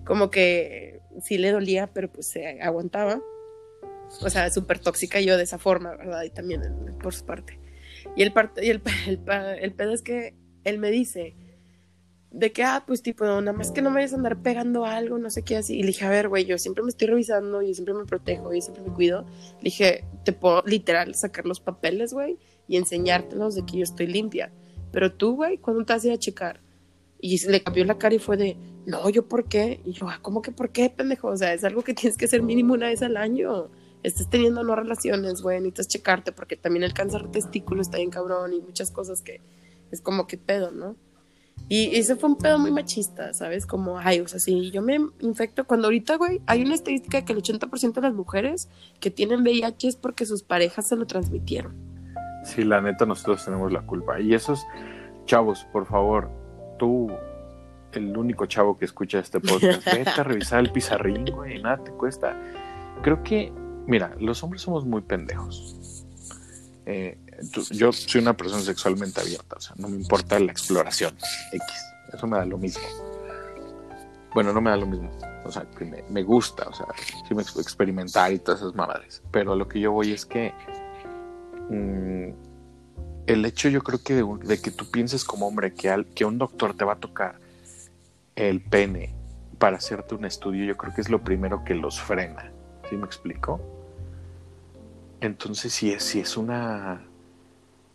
Como 0.04 0.30
que 0.30 1.00
sí 1.20 1.36
le 1.36 1.52
dolía, 1.52 1.88
pero 1.92 2.10
pues 2.10 2.26
se 2.26 2.60
aguantaba. 2.62 3.20
O 4.22 4.30
sea, 4.30 4.50
súper 4.50 4.78
tóxica 4.78 5.20
yo 5.20 5.36
de 5.36 5.44
esa 5.44 5.58
forma, 5.58 5.94
¿verdad? 5.96 6.22
Y 6.22 6.30
también 6.30 6.62
por 7.02 7.14
su 7.14 7.26
parte. 7.26 7.58
Y 8.16 8.22
el, 8.22 8.32
y 8.62 8.70
el, 8.70 8.82
el, 9.60 9.72
pedo 9.72 9.92
es 9.92 10.02
que 10.02 10.34
él 10.64 10.78
me 10.78 10.90
dice 10.90 11.34
de 12.30 12.52
que, 12.52 12.62
ah, 12.62 12.84
pues 12.86 13.02
tipo, 13.02 13.24
nada 13.24 13.52
más 13.52 13.72
que 13.72 13.82
no 13.82 13.90
me 13.90 13.96
vayas 13.96 14.12
a 14.12 14.16
andar 14.16 14.40
pegando 14.40 14.84
algo, 14.84 15.18
no 15.18 15.30
sé 15.30 15.42
qué 15.42 15.56
así. 15.56 15.78
Y 15.78 15.82
le 15.82 15.88
dije, 15.88 16.04
a 16.04 16.10
ver, 16.10 16.28
güey, 16.28 16.44
yo 16.44 16.58
siempre 16.58 16.82
me 16.84 16.90
estoy 16.90 17.08
revisando, 17.08 17.60
yo 17.60 17.74
siempre 17.74 17.92
me 17.92 18.04
protejo, 18.04 18.54
yo 18.54 18.60
siempre 18.60 18.84
me 18.84 18.94
cuido. 18.94 19.26
Le 19.58 19.64
dije, 19.64 20.04
te 20.24 20.32
puedo 20.32 20.62
literal 20.64 21.14
sacar 21.14 21.44
los 21.44 21.60
papeles, 21.60 22.12
güey, 22.12 22.38
y 22.70 22.78
enseñártelos 22.78 23.54
de 23.54 23.66
que 23.66 23.76
yo 23.78 23.82
estoy 23.82 24.06
limpia. 24.06 24.50
Pero 24.90 25.12
tú, 25.12 25.34
güey, 25.36 25.58
¿cuándo 25.58 25.84
te 25.84 25.92
vas 25.92 26.06
a 26.06 26.12
a 26.14 26.18
checar? 26.18 26.62
Y 27.20 27.46
le 27.46 27.62
cambió 27.62 27.84
la 27.84 27.98
cara 27.98 28.14
y 28.14 28.18
fue 28.18 28.38
de, 28.38 28.56
no, 28.86 29.10
yo 29.10 29.28
por 29.28 29.46
qué. 29.46 29.80
Y 29.84 29.92
yo, 29.92 30.08
ah, 30.08 30.20
¿cómo 30.22 30.40
que 30.40 30.52
por 30.52 30.70
qué, 30.70 30.88
pendejo? 30.88 31.28
O 31.28 31.36
sea, 31.36 31.52
es 31.52 31.64
algo 31.64 31.82
que 31.82 31.92
tienes 31.92 32.16
que 32.16 32.24
hacer 32.24 32.42
mínimo 32.42 32.72
una 32.72 32.86
vez 32.86 33.02
al 33.02 33.18
año 33.18 33.68
estés 34.02 34.28
teniendo 34.30 34.62
no 34.62 34.74
relaciones, 34.76 35.42
güey, 35.42 35.58
necesitas 35.58 35.88
checarte 35.88 36.32
porque 36.32 36.56
también 36.56 36.84
el 36.84 36.94
cáncer 36.94 37.24
de 37.24 37.28
testículo 37.28 37.82
está 37.82 37.98
bien 37.98 38.10
cabrón 38.10 38.52
y 38.52 38.60
muchas 38.60 38.90
cosas 38.90 39.20
que 39.20 39.40
es 39.90 40.00
como 40.00 40.26
que 40.26 40.38
pedo, 40.38 40.70
¿no? 40.70 40.96
Y 41.68 41.96
ese 41.96 42.16
fue 42.16 42.30
un 42.30 42.36
pedo 42.36 42.58
muy 42.58 42.70
machista, 42.70 43.34
¿sabes? 43.34 43.66
Como, 43.66 43.98
ay, 43.98 44.20
o 44.20 44.28
sea, 44.28 44.40
si 44.40 44.70
yo 44.70 44.82
me 44.82 44.98
infecto, 45.20 45.66
cuando 45.66 45.88
ahorita, 45.88 46.16
güey, 46.16 46.40
hay 46.46 46.62
una 46.62 46.74
estadística 46.74 47.24
que 47.24 47.32
el 47.32 47.42
80% 47.42 47.92
de 47.92 48.00
las 48.00 48.14
mujeres 48.14 48.68
que 48.98 49.10
tienen 49.10 49.42
VIH 49.42 49.88
es 49.88 49.96
porque 49.96 50.24
sus 50.24 50.42
parejas 50.42 50.88
se 50.88 50.96
lo 50.96 51.06
transmitieron. 51.06 51.89
Sí, 52.44 52.64
la 52.64 52.80
neta, 52.80 53.06
nosotros 53.06 53.44
tenemos 53.44 53.72
la 53.72 53.82
culpa. 53.82 54.20
Y 54.20 54.34
esos 54.34 54.66
chavos, 55.26 55.66
por 55.72 55.86
favor, 55.86 56.30
tú, 56.78 57.10
el 57.92 58.16
único 58.16 58.46
chavo 58.46 58.78
que 58.78 58.84
escucha 58.84 59.18
este 59.18 59.40
podcast, 59.40 59.84
vete 59.84 60.10
a 60.10 60.24
revisar 60.24 60.60
el 60.60 60.72
pizarrín, 60.72 61.24
güey, 61.26 61.62
nada 61.62 61.82
te 61.84 61.90
cuesta. 61.92 62.36
Creo 63.02 63.22
que 63.22 63.52
Mira, 63.90 64.14
los 64.20 64.40
hombres 64.44 64.62
somos 64.62 64.84
muy 64.84 65.02
pendejos. 65.02 66.06
Eh, 66.86 67.18
yo 67.70 67.92
soy 67.92 68.20
una 68.20 68.36
persona 68.36 68.62
sexualmente 68.62 69.20
abierta, 69.20 69.56
o 69.56 69.60
sea, 69.60 69.74
no 69.78 69.88
me 69.88 69.96
importa 69.96 70.38
la 70.38 70.52
exploración 70.52 71.16
X, 71.52 71.66
eso 72.12 72.26
me 72.26 72.36
da 72.36 72.44
lo 72.44 72.56
mismo. 72.56 72.82
Bueno, 74.32 74.52
no 74.52 74.60
me 74.60 74.70
da 74.70 74.76
lo 74.76 74.86
mismo, 74.86 75.10
o 75.44 75.50
sea, 75.50 75.66
me, 76.08 76.22
gusta, 76.22 76.68
o 76.68 76.72
sea, 76.72 76.86
sí 77.26 77.34
me 77.34 77.42
experimentar 77.42 78.32
y 78.32 78.38
todas 78.38 78.60
esas 78.60 78.74
mamadas, 78.76 79.22
pero 79.32 79.56
lo 79.56 79.66
que 79.66 79.80
yo 79.80 79.90
voy 79.90 80.12
es 80.12 80.24
que 80.24 80.54
mm, 81.70 82.32
el 83.26 83.44
hecho 83.44 83.68
yo 83.68 83.82
creo 83.82 84.02
que 84.02 84.14
de, 84.14 84.60
que 84.60 84.70
tú 84.70 84.90
pienses 84.90 85.24
como 85.24 85.46
hombre 85.46 85.72
que, 85.72 85.88
al, 85.88 86.06
que 86.06 86.24
un 86.24 86.38
doctor 86.38 86.76
te 86.76 86.84
va 86.84 86.94
a 86.94 86.96
tocar 86.96 87.36
el 88.36 88.60
pene 88.60 89.14
para 89.58 89.76
hacerte 89.76 90.14
un 90.14 90.24
estudio, 90.24 90.64
yo 90.64 90.76
creo 90.76 90.94
que 90.94 91.00
es 91.00 91.10
lo 91.10 91.22
primero 91.22 91.64
que 91.64 91.74
los 91.74 92.00
frena. 92.00 92.50
¿Sí 92.88 92.96
me 92.96 93.04
explico? 93.04 93.60
Entonces, 95.20 95.72
si 95.72 95.92
es, 95.92 96.02
si 96.02 96.20
es 96.20 96.36
una. 96.36 97.06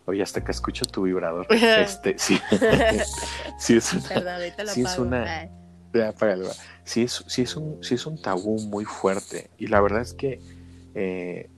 Oye, 0.06 0.22
hasta 0.22 0.44
que 0.44 0.52
escucho 0.52 0.86
tu 0.86 1.04
vibrador. 1.04 1.48
este, 1.50 2.18
sí. 2.18 2.40
si 3.60 3.78
es 3.78 3.94
una. 3.94 4.08
Perdón, 4.08 4.68
si 4.68 4.82
es 4.84 4.98
una. 4.98 5.50
Si 6.84 7.02
es, 7.02 7.24
si, 7.28 7.42
es 7.42 7.56
un, 7.56 7.84
si 7.84 7.96
es 7.96 8.06
un 8.06 8.22
tabú 8.22 8.60
muy 8.62 8.86
fuerte. 8.86 9.50
Y 9.58 9.68
la 9.68 9.82
verdad 9.82 10.02
es 10.02 10.14
que 10.14 10.40
eh, 10.94 11.50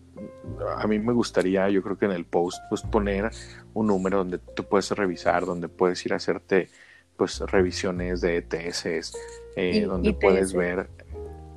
a 0.78 0.88
mí 0.88 1.00
me 1.00 1.14
gustaría, 1.14 1.70
yo 1.70 1.82
creo 1.82 1.98
que 1.98 2.06
en 2.06 2.12
el 2.12 2.26
post, 2.26 2.60
pues 2.70 2.82
poner 2.82 3.32
un 3.74 3.88
número 3.88 4.20
donde 4.20 4.38
tú 4.40 4.64
puedes 4.64 4.92
revisar, 4.92 5.46
donde 5.46 5.70
puedes 5.70 6.06
ir 6.06 6.14
a 6.14 6.18
hacerte 6.18 6.70
pues 7.16 7.40
revisiones 7.40 8.22
de 8.22 8.38
ETS, 8.38 9.14
eh, 9.56 9.86
donde 9.86 10.14
puedes 10.14 10.54
ver 10.54 10.88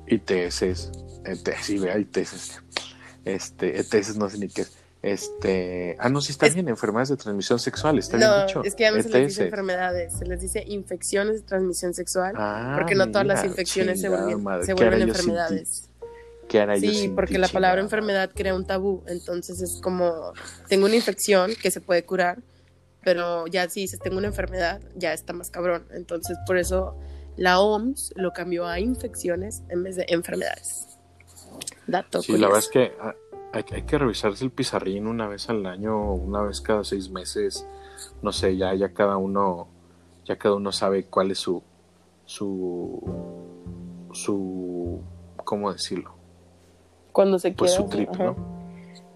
ITS, 0.07 0.61
ETS, 1.23 1.61
sí, 1.61 1.77
vea 1.77 1.99
ITS 1.99 2.61
este, 3.25 3.79
ETS 3.79 4.17
no 4.17 4.29
sé 4.29 4.37
ni 4.37 4.47
qué 4.47 4.61
es. 4.61 4.77
Este, 5.03 5.97
ah, 5.99 6.09
no, 6.09 6.21
sí 6.21 6.31
está 6.31 6.47
bien, 6.47 6.69
enfermedades 6.69 7.09
de 7.09 7.17
transmisión 7.17 7.57
sexual, 7.57 7.97
está 7.97 8.17
bien 8.17 8.29
dicho. 8.45 8.63
Es 8.63 8.75
que 8.75 8.83
ya 8.83 8.91
no 8.91 9.01
se 9.01 9.09
les 9.09 9.29
dice 9.29 9.45
enfermedades, 9.45 10.13
se 10.13 10.25
les 10.25 10.41
dice 10.41 10.63
infecciones 10.67 11.37
de 11.37 11.41
transmisión 11.41 11.95
sexual, 11.95 12.35
ah, 12.37 12.75
porque 12.77 12.93
no 12.93 13.09
todas 13.09 13.25
las 13.25 13.43
infecciones 13.43 13.99
se 13.99 14.09
vuelven, 14.09 14.63
se 14.63 14.73
vuelven 14.73 15.01
enfermedades. 15.01 15.89
Sí, 16.79 17.11
porque 17.15 17.37
la 17.37 17.47
palabra 17.47 17.81
enfermedad 17.81 18.31
crea 18.33 18.53
un 18.53 18.65
tabú, 18.65 19.03
entonces 19.07 19.61
es 19.61 19.79
como, 19.81 20.33
tengo 20.67 20.85
una 20.85 20.95
infección 20.95 21.51
que 21.61 21.71
se 21.71 21.81
puede 21.81 22.03
curar, 22.05 22.39
pero 23.03 23.47
ya 23.47 23.67
si 23.69 23.81
dices 23.81 23.99
tengo 23.99 24.17
una 24.17 24.27
enfermedad, 24.27 24.81
ya 24.95 25.13
está 25.13 25.33
más 25.33 25.49
cabrón. 25.49 25.87
Entonces, 25.91 26.37
por 26.45 26.57
eso 26.57 26.95
la 27.37 27.59
OMS 27.59 28.13
lo 28.15 28.31
cambió 28.31 28.67
a 28.67 28.79
infecciones 28.79 29.63
en 29.69 29.83
vez 29.83 29.95
de 29.95 30.05
enfermedades. 30.09 30.87
Dato. 31.87 32.21
Sí, 32.21 32.37
la 32.37 32.47
verdad 32.47 32.59
es 32.59 32.69
que 32.69 32.91
hay, 33.53 33.65
hay, 33.71 33.81
que 33.83 33.97
revisarse 33.97 34.43
el 34.43 34.51
pizarrín 34.51 35.07
una 35.07 35.27
vez 35.27 35.49
al 35.49 35.65
año, 35.65 36.13
una 36.13 36.41
vez 36.43 36.61
cada 36.61 36.83
seis 36.83 37.09
meses. 37.09 37.65
No 38.21 38.31
sé, 38.31 38.55
ya, 38.55 38.73
ya 38.75 38.93
cada 38.93 39.17
uno, 39.17 39.67
ya 40.25 40.37
cada 40.37 40.55
uno 40.55 40.71
sabe 40.71 41.05
cuál 41.05 41.31
es 41.31 41.39
su, 41.39 41.63
su, 42.25 43.01
su, 44.13 45.01
¿cómo 45.43 45.73
decirlo? 45.73 46.20
Cuando 47.11 47.39
se 47.39 47.51
pues 47.51 47.71
quiera. 47.71 47.83
su 47.83 47.89
trip, 47.89 48.09
¿no? 48.17 48.35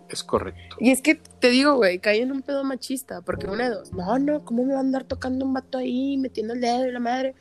Es 0.10 0.24
correcto. 0.24 0.78
Y 0.80 0.92
es 0.92 1.02
que 1.02 1.16
te 1.16 1.50
digo, 1.50 1.76
güey, 1.76 2.00
caí 2.00 2.20
en 2.20 2.32
un 2.32 2.42
pedo 2.42 2.64
machista, 2.64 3.22
porque 3.22 3.48
una 3.48 3.70
de 3.70 3.76
dos, 3.76 3.94
no, 3.94 4.20
no, 4.20 4.46
¿cómo 4.46 4.64
me 4.64 4.74
va 4.74 4.80
a 4.80 4.82
andar 4.82 5.04
tocando 5.04 5.46
un 5.46 5.54
vato 5.54 5.78
ahí, 5.78 6.18
metiendo 6.18 6.54
el 6.54 6.62
dedo 6.62 6.88
y 6.88 6.92
la 6.92 7.00
madre? 7.00 7.36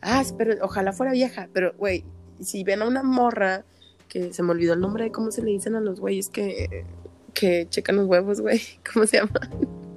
Ah, 0.00 0.22
pero 0.38 0.54
ojalá 0.62 0.92
fuera 0.92 1.12
vieja, 1.12 1.48
pero, 1.52 1.74
güey, 1.76 2.04
si 2.40 2.62
ven 2.62 2.82
a 2.82 2.86
una 2.86 3.02
morra, 3.02 3.64
que 4.08 4.32
se 4.32 4.42
me 4.42 4.52
olvidó 4.52 4.74
el 4.74 4.80
nombre 4.80 5.04
de 5.04 5.12
cómo 5.12 5.30
se 5.32 5.42
le 5.42 5.50
dicen 5.50 5.74
a 5.74 5.80
los 5.80 5.98
güeyes 5.98 6.28
que, 6.28 6.86
que 7.32 7.66
checan 7.68 7.96
los 7.96 8.06
huevos, 8.06 8.40
güey, 8.40 8.60
¿cómo 8.92 9.06
se 9.06 9.18
llama? 9.18 9.40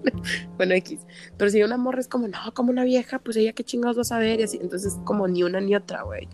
bueno, 0.57 0.73
X. 0.73 1.01
Pero 1.37 1.51
si 1.51 1.61
una 1.61 1.77
morra 1.77 1.99
es 1.99 2.07
como, 2.07 2.27
no, 2.27 2.39
como 2.53 2.71
una 2.71 2.83
vieja, 2.83 3.19
pues 3.19 3.37
ella 3.37 3.53
qué 3.53 3.63
chingados 3.63 3.97
va 3.97 4.01
a 4.01 4.05
saber, 4.05 4.39
y 4.39 4.43
así, 4.43 4.57
entonces 4.61 4.97
como 5.03 5.27
ni 5.27 5.43
una 5.43 5.61
ni 5.61 5.75
otra, 5.75 6.01
güey. 6.01 6.27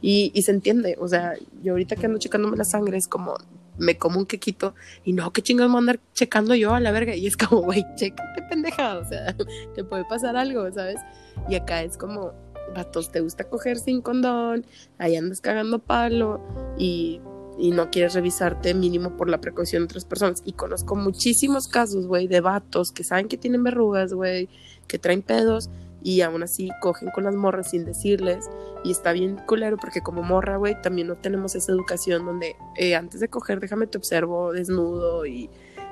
Y, 0.00 0.30
y 0.34 0.42
se 0.42 0.52
entiende, 0.52 0.96
o 1.00 1.08
sea, 1.08 1.34
yo 1.62 1.72
ahorita 1.72 1.96
que 1.96 2.06
ando 2.06 2.18
checándome 2.18 2.56
la 2.56 2.64
sangre 2.64 2.96
es 2.96 3.08
como, 3.08 3.36
me 3.78 3.96
como 3.96 4.18
un 4.18 4.26
quequito 4.26 4.74
y 5.04 5.12
no, 5.12 5.32
qué 5.32 5.42
chingados 5.42 5.70
me 5.70 5.74
voy 5.74 5.78
a 5.78 5.82
andar 5.82 6.00
checando 6.12 6.54
yo 6.54 6.74
a 6.74 6.80
la 6.80 6.90
verga. 6.90 7.14
Y 7.14 7.26
es 7.26 7.36
como, 7.36 7.62
güey, 7.62 7.84
chécate, 7.96 8.42
pendeja, 8.42 8.98
o 8.98 9.04
sea, 9.04 9.34
te 9.74 9.84
puede 9.84 10.04
pasar 10.04 10.36
algo, 10.36 10.70
¿sabes? 10.72 11.00
Y 11.48 11.54
acá 11.54 11.82
es 11.82 11.96
como, 11.96 12.32
vatos, 12.74 13.10
te 13.10 13.20
gusta 13.20 13.44
coger 13.44 13.78
sin 13.78 14.02
condón, 14.02 14.66
ahí 14.98 15.16
andas 15.16 15.40
cagando 15.40 15.78
palo 15.78 16.40
y, 16.76 17.20
y 17.58 17.70
no 17.70 17.90
quieres 17.90 18.14
revisarte 18.14 18.74
mínimo 18.74 19.16
por 19.16 19.28
la 19.28 19.40
precaución 19.40 19.82
de 19.82 19.86
otras 19.86 20.04
personas. 20.04 20.42
Y 20.44 20.52
conozco 20.52 20.96
muchísimos 20.96 21.68
casos, 21.68 22.06
güey, 22.06 22.26
de 22.28 22.40
vatos 22.40 22.92
que 22.92 23.04
saben 23.04 23.28
que 23.28 23.36
tienen 23.36 23.62
verrugas, 23.64 24.12
güey, 24.12 24.48
que 24.86 24.98
traen 24.98 25.22
pedos 25.22 25.70
y 26.02 26.20
aún 26.20 26.42
así 26.42 26.70
cogen 26.80 27.10
con 27.10 27.24
las 27.24 27.34
morras 27.34 27.70
sin 27.70 27.84
decirles 27.84 28.48
y 28.84 28.90
está 28.92 29.12
bien 29.12 29.36
culero 29.46 29.76
porque 29.76 30.00
como 30.00 30.22
morra, 30.22 30.56
güey, 30.56 30.80
también 30.80 31.08
no 31.08 31.16
tenemos 31.16 31.54
esa 31.54 31.72
educación 31.72 32.24
donde 32.24 32.56
eh, 32.76 32.94
antes 32.94 33.20
de 33.20 33.28
coger 33.28 33.60
déjame 33.60 33.86
te 33.86 33.98
observo 33.98 34.52
desnudo 34.52 35.26
y, 35.26 35.50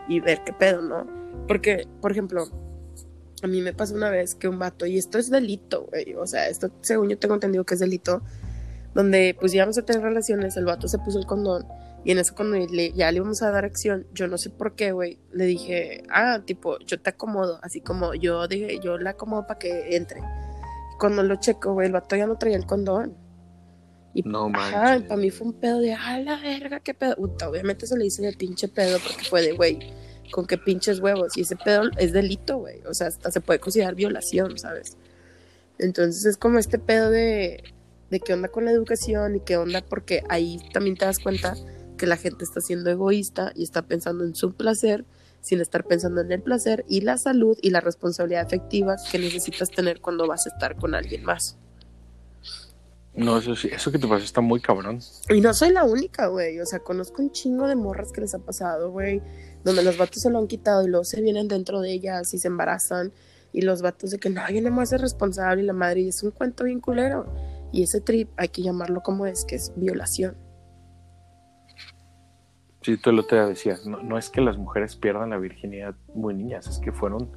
y 0.08 0.20
ver 0.20 0.42
qué 0.44 0.52
pedo, 0.52 0.82
¿no? 0.82 1.06
Porque, 1.48 1.86
por 2.00 2.12
ejemplo, 2.12 2.46
a 3.42 3.46
mí 3.46 3.60
me 3.60 3.72
pasó 3.72 3.94
una 3.94 4.10
vez 4.10 4.34
que 4.34 4.48
un 4.48 4.58
vato, 4.58 4.86
y 4.86 4.96
esto 4.96 5.18
es 5.18 5.30
delito, 5.30 5.86
güey, 5.90 6.14
o 6.14 6.26
sea, 6.26 6.48
esto 6.48 6.70
según 6.80 7.08
yo 7.08 7.18
tengo 7.18 7.34
entendido 7.34 7.64
que 7.64 7.74
es 7.74 7.80
delito, 7.80 8.22
donde 8.94 9.36
pues 9.38 9.52
íbamos 9.52 9.76
a 9.76 9.82
tener 9.82 10.02
relaciones, 10.02 10.56
el 10.56 10.64
vato 10.64 10.88
se 10.88 10.98
puso 10.98 11.18
el 11.18 11.26
condón 11.26 11.66
y 12.06 12.12
en 12.12 12.18
eso 12.18 12.36
cuando 12.36 12.56
le, 12.56 12.92
ya 12.92 13.10
le 13.10 13.16
íbamos 13.16 13.42
a 13.42 13.50
dar 13.50 13.64
acción, 13.64 14.06
yo 14.12 14.28
no 14.28 14.38
sé 14.38 14.48
por 14.48 14.76
qué, 14.76 14.92
güey, 14.92 15.18
le 15.32 15.44
dije, 15.44 16.04
ah, 16.08 16.40
tipo, 16.46 16.78
yo 16.86 17.00
te 17.00 17.10
acomodo, 17.10 17.58
así 17.64 17.80
como 17.80 18.14
yo 18.14 18.46
dije, 18.46 18.78
yo 18.78 18.96
la 18.96 19.10
acomodo 19.10 19.44
para 19.48 19.58
que 19.58 19.96
entre. 19.96 20.22
Cuando 21.00 21.24
lo 21.24 21.34
checo, 21.34 21.72
güey, 21.72 21.88
el 21.88 21.92
vato 21.92 22.14
ya 22.14 22.28
no 22.28 22.38
traía 22.38 22.58
el 22.58 22.64
condón. 22.64 23.16
Y 24.14 24.22
no, 24.22 24.52
ajá, 24.54 25.00
para 25.00 25.16
mí 25.16 25.32
fue 25.32 25.48
un 25.48 25.54
pedo 25.54 25.80
de, 25.80 25.94
ah, 25.94 26.20
la 26.20 26.36
verga, 26.36 26.78
qué 26.78 26.94
pedo. 26.94 27.16
Uta, 27.18 27.48
obviamente 27.48 27.88
se 27.88 27.98
le 27.98 28.06
hice 28.06 28.22
de 28.22 28.34
pinche 28.34 28.68
pedo 28.68 29.00
porque 29.00 29.24
fue 29.24 29.42
de, 29.42 29.50
güey, 29.54 29.92
con 30.30 30.46
qué 30.46 30.58
pinches 30.58 31.00
huevos. 31.00 31.36
Y 31.36 31.40
ese 31.40 31.56
pedo 31.56 31.90
es 31.98 32.12
delito, 32.12 32.58
güey. 32.58 32.82
O 32.88 32.94
sea, 32.94 33.08
hasta 33.08 33.32
se 33.32 33.40
puede 33.40 33.58
considerar 33.58 33.96
violación, 33.96 34.56
¿sabes? 34.58 34.96
Entonces 35.80 36.24
es 36.24 36.36
como 36.36 36.60
este 36.60 36.78
pedo 36.78 37.10
de, 37.10 37.64
de 38.10 38.20
qué 38.20 38.32
onda 38.32 38.46
con 38.46 38.64
la 38.64 38.70
educación 38.70 39.34
y 39.34 39.40
qué 39.40 39.56
onda 39.56 39.82
porque 39.82 40.22
ahí 40.28 40.60
también 40.72 40.96
te 40.96 41.04
das 41.04 41.18
cuenta 41.18 41.56
que 41.96 42.06
la 42.06 42.16
gente 42.16 42.44
está 42.44 42.60
siendo 42.60 42.90
egoísta 42.90 43.52
y 43.54 43.62
está 43.62 43.82
pensando 43.82 44.24
en 44.24 44.34
su 44.34 44.54
placer 44.54 45.04
sin 45.40 45.60
estar 45.60 45.84
pensando 45.84 46.20
en 46.20 46.32
el 46.32 46.42
placer 46.42 46.84
y 46.88 47.02
la 47.02 47.18
salud 47.18 47.56
y 47.62 47.70
la 47.70 47.80
responsabilidad 47.80 48.44
efectiva 48.44 48.96
que 49.10 49.18
necesitas 49.18 49.70
tener 49.70 50.00
cuando 50.00 50.26
vas 50.26 50.46
a 50.46 50.48
estar 50.48 50.76
con 50.76 50.94
alguien 50.94 51.24
más. 51.24 51.56
No, 53.14 53.38
eso 53.38 53.56
sí, 53.56 53.68
eso 53.72 53.90
que 53.90 53.98
te 53.98 54.06
pasó 54.06 54.24
está 54.24 54.40
muy 54.40 54.60
cabrón. 54.60 55.00
Y 55.30 55.40
no 55.40 55.54
soy 55.54 55.72
la 55.72 55.84
única, 55.84 56.26
güey. 56.26 56.60
O 56.60 56.66
sea, 56.66 56.80
conozco 56.80 57.22
un 57.22 57.30
chingo 57.30 57.66
de 57.66 57.74
morras 57.74 58.12
que 58.12 58.20
les 58.20 58.34
ha 58.34 58.40
pasado, 58.40 58.90
güey. 58.90 59.22
Donde 59.64 59.82
los 59.82 59.96
vatos 59.96 60.20
se 60.20 60.30
lo 60.30 60.38
han 60.38 60.48
quitado 60.48 60.84
y 60.84 60.90
luego 60.90 61.04
se 61.04 61.22
vienen 61.22 61.48
dentro 61.48 61.80
de 61.80 61.92
ellas 61.92 62.34
y 62.34 62.38
se 62.38 62.48
embarazan. 62.48 63.12
Y 63.52 63.62
los 63.62 63.80
vatos 63.80 64.10
de 64.10 64.18
que 64.18 64.28
no, 64.28 64.42
yo 64.50 64.60
no 64.60 64.70
me 64.70 64.82
hace 64.82 64.98
responsable 64.98 65.62
y 65.62 65.66
la 65.66 65.72
madre. 65.72 66.02
Y 66.02 66.08
es 66.08 66.22
un 66.22 66.32
cuento 66.32 66.64
bien 66.64 66.80
culero. 66.80 67.26
Y 67.72 67.84
ese 67.84 68.02
trip 68.02 68.28
hay 68.36 68.48
que 68.48 68.62
llamarlo 68.62 69.02
como 69.02 69.26
es, 69.26 69.46
que 69.46 69.54
es 69.54 69.72
violación. 69.76 70.36
Sí, 72.86 72.96
tú 72.96 73.10
lo 73.10 73.24
te 73.24 73.34
decías, 73.34 73.84
no, 73.84 74.00
no, 74.00 74.16
es 74.16 74.30
que 74.30 74.40
las 74.40 74.56
mujeres 74.58 74.94
pierdan 74.94 75.30
la 75.30 75.38
virginidad 75.38 75.96
muy 76.14 76.34
niñas, 76.34 76.68
es 76.68 76.78
que 76.78 76.92
fueron 76.92 77.28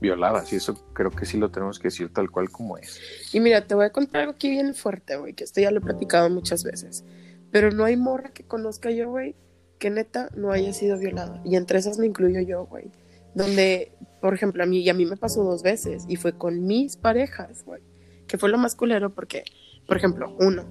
violadas 0.00 0.52
y 0.52 0.56
eso 0.56 0.74
creo 0.92 1.12
que 1.12 1.24
sí 1.24 1.38
lo 1.38 1.52
tenemos 1.52 1.78
que 1.78 1.84
decir 1.84 2.12
tal 2.12 2.32
cual 2.32 2.50
como 2.50 2.76
es. 2.78 3.00
Y 3.32 3.38
mira, 3.38 3.64
te 3.64 3.76
voy 3.76 3.84
a 3.84 3.90
contar 3.90 4.22
algo 4.22 4.32
aquí 4.32 4.50
bien 4.50 4.74
fuerte, 4.74 5.16
güey, 5.16 5.34
que 5.34 5.44
esto 5.44 5.60
ya 5.60 5.70
lo 5.70 5.78
he 5.78 5.82
platicado 5.82 6.28
muchas 6.30 6.64
veces, 6.64 7.04
pero 7.52 7.70
no 7.70 7.84
hay 7.84 7.96
morra 7.96 8.30
que 8.30 8.42
conozca 8.42 8.90
yo, 8.90 9.08
güey, 9.08 9.36
que 9.78 9.88
neta 9.88 10.30
no 10.34 10.50
haya 10.50 10.72
sido 10.72 10.98
violada. 10.98 11.40
Y 11.44 11.54
entre 11.54 11.78
esas 11.78 11.96
me 11.98 12.06
incluyo 12.06 12.40
yo, 12.40 12.66
güey. 12.66 12.90
Donde, 13.36 13.92
por 14.20 14.34
ejemplo, 14.34 14.64
a 14.64 14.66
mí, 14.66 14.80
y 14.80 14.88
a 14.88 14.94
mí 14.94 15.06
me 15.06 15.16
pasó 15.16 15.44
dos 15.44 15.62
veces 15.62 16.06
y 16.08 16.16
fue 16.16 16.32
con 16.32 16.66
mis 16.66 16.96
parejas, 16.96 17.64
güey, 17.64 17.82
que 18.26 18.36
fue 18.36 18.48
lo 18.48 18.58
más 18.58 18.74
culero 18.74 19.14
porque, 19.14 19.44
por 19.86 19.96
ejemplo, 19.96 20.34
uno, 20.40 20.64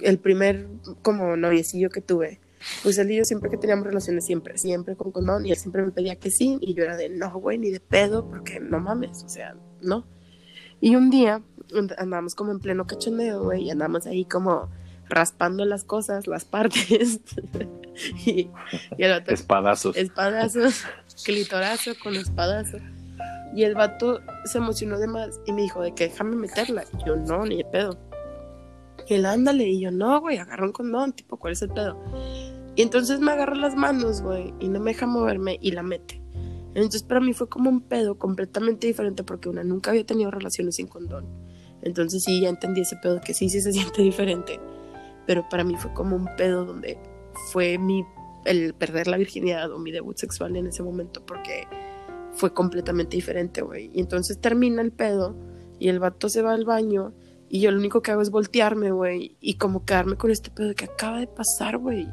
el 0.00 0.18
primer 0.18 0.66
como 1.02 1.36
noviecillo 1.36 1.90
que 1.90 2.00
tuve, 2.00 2.40
pues 2.82 2.98
él 2.98 3.10
y 3.10 3.16
yo 3.16 3.24
siempre 3.24 3.50
que 3.50 3.56
teníamos 3.56 3.86
relaciones, 3.86 4.24
siempre, 4.24 4.58
siempre 4.58 4.96
con 4.96 5.12
condón, 5.12 5.46
y 5.46 5.50
él 5.50 5.56
siempre 5.56 5.82
me 5.82 5.90
pedía 5.90 6.16
que 6.16 6.30
sí, 6.30 6.58
y 6.60 6.74
yo 6.74 6.84
era 6.84 6.96
de 6.96 7.08
no, 7.08 7.30
güey, 7.38 7.58
ni 7.58 7.70
de 7.70 7.80
pedo, 7.80 8.28
porque 8.28 8.60
no 8.60 8.80
mames, 8.80 9.22
o 9.24 9.28
sea, 9.28 9.56
no. 9.80 10.06
Y 10.80 10.96
un 10.96 11.10
día 11.10 11.42
andamos 11.98 12.34
como 12.34 12.52
en 12.52 12.60
pleno 12.60 12.86
cachondeo, 12.86 13.44
güey, 13.44 13.64
y 13.64 13.70
andamos 13.70 14.06
ahí 14.06 14.24
como 14.24 14.70
raspando 15.08 15.64
las 15.64 15.84
cosas, 15.84 16.26
las 16.26 16.44
partes. 16.44 17.20
y, 18.26 18.50
y 18.96 19.02
el 19.02 19.10
vato, 19.10 19.32
espadazos. 19.32 19.96
Espadazos, 19.96 20.84
clitorazo 21.24 21.92
con 22.02 22.14
espadazo. 22.16 22.78
Y 23.54 23.64
el 23.64 23.74
vato 23.74 24.20
se 24.44 24.58
emocionó 24.58 24.98
de 24.98 25.06
más 25.06 25.40
y 25.46 25.52
me 25.52 25.62
dijo 25.62 25.80
de 25.80 25.94
que 25.94 26.08
déjame 26.08 26.36
meterla. 26.36 26.84
Y 26.92 27.06
yo 27.06 27.16
no, 27.16 27.46
ni 27.46 27.58
de 27.58 27.64
pedo. 27.64 27.98
Y 29.06 29.14
él, 29.14 29.24
ándale. 29.24 29.64
Y 29.64 29.80
yo, 29.80 29.90
no, 29.90 30.20
güey, 30.20 30.38
agarra 30.38 30.66
un 30.66 30.72
condón, 30.72 31.12
tipo, 31.12 31.38
¿cuál 31.38 31.54
es 31.54 31.62
el 31.62 31.70
pedo? 31.70 31.98
Y 32.76 32.82
entonces 32.82 33.20
me 33.20 33.32
agarra 33.32 33.56
las 33.56 33.74
manos, 33.74 34.20
güey, 34.20 34.54
y 34.60 34.68
no 34.68 34.80
me 34.80 34.92
deja 34.92 35.06
moverme 35.06 35.58
y 35.60 35.72
la 35.72 35.82
mete. 35.82 36.22
Entonces 36.74 37.02
para 37.02 37.20
mí 37.20 37.32
fue 37.32 37.48
como 37.48 37.70
un 37.70 37.80
pedo 37.80 38.18
completamente 38.18 38.86
diferente 38.86 39.24
porque 39.24 39.48
una 39.48 39.64
nunca 39.64 39.90
había 39.90 40.04
tenido 40.04 40.30
relaciones 40.30 40.76
sin 40.76 40.86
condón. 40.86 41.26
Entonces 41.80 42.22
sí, 42.22 42.40
ya 42.42 42.50
entendí 42.50 42.82
ese 42.82 42.96
pedo 42.96 43.20
que 43.22 43.32
sí, 43.32 43.48
sí 43.48 43.62
se 43.62 43.72
siente 43.72 44.02
diferente. 44.02 44.60
Pero 45.26 45.48
para 45.48 45.64
mí 45.64 45.74
fue 45.76 45.92
como 45.94 46.14
un 46.16 46.28
pedo 46.36 46.66
donde 46.66 46.98
fue 47.50 47.78
mi, 47.78 48.04
el 48.44 48.74
perder 48.74 49.06
la 49.06 49.16
virginidad 49.16 49.72
o 49.72 49.78
mi 49.78 49.90
debut 49.90 50.18
sexual 50.18 50.54
en 50.54 50.66
ese 50.66 50.82
momento 50.82 51.24
porque 51.24 51.66
fue 52.32 52.52
completamente 52.52 53.16
diferente, 53.16 53.62
güey. 53.62 53.90
Y 53.94 54.00
entonces 54.00 54.38
termina 54.38 54.82
el 54.82 54.92
pedo 54.92 55.34
y 55.78 55.88
el 55.88 55.98
vato 55.98 56.28
se 56.28 56.42
va 56.42 56.52
al 56.52 56.66
baño 56.66 57.14
y 57.48 57.60
yo 57.60 57.70
lo 57.70 57.78
único 57.78 58.02
que 58.02 58.10
hago 58.10 58.22
es 58.22 58.30
voltearme, 58.30 58.90
güey, 58.90 59.36
y 59.40 59.54
como 59.54 59.84
quedarme 59.84 60.16
con 60.16 60.30
este 60.30 60.50
pedo 60.50 60.68
de 60.68 60.74
que 60.74 60.86
acaba 60.86 61.20
de 61.20 61.26
pasar, 61.26 61.78
güey. 61.78 62.06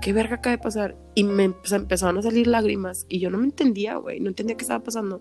¿Qué 0.00 0.12
verga 0.12 0.36
acaba 0.36 0.56
de 0.56 0.62
pasar? 0.62 0.96
Y 1.14 1.24
me 1.24 1.44
empezaron 1.44 2.18
a 2.18 2.22
salir 2.22 2.46
lágrimas 2.46 3.06
y 3.08 3.18
yo 3.20 3.30
no 3.30 3.38
me 3.38 3.44
entendía, 3.44 3.96
güey, 3.96 4.20
no 4.20 4.28
entendía 4.28 4.56
qué 4.56 4.62
estaba 4.62 4.82
pasando. 4.84 5.20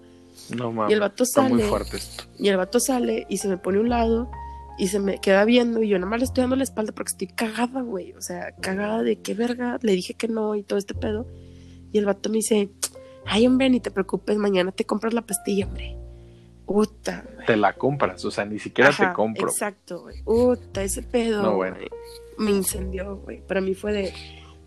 No 0.55 0.71
mames. 0.71 0.91
Y 0.91 0.93
el 0.93 0.99
vato 0.99 1.23
está 1.23 1.43
sale. 1.43 1.55
muy 1.55 1.63
fuerte 1.63 1.97
esto. 1.97 2.25
Y 2.37 2.49
el 2.49 2.57
vato 2.57 2.79
sale 2.79 3.25
y 3.29 3.37
se 3.37 3.47
me 3.47 3.57
pone 3.57 3.79
a 3.79 3.81
un 3.81 3.89
lado 3.89 4.29
y 4.77 4.87
se 4.89 4.99
me 4.99 5.19
queda 5.19 5.43
viendo 5.45 5.81
y 5.81 5.89
yo 5.89 5.97
nada 5.97 6.09
más 6.09 6.19
le 6.19 6.25
estoy 6.25 6.43
dando 6.43 6.55
la 6.55 6.63
espalda 6.63 6.91
porque 6.93 7.11
estoy 7.11 7.27
cagada, 7.27 7.81
güey. 7.81 8.13
O 8.13 8.21
sea, 8.21 8.55
cagada 8.61 9.01
de 9.01 9.19
qué 9.21 9.33
verga. 9.33 9.79
Le 9.81 9.93
dije 9.93 10.13
que 10.13 10.27
no 10.27 10.55
y 10.55 10.63
todo 10.63 10.77
este 10.77 10.93
pedo. 10.93 11.27
Y 11.91 11.97
el 11.97 12.05
vato 12.05 12.29
me 12.29 12.37
dice, 12.37 12.69
ay, 13.25 13.47
hombre, 13.47 13.69
ni 13.69 13.79
te 13.79 13.91
preocupes, 13.91 14.37
mañana 14.37 14.71
te 14.71 14.85
compras 14.85 15.13
la 15.13 15.23
pastilla, 15.23 15.65
hombre. 15.65 15.97
Puta, 16.67 17.23
Te 17.47 17.55
la 17.55 17.73
compras, 17.73 18.25
o 18.25 18.29
sea, 18.29 18.43
ni 18.43 18.59
siquiera 18.59 18.89
Ajá, 18.89 19.09
te 19.09 19.15
compro. 19.15 19.47
Exacto, 19.47 20.01
güey. 20.01 20.21
Puta, 20.23 20.83
ese 20.83 21.01
pedo. 21.01 21.41
No, 21.41 21.55
bueno. 21.55 21.77
Me 22.37 22.51
incendió, 22.51 23.15
güey. 23.15 23.41
Para 23.41 23.61
mí 23.61 23.73
fue 23.73 23.93
de 23.93 24.13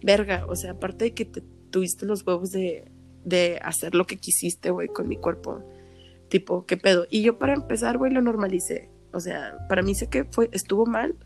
verga. 0.03 0.47
O 0.49 0.57
sea, 0.57 0.73
aparte 0.73 1.07
de 1.07 1.15
que 1.15 1.25
te 1.25 1.43
tuviste 1.71 2.07
los 2.07 2.27
huevos 2.27 2.51
de, 2.53 2.91
de 3.25 3.59
hacer 3.63 3.95
lo 3.95 4.07
que 4.07 4.17
quisiste, 4.19 4.71
güey, 4.71 4.89
con 4.89 5.09
mi 5.09 5.17
cuerpo. 5.17 5.63
Tipo, 6.29 6.65
¿qué 6.67 6.77
pedo? 6.77 7.07
Y 7.11 7.23
yo 7.23 7.39
para 7.39 7.55
empezar, 7.55 7.99
güey, 7.99 8.13
lo 8.13 8.23
normalicé. 8.23 8.89
O 9.13 9.21
sea, 9.21 9.67
para 9.69 9.83
mí 9.83 9.95
sé 9.95 10.09
que 10.09 10.25
fue, 10.25 10.49
estuvo 10.53 10.87
mal, 10.87 11.17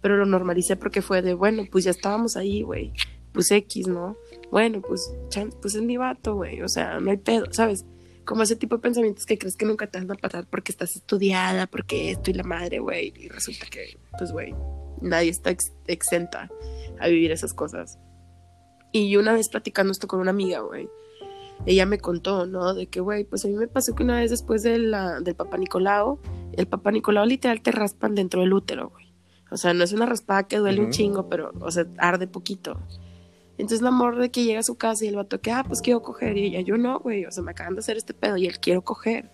pero 0.00 0.16
lo 0.16 0.26
normalicé 0.26 0.76
porque 0.76 1.00
fue 1.02 1.22
de, 1.22 1.34
bueno, 1.34 1.64
pues 1.70 1.84
ya 1.84 1.90
estábamos 1.90 2.36
ahí, 2.36 2.62
güey. 2.62 2.92
Pues 3.32 3.50
X, 3.50 3.88
¿no? 3.88 4.16
Bueno, 4.50 4.82
pues, 4.82 5.10
chan, 5.30 5.50
pues 5.62 5.74
es 5.74 5.82
mi 5.82 5.96
vato, 5.96 6.34
güey. 6.34 6.60
O 6.60 6.68
sea, 6.68 7.00
no 7.00 7.10
hay 7.10 7.16
pedo, 7.16 7.46
¿sabes? 7.50 7.86
como 8.24 8.44
ese 8.44 8.54
tipo 8.54 8.76
de 8.76 8.82
pensamientos 8.82 9.26
que 9.26 9.36
crees 9.36 9.56
que 9.56 9.66
nunca 9.66 9.88
te 9.88 9.98
van 9.98 10.08
a 10.08 10.14
pasar 10.14 10.46
porque 10.48 10.70
estás 10.70 10.94
estudiada, 10.94 11.66
porque 11.66 12.12
esto 12.12 12.30
y 12.30 12.34
la 12.34 12.44
madre, 12.44 12.78
güey, 12.78 13.12
y 13.16 13.28
resulta 13.28 13.66
que, 13.66 13.98
pues, 14.16 14.30
güey, 14.30 14.54
nadie 15.00 15.28
está 15.28 15.50
ex- 15.50 15.72
exenta 15.88 16.48
a 17.00 17.08
vivir 17.08 17.32
esas 17.32 17.52
cosas. 17.52 17.98
Y 18.92 19.16
una 19.16 19.32
vez 19.32 19.48
platicando 19.48 19.90
esto 19.90 20.06
con 20.06 20.20
una 20.20 20.30
amiga, 20.30 20.60
güey, 20.60 20.88
ella 21.64 21.86
me 21.86 21.98
contó, 21.98 22.46
¿no? 22.46 22.74
De 22.74 22.86
que, 22.86 23.00
güey, 23.00 23.24
pues 23.24 23.44
a 23.44 23.48
mí 23.48 23.54
me 23.54 23.68
pasó 23.68 23.94
que 23.94 24.02
una 24.02 24.20
vez 24.20 24.30
después 24.30 24.62
de 24.62 24.78
la, 24.78 25.20
del 25.20 25.34
papá 25.34 25.56
Nicolau, 25.56 26.18
el 26.52 26.66
papá 26.66 26.90
Nicolau 26.90 27.24
literal 27.24 27.62
te 27.62 27.70
raspan 27.70 28.14
dentro 28.14 28.40
del 28.40 28.52
útero, 28.52 28.90
güey. 28.90 29.12
O 29.50 29.56
sea, 29.56 29.74
no 29.74 29.84
es 29.84 29.92
una 29.92 30.06
raspada 30.06 30.44
que 30.44 30.56
duele 30.56 30.80
un 30.80 30.90
chingo, 30.90 31.28
pero, 31.28 31.52
o 31.60 31.70
sea, 31.70 31.86
arde 31.98 32.26
poquito. 32.26 32.80
Entonces 33.58 33.82
la 33.82 33.90
morra 33.90 34.22
de 34.22 34.30
que 34.30 34.44
llega 34.44 34.60
a 34.60 34.64
su 34.64 34.76
casa 34.76 35.04
y 35.04 35.08
el 35.08 35.16
vato 35.16 35.40
que, 35.40 35.52
ah, 35.52 35.62
pues 35.66 35.82
quiero 35.82 36.02
coger. 36.02 36.36
Y 36.36 36.46
ella, 36.46 36.60
yo 36.62 36.78
no, 36.78 36.98
güey, 36.98 37.26
o 37.26 37.30
sea, 37.30 37.42
me 37.42 37.50
acaban 37.50 37.74
de 37.74 37.80
hacer 37.80 37.96
este 37.96 38.14
pedo 38.14 38.36
y 38.36 38.46
él 38.46 38.58
quiero 38.58 38.82
coger. 38.82 39.30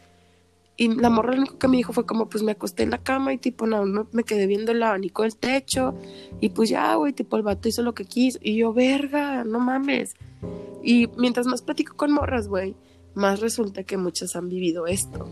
Y 0.80 0.94
la 0.94 1.10
morra 1.10 1.32
lo 1.32 1.40
único 1.40 1.58
que 1.58 1.66
me 1.66 1.76
dijo 1.76 1.92
fue 1.92 2.06
como, 2.06 2.28
pues 2.28 2.44
me 2.44 2.52
acosté 2.52 2.84
en 2.84 2.90
la 2.90 2.98
cama 2.98 3.32
y 3.32 3.38
tipo, 3.38 3.66
no, 3.66 3.84
me, 4.12 4.22
quedé 4.22 4.46
viendo 4.46 4.70
el 4.70 4.80
abanico 4.82 5.24
del 5.24 5.34
techo. 5.36 5.94
Y 6.40 6.50
pues 6.50 6.68
ya, 6.70 6.94
güey, 6.94 7.12
tipo, 7.12 7.36
el 7.36 7.42
vato 7.42 7.68
hizo 7.68 7.82
lo 7.82 7.94
que 7.94 8.04
quiso. 8.04 8.38
Y 8.40 8.56
yo, 8.56 8.72
verga, 8.72 9.42
no 9.42 9.58
mames. 9.58 10.14
Y 10.84 11.08
mientras 11.16 11.46
más 11.48 11.62
platico 11.62 11.96
con 11.96 12.12
morras, 12.12 12.46
güey, 12.46 12.76
más 13.14 13.40
resulta 13.40 13.82
que 13.82 13.96
muchas 13.96 14.36
han 14.36 14.48
vivido 14.48 14.86
esto. 14.86 15.28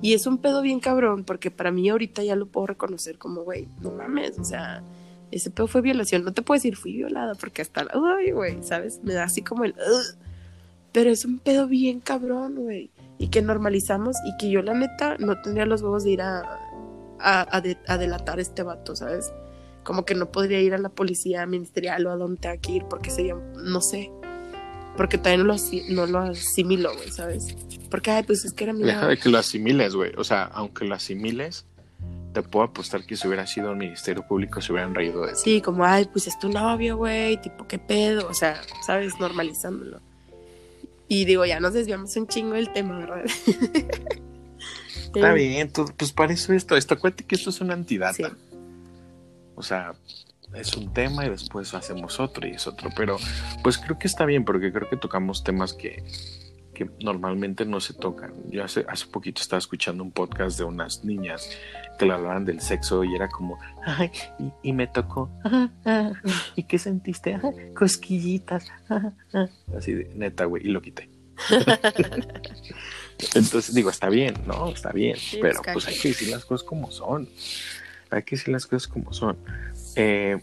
Y 0.00 0.14
es 0.14 0.26
un 0.26 0.38
pedo 0.38 0.62
bien 0.62 0.80
cabrón, 0.80 1.24
porque 1.24 1.50
para 1.50 1.70
mí 1.70 1.90
ahorita 1.90 2.24
ya 2.24 2.34
lo 2.34 2.46
puedo 2.46 2.66
reconocer 2.66 3.18
como, 3.18 3.42
güey, 3.42 3.68
no 3.82 3.90
mames, 3.90 4.38
o 4.38 4.44
sea, 4.44 4.82
ese 5.30 5.50
pedo 5.50 5.66
fue 5.68 5.82
violación. 5.82 6.24
No 6.24 6.32
te 6.32 6.40
puedo 6.40 6.56
decir 6.56 6.76
fui 6.76 6.94
violada, 6.96 7.34
porque 7.34 7.60
hasta, 7.60 7.84
la- 7.84 7.92
uy, 7.98 8.30
güey, 8.32 8.62
¿sabes? 8.62 9.00
Me 9.04 9.12
da 9.12 9.24
así 9.24 9.42
como 9.42 9.64
el, 9.64 9.72
"Ugh". 9.72 10.16
pero 10.92 11.10
es 11.10 11.24
un 11.26 11.38
pedo 11.38 11.68
bien 11.68 12.00
cabrón, 12.00 12.54
güey. 12.56 12.90
Y 13.22 13.28
que 13.28 13.40
normalizamos 13.40 14.16
y 14.26 14.36
que 14.36 14.50
yo, 14.50 14.62
la 14.62 14.74
neta, 14.74 15.16
no 15.18 15.40
tendría 15.40 15.64
los 15.64 15.80
huevos 15.82 16.02
de 16.04 16.10
ir 16.10 16.22
a, 16.22 16.40
a, 17.20 17.56
a 17.56 17.60
de- 17.60 17.78
a 17.86 17.96
delatar 17.96 18.38
a 18.38 18.42
este 18.42 18.62
vato, 18.64 18.96
¿sabes? 18.96 19.32
Como 19.84 20.04
que 20.04 20.14
no 20.14 20.30
podría 20.32 20.60
ir 20.60 20.74
a 20.74 20.78
la 20.78 20.88
policía 20.88 21.46
ministerial 21.46 22.06
o 22.06 22.10
a 22.10 22.16
donde 22.16 22.40
tenga 22.40 22.56
que 22.56 22.72
ir, 22.72 22.84
porque 22.90 23.10
sería, 23.10 23.34
no 23.56 23.80
sé. 23.80 24.10
Porque 24.96 25.18
también 25.18 25.46
no 25.46 25.54
lo, 25.54 25.56
no 25.90 26.06
lo 26.06 26.18
asimilo, 26.30 26.92
güey, 26.94 27.10
¿sabes? 27.10 27.56
Porque, 27.90 28.10
ay, 28.10 28.24
pues 28.24 28.44
es 28.44 28.52
que 28.52 28.64
era 28.64 28.72
mi 28.72 28.82
Deja 28.82 29.06
de 29.06 29.16
que 29.16 29.28
lo 29.28 29.38
asimiles, 29.38 29.94
güey. 29.94 30.12
O 30.18 30.24
sea, 30.24 30.42
aunque 30.44 30.84
lo 30.84 30.94
asimiles, 30.94 31.64
te 32.32 32.42
puedo 32.42 32.64
apostar 32.66 33.04
que 33.06 33.16
si 33.16 33.26
hubiera 33.28 33.46
sido 33.46 33.72
un 33.72 33.78
ministerio 33.78 34.26
público 34.26 34.60
se 34.60 34.72
hubieran 34.72 34.94
reído 34.94 35.24
de 35.26 35.32
ti. 35.32 35.38
Sí, 35.44 35.60
como, 35.60 35.84
ay, 35.84 36.08
pues 36.12 36.26
es 36.26 36.38
tu 36.38 36.48
novio, 36.48 36.96
güey, 36.96 37.40
tipo, 37.40 37.66
qué 37.68 37.78
pedo, 37.78 38.26
o 38.28 38.34
sea, 38.34 38.60
¿sabes? 38.86 39.18
Normalizándolo. 39.20 40.00
Y 41.12 41.26
digo, 41.26 41.44
ya 41.44 41.60
nos 41.60 41.74
desviamos 41.74 42.16
un 42.16 42.26
chingo 42.26 42.54
del 42.54 42.72
tema, 42.72 42.98
¿verdad? 42.98 43.24
Está 45.14 45.30
Eh, 45.32 45.34
bien, 45.34 45.70
tú- 45.70 45.84
pues 45.96 46.10
para 46.10 46.32
eso 46.32 46.54
esto, 46.54 46.74
esto, 46.74 46.94
acuérdate 46.94 47.24
que 47.24 47.34
esto 47.34 47.50
es 47.50 47.60
una 47.60 47.74
antidata. 47.74 48.30
Sí. 48.30 48.34
O 49.54 49.62
sea, 49.62 49.92
es 50.54 50.74
un 50.74 50.90
tema 50.94 51.26
y 51.26 51.28
después 51.28 51.74
hacemos 51.74 52.18
otro 52.18 52.46
y 52.48 52.52
es 52.52 52.66
otro. 52.66 52.88
Pero 52.96 53.18
pues 53.62 53.76
creo 53.76 53.98
que 53.98 54.06
está 54.06 54.24
bien 54.24 54.44
porque 54.46 54.72
creo 54.72 54.88
que 54.88 54.96
tocamos 54.96 55.44
temas 55.44 55.74
que, 55.74 56.02
que 56.72 56.88
normalmente 57.02 57.66
no 57.66 57.80
se 57.80 57.92
tocan. 57.92 58.32
Yo 58.50 58.64
hace, 58.64 58.86
hace 58.88 59.06
poquito 59.06 59.42
estaba 59.42 59.58
escuchando 59.58 60.02
un 60.02 60.12
podcast 60.12 60.56
de 60.56 60.64
unas 60.64 61.04
niñas 61.04 61.50
que 62.02 62.06
le 62.08 62.14
hablaban 62.14 62.44
del 62.44 62.60
sexo 62.60 63.04
y 63.04 63.14
era 63.14 63.28
como, 63.28 63.58
ay, 63.84 64.10
y, 64.38 64.68
y 64.70 64.72
me 64.72 64.86
tocó, 64.88 65.30
ah, 65.44 65.68
¿y 66.56 66.64
qué 66.64 66.78
sentiste? 66.78 67.38
Cosquillitas, 67.74 68.70
ajá, 68.88 69.12
ah". 69.34 69.46
así 69.76 69.92
de 69.94 70.10
neta, 70.14 70.44
güey, 70.46 70.66
y 70.66 70.70
lo 70.70 70.82
quité. 70.82 71.08
Entonces 73.34 73.74
digo, 73.74 73.90
está 73.90 74.08
bien, 74.08 74.34
¿no? 74.46 74.68
Está 74.68 74.90
bien, 74.92 75.16
Sí, 75.16 75.38
pero 75.40 75.54
pues, 75.54 75.60
cada 75.62 75.74
pues 75.74 75.88
hay 75.88 75.98
que 75.98 76.08
decir 76.08 76.28
las 76.28 76.44
cosas 76.44 76.66
como 76.66 76.90
son. 76.90 77.28
Hay 78.10 78.22
que 78.24 78.36
decir 78.36 78.52
las 78.52 78.66
cosas 78.66 78.88
como 78.88 79.12
son. 79.12 79.36
Eh, 79.96 80.40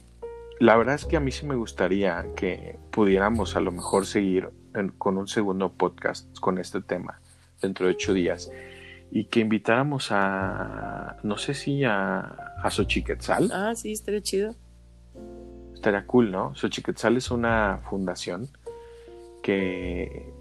la 0.60 0.76
verdad 0.78 0.96
es 0.96 1.06
que 1.06 1.18
a 1.18 1.20
mí 1.20 1.32
sí 1.32 1.46
me 1.46 1.56
gustaría 1.56 2.26
que 2.36 2.78
pudiéramos 2.92 3.56
a 3.56 3.60
lo 3.60 3.72
mejor 3.72 4.06
seguir 4.06 4.50
en- 4.76 4.90
con 4.90 5.18
un 5.18 5.28
segundo 5.28 5.72
podcast 5.72 6.38
con 6.40 6.58
este 6.58 6.82
tema 6.82 7.20
dentro 7.62 7.86
de 7.86 7.94
ocho 7.94 8.14
días 8.14 8.50
y 9.12 9.26
que 9.26 9.40
invitáramos 9.40 10.10
a, 10.12 11.18
no 11.24 11.38
sé 11.38 11.54
si 11.54 11.84
a, 11.84 12.20
a 12.20 12.70
Xochiquetzal. 12.70 13.52
Ah, 13.52 13.74
sí, 13.76 13.92
estaría 13.92 14.22
chido. 14.22 14.56
Estaría 15.74 16.06
cool, 16.06 16.32
¿no? 16.32 16.54
Xochiquetzal 16.56 17.18
es 17.18 17.32
una 17.32 17.80
fundación 17.90 18.50
que 19.42 20.32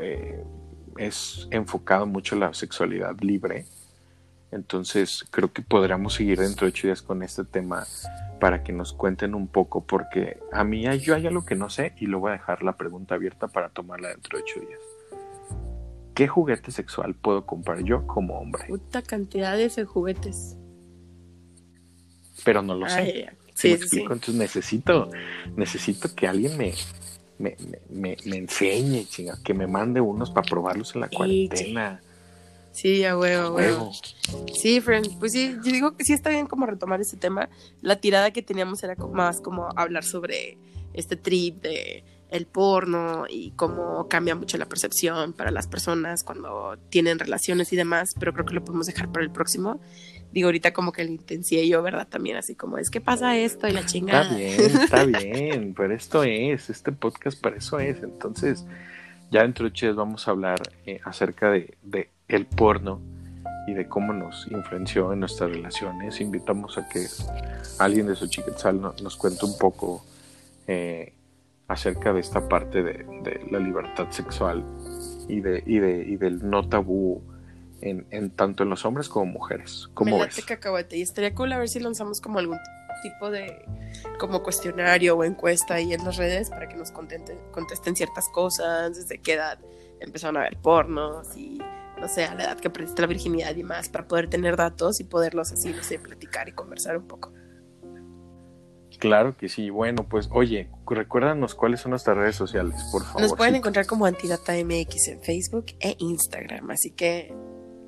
eh, 0.00 0.44
es 0.96 1.48
enfocado 1.50 2.06
mucho 2.06 2.36
a 2.36 2.38
la 2.38 2.54
sexualidad 2.54 3.18
libre. 3.20 3.66
Entonces 4.52 5.26
creo 5.30 5.52
que 5.52 5.62
podríamos 5.62 6.14
seguir 6.14 6.38
dentro 6.38 6.66
de 6.66 6.70
ocho 6.70 6.86
días 6.86 7.02
con 7.02 7.22
este 7.22 7.44
tema 7.44 7.84
para 8.40 8.62
que 8.62 8.72
nos 8.72 8.92
cuenten 8.92 9.34
un 9.34 9.48
poco, 9.48 9.84
porque 9.84 10.38
a 10.52 10.64
mí 10.64 10.84
yo 11.00 11.14
hay 11.14 11.26
algo 11.26 11.44
que 11.44 11.56
no 11.56 11.70
sé 11.70 11.94
y 11.98 12.06
lo 12.06 12.20
voy 12.20 12.30
a 12.30 12.34
dejar 12.34 12.62
la 12.62 12.76
pregunta 12.76 13.16
abierta 13.16 13.48
para 13.48 13.68
tomarla 13.70 14.10
dentro 14.10 14.38
de 14.38 14.44
ocho 14.44 14.60
días. 14.60 14.80
¿Qué 16.14 16.28
juguete 16.28 16.70
sexual 16.70 17.14
puedo 17.14 17.44
comprar 17.44 17.82
yo 17.82 18.06
como 18.06 18.38
hombre? 18.38 18.64
Puta 18.68 19.02
cantidades 19.02 19.76
de 19.76 19.84
juguetes. 19.84 20.56
Pero 22.44 22.62
no 22.62 22.74
lo 22.74 22.88
sé. 22.88 22.94
Ay, 23.00 23.22
ya. 23.24 23.30
¿Sí 23.54 23.68
me 23.68 23.74
Sí, 23.76 23.78
sí, 23.78 23.82
explico? 23.84 24.12
Entonces 24.12 24.34
necesito, 24.34 25.10
necesito 25.56 26.14
que 26.14 26.26
alguien 26.28 26.56
me, 26.56 26.74
me, 27.38 27.56
me, 27.88 28.16
me- 28.24 28.36
enseñe, 28.36 29.04
chinga, 29.06 29.38
que 29.42 29.54
me 29.54 29.66
mande 29.66 30.00
unos 30.00 30.30
para 30.30 30.48
probarlos 30.48 30.94
en 30.94 31.00
la 31.02 31.08
cuarentena. 31.08 32.00
Sí, 32.72 33.04
a 33.04 33.16
huevo, 33.16 33.46
a 33.46 33.52
huevo. 33.52 33.92
Sí, 34.52 34.80
friend, 34.80 35.18
pues 35.20 35.30
sí, 35.32 35.54
yo 35.64 35.70
digo 35.72 35.96
que 35.96 36.04
sí 36.04 36.12
está 36.12 36.30
bien 36.30 36.46
como 36.46 36.66
retomar 36.66 37.00
ese 37.00 37.16
tema. 37.16 37.48
La 37.80 37.96
tirada 38.00 38.32
que 38.32 38.42
teníamos 38.42 38.82
era 38.82 38.96
más 39.12 39.40
como 39.40 39.68
hablar 39.76 40.02
sobre 40.04 40.58
este 40.92 41.16
trip 41.16 41.62
de 41.62 42.04
el 42.34 42.46
porno 42.46 43.26
y 43.28 43.52
cómo 43.52 44.08
cambia 44.08 44.34
mucho 44.34 44.58
la 44.58 44.66
percepción 44.66 45.32
para 45.32 45.50
las 45.50 45.66
personas 45.66 46.24
cuando 46.24 46.76
tienen 46.88 47.18
relaciones 47.18 47.72
y 47.72 47.76
demás, 47.76 48.14
pero 48.18 48.32
creo 48.32 48.44
que 48.44 48.54
lo 48.54 48.64
podemos 48.64 48.86
dejar 48.86 49.10
para 49.10 49.24
el 49.24 49.30
próximo. 49.30 49.80
Digo, 50.32 50.48
ahorita 50.48 50.72
como 50.72 50.90
que 50.90 51.04
lo 51.04 51.10
intencié 51.10 51.68
yo, 51.68 51.80
¿verdad? 51.82 52.08
También 52.08 52.36
así 52.36 52.56
como, 52.56 52.76
es 52.78 52.90
que 52.90 53.00
pasa 53.00 53.36
esto 53.36 53.68
y 53.68 53.72
la 53.72 53.86
chingada. 53.86 54.36
Está 54.36 54.36
bien, 54.36 54.80
está 54.80 55.04
bien, 55.04 55.74
pero 55.76 55.94
esto 55.94 56.24
es, 56.24 56.70
este 56.70 56.90
podcast 56.90 57.40
para 57.40 57.56
eso 57.56 57.78
es. 57.78 58.02
Entonces, 58.02 58.66
ya 59.30 59.42
dentro 59.42 59.70
de 59.70 59.92
vamos 59.92 60.26
a 60.26 60.32
hablar 60.32 60.60
eh, 60.86 61.00
acerca 61.04 61.50
de, 61.50 61.76
de 61.82 62.10
el 62.26 62.46
porno 62.46 63.00
y 63.68 63.74
de 63.74 63.88
cómo 63.88 64.12
nos 64.12 64.46
influenció 64.50 65.12
en 65.12 65.20
nuestras 65.20 65.50
relaciones. 65.50 66.20
Invitamos 66.20 66.78
a 66.78 66.88
que 66.88 67.06
alguien 67.78 68.08
de 68.08 68.16
Xochiquetzal 68.16 68.80
no- 68.80 68.94
nos 69.02 69.16
cuente 69.16 69.44
un 69.44 69.56
poco 69.56 70.04
eh, 70.66 71.12
acerca 71.68 72.12
de 72.12 72.20
esta 72.20 72.48
parte 72.48 72.82
de, 72.82 72.92
de 73.22 73.46
la 73.50 73.58
libertad 73.58 74.10
sexual 74.10 74.64
y, 75.28 75.40
de, 75.40 75.62
y, 75.66 75.78
de, 75.78 76.04
y 76.06 76.16
del 76.16 76.48
no 76.48 76.68
tabú 76.68 77.22
en, 77.80 78.06
en 78.10 78.30
tanto 78.30 78.62
en 78.62 78.70
los 78.70 78.84
hombres 78.84 79.08
como 79.08 79.26
mujeres. 79.26 79.88
¿Cómo 79.94 80.18
Me 80.18 80.24
ves? 80.26 80.44
cacahuete. 80.44 80.96
Y 80.96 81.02
estaría 81.02 81.34
cool 81.34 81.52
a 81.52 81.58
ver 81.58 81.68
si 81.68 81.80
lanzamos 81.80 82.20
como 82.20 82.38
algún 82.38 82.58
tipo 83.02 83.30
de 83.30 83.64
como 84.18 84.42
cuestionario 84.42 85.16
o 85.16 85.24
encuesta 85.24 85.74
ahí 85.74 85.92
en 85.92 86.04
las 86.04 86.16
redes 86.16 86.48
para 86.50 86.68
que 86.68 86.76
nos 86.76 86.92
contenten- 86.92 87.38
contesten 87.50 87.96
ciertas 87.96 88.28
cosas, 88.28 88.96
desde 88.96 89.18
qué 89.18 89.34
edad 89.34 89.58
empezaron 90.00 90.36
a 90.36 90.40
ver 90.40 90.56
pornos 90.58 91.36
y 91.36 91.58
no 92.00 92.08
sé, 92.08 92.24
a 92.24 92.34
la 92.34 92.44
edad 92.44 92.58
que 92.58 92.68
perdiste 92.70 93.00
la 93.02 93.08
virginidad 93.08 93.54
y 93.56 93.62
más, 93.62 93.88
para 93.88 94.06
poder 94.06 94.28
tener 94.28 94.56
datos 94.56 95.00
y 95.00 95.04
poderlos 95.04 95.52
así, 95.52 95.72
no 95.72 95.82
sé, 95.82 95.98
platicar 95.98 96.48
y 96.48 96.52
conversar 96.52 96.96
un 96.98 97.06
poco. 97.06 97.32
Claro 99.04 99.36
que 99.36 99.50
sí. 99.50 99.68
Bueno, 99.68 100.04
pues 100.08 100.30
oye, 100.32 100.66
recuérdanos 100.86 101.54
cuáles 101.54 101.80
son 101.80 101.90
nuestras 101.90 102.16
redes 102.16 102.36
sociales, 102.36 102.74
por 102.90 103.04
favor. 103.04 103.20
Nos 103.20 103.34
pueden 103.34 103.54
encontrar 103.54 103.84
como 103.86 104.06
Antidata 104.06 104.54
MX 104.54 105.08
en 105.08 105.20
Facebook 105.20 105.66
e 105.78 105.94
Instagram, 105.98 106.70
así 106.70 106.90
que 106.90 107.34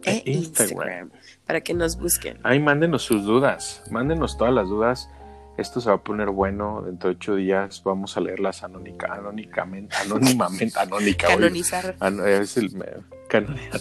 e 0.05 0.23
E 0.27 0.31
Instagram. 0.33 0.35
Instagram, 0.35 1.11
para 1.47 1.63
que 1.63 1.73
nos 1.73 1.97
busquen. 1.99 2.39
Ahí 2.43 2.61
mándenos 2.61 3.03
sus 3.03 3.25
dudas, 3.25 3.83
mándenos 3.91 4.37
todas 4.37 4.53
las 4.53 4.69
dudas. 4.69 5.09
Esto 5.57 5.81
se 5.81 5.89
va 5.89 5.95
a 5.97 6.03
poner 6.03 6.29
bueno. 6.29 6.83
Dentro 6.83 7.09
de 7.09 7.17
ocho 7.17 7.35
días 7.35 7.83
vamos 7.83 8.15
a 8.19 8.21
leerlas 8.21 8.63
anónica, 8.63 9.15
anónicamente, 9.15 9.97
anónimamente, 9.97 10.79
anónica. 10.79 11.29
Canonizar. 11.29 11.97
An- 12.01 12.21
es 12.29 12.59
el 12.59 12.73
canonizar. 13.29 13.81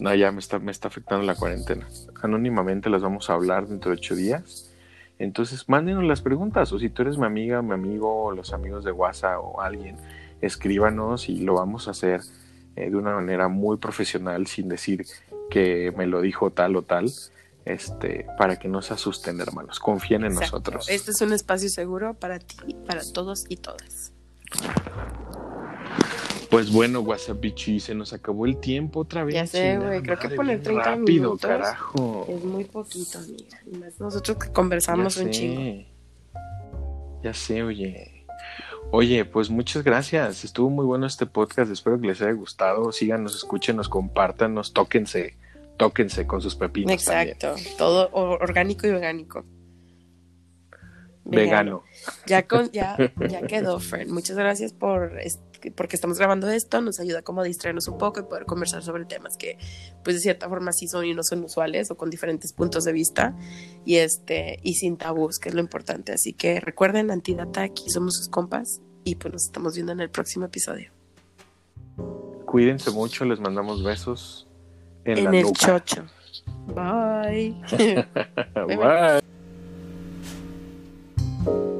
No, 0.00 0.14
ya 0.14 0.30
me 0.30 0.40
está, 0.40 0.58
me 0.58 0.72
está 0.72 0.88
afectando 0.88 1.24
la 1.24 1.36
cuarentena. 1.36 1.88
Anónimamente 2.22 2.90
las 2.90 3.00
vamos 3.00 3.30
a 3.30 3.32
hablar 3.32 3.66
dentro 3.66 3.92
de 3.92 3.96
ocho 3.96 4.14
días. 4.14 4.70
Entonces, 5.18 5.68
mándenos 5.68 6.04
las 6.04 6.20
preguntas. 6.20 6.72
O 6.72 6.78
si 6.78 6.90
tú 6.90 7.02
eres 7.02 7.18
mi 7.18 7.26
amiga, 7.26 7.62
mi 7.62 7.72
amigo, 7.72 8.24
o 8.24 8.32
los 8.32 8.52
amigos 8.52 8.84
de 8.84 8.92
WhatsApp 8.92 9.38
o 9.42 9.60
alguien, 9.60 9.96
escríbanos 10.40 11.28
y 11.28 11.40
lo 11.40 11.54
vamos 11.54 11.88
a 11.88 11.92
hacer 11.92 12.20
eh, 12.76 12.90
de 12.90 12.96
una 12.96 13.14
manera 13.14 13.48
muy 13.48 13.78
profesional, 13.78 14.46
sin 14.46 14.68
decir 14.68 15.06
que 15.50 15.92
me 15.96 16.06
lo 16.06 16.20
dijo 16.20 16.50
tal 16.50 16.76
o 16.76 16.82
tal. 16.82 17.10
Este, 17.64 18.24
para 18.38 18.60
que 18.60 18.68
no 18.68 18.80
se 18.80 18.94
asusten, 18.94 19.40
hermanos. 19.40 19.80
Confíen 19.80 20.22
en 20.22 20.32
Exacto. 20.32 20.58
nosotros. 20.58 20.88
Este 20.88 21.10
es 21.10 21.20
un 21.20 21.32
espacio 21.32 21.68
seguro 21.68 22.14
para 22.14 22.38
ti, 22.38 22.76
para 22.86 23.00
todos 23.12 23.44
y 23.48 23.56
todas. 23.56 24.12
Pues 26.56 26.72
bueno, 26.72 27.00
Wasabichi, 27.00 27.80
se 27.80 27.94
nos 27.94 28.14
acabó 28.14 28.46
el 28.46 28.56
tiempo 28.56 29.00
otra 29.00 29.24
vez. 29.24 29.34
Ya 29.34 29.46
sé, 29.46 29.76
güey, 29.76 30.00
creo 30.00 30.18
que 30.18 30.30
poner 30.30 30.62
30 30.62 30.82
rápido, 30.82 31.04
minutos 31.04 31.40
carajo. 31.42 32.24
es 32.30 32.42
muy 32.44 32.64
poquito, 32.64 33.18
amiga. 33.18 33.60
Y 33.70 33.76
más 33.76 34.00
nosotros 34.00 34.38
que 34.38 34.50
conversamos 34.52 35.16
Ya 35.16 35.20
un 35.22 35.26
sé. 35.26 35.38
chingo. 35.38 35.84
Ya 37.22 37.34
sé, 37.34 37.62
oye. 37.62 38.24
Oye, 38.90 39.26
pues 39.26 39.50
muchas 39.50 39.84
gracias. 39.84 40.44
Estuvo 40.44 40.70
muy 40.70 40.86
bueno 40.86 41.06
este 41.06 41.26
podcast. 41.26 41.70
Espero 41.70 42.00
que 42.00 42.06
les 42.06 42.22
haya 42.22 42.32
gustado. 42.32 42.90
Síganos, 42.90 43.36
escúchenos, 43.36 43.90
compártanos, 43.90 44.72
tóquense, 44.72 45.36
tóquense 45.76 46.26
con 46.26 46.40
sus 46.40 46.54
pepinos. 46.54 46.90
Exacto, 46.90 47.54
todo 47.76 48.08
orgánico 48.14 48.86
y 48.86 48.90
orgánico. 48.92 49.44
también. 51.22 51.44
Vegano. 51.44 51.82
Ya, 52.26 52.46
con, 52.46 52.70
ya, 52.70 52.96
ya 53.28 53.42
quedó, 53.42 53.78
Fred. 53.80 54.08
Muchas 54.08 54.36
gracias 54.38 54.72
por 54.72 55.18
porque 55.74 55.96
estamos 55.96 56.18
grabando 56.18 56.48
esto. 56.48 56.80
Nos 56.80 57.00
ayuda 57.00 57.22
como 57.22 57.40
a 57.40 57.44
distraernos 57.44 57.88
un 57.88 57.98
poco 57.98 58.20
y 58.20 58.22
poder 58.24 58.46
conversar 58.46 58.82
sobre 58.82 59.04
temas 59.04 59.36
que, 59.36 59.58
pues 60.04 60.16
de 60.16 60.20
cierta 60.20 60.48
forma, 60.48 60.72
sí 60.72 60.88
son 60.88 61.04
y 61.04 61.14
no 61.14 61.22
son 61.22 61.44
usuales 61.44 61.90
o 61.90 61.96
con 61.96 62.10
diferentes 62.10 62.52
puntos 62.52 62.84
de 62.84 62.92
vista 62.92 63.34
y 63.84 63.96
este 63.96 64.58
y 64.62 64.74
sin 64.74 64.96
tabús, 64.96 65.38
que 65.38 65.48
es 65.48 65.54
lo 65.54 65.60
importante. 65.60 66.12
Así 66.12 66.32
que 66.32 66.60
recuerden, 66.60 67.10
Antidata, 67.10 67.62
aquí 67.62 67.90
somos 67.90 68.16
sus 68.16 68.28
compas 68.28 68.80
y 69.04 69.14
pues 69.16 69.32
nos 69.32 69.44
estamos 69.44 69.74
viendo 69.74 69.92
en 69.92 70.00
el 70.00 70.10
próximo 70.10 70.46
episodio. 70.46 70.90
Cuídense 72.44 72.90
mucho, 72.90 73.24
les 73.24 73.40
mandamos 73.40 73.82
besos 73.82 74.46
en, 75.04 75.18
En, 75.18 75.24
la 75.24 75.30
el 75.30 75.42
nuca. 75.42 75.82
chocho. 75.84 76.04
Bye. 76.74 77.54
Bye. 81.44 81.75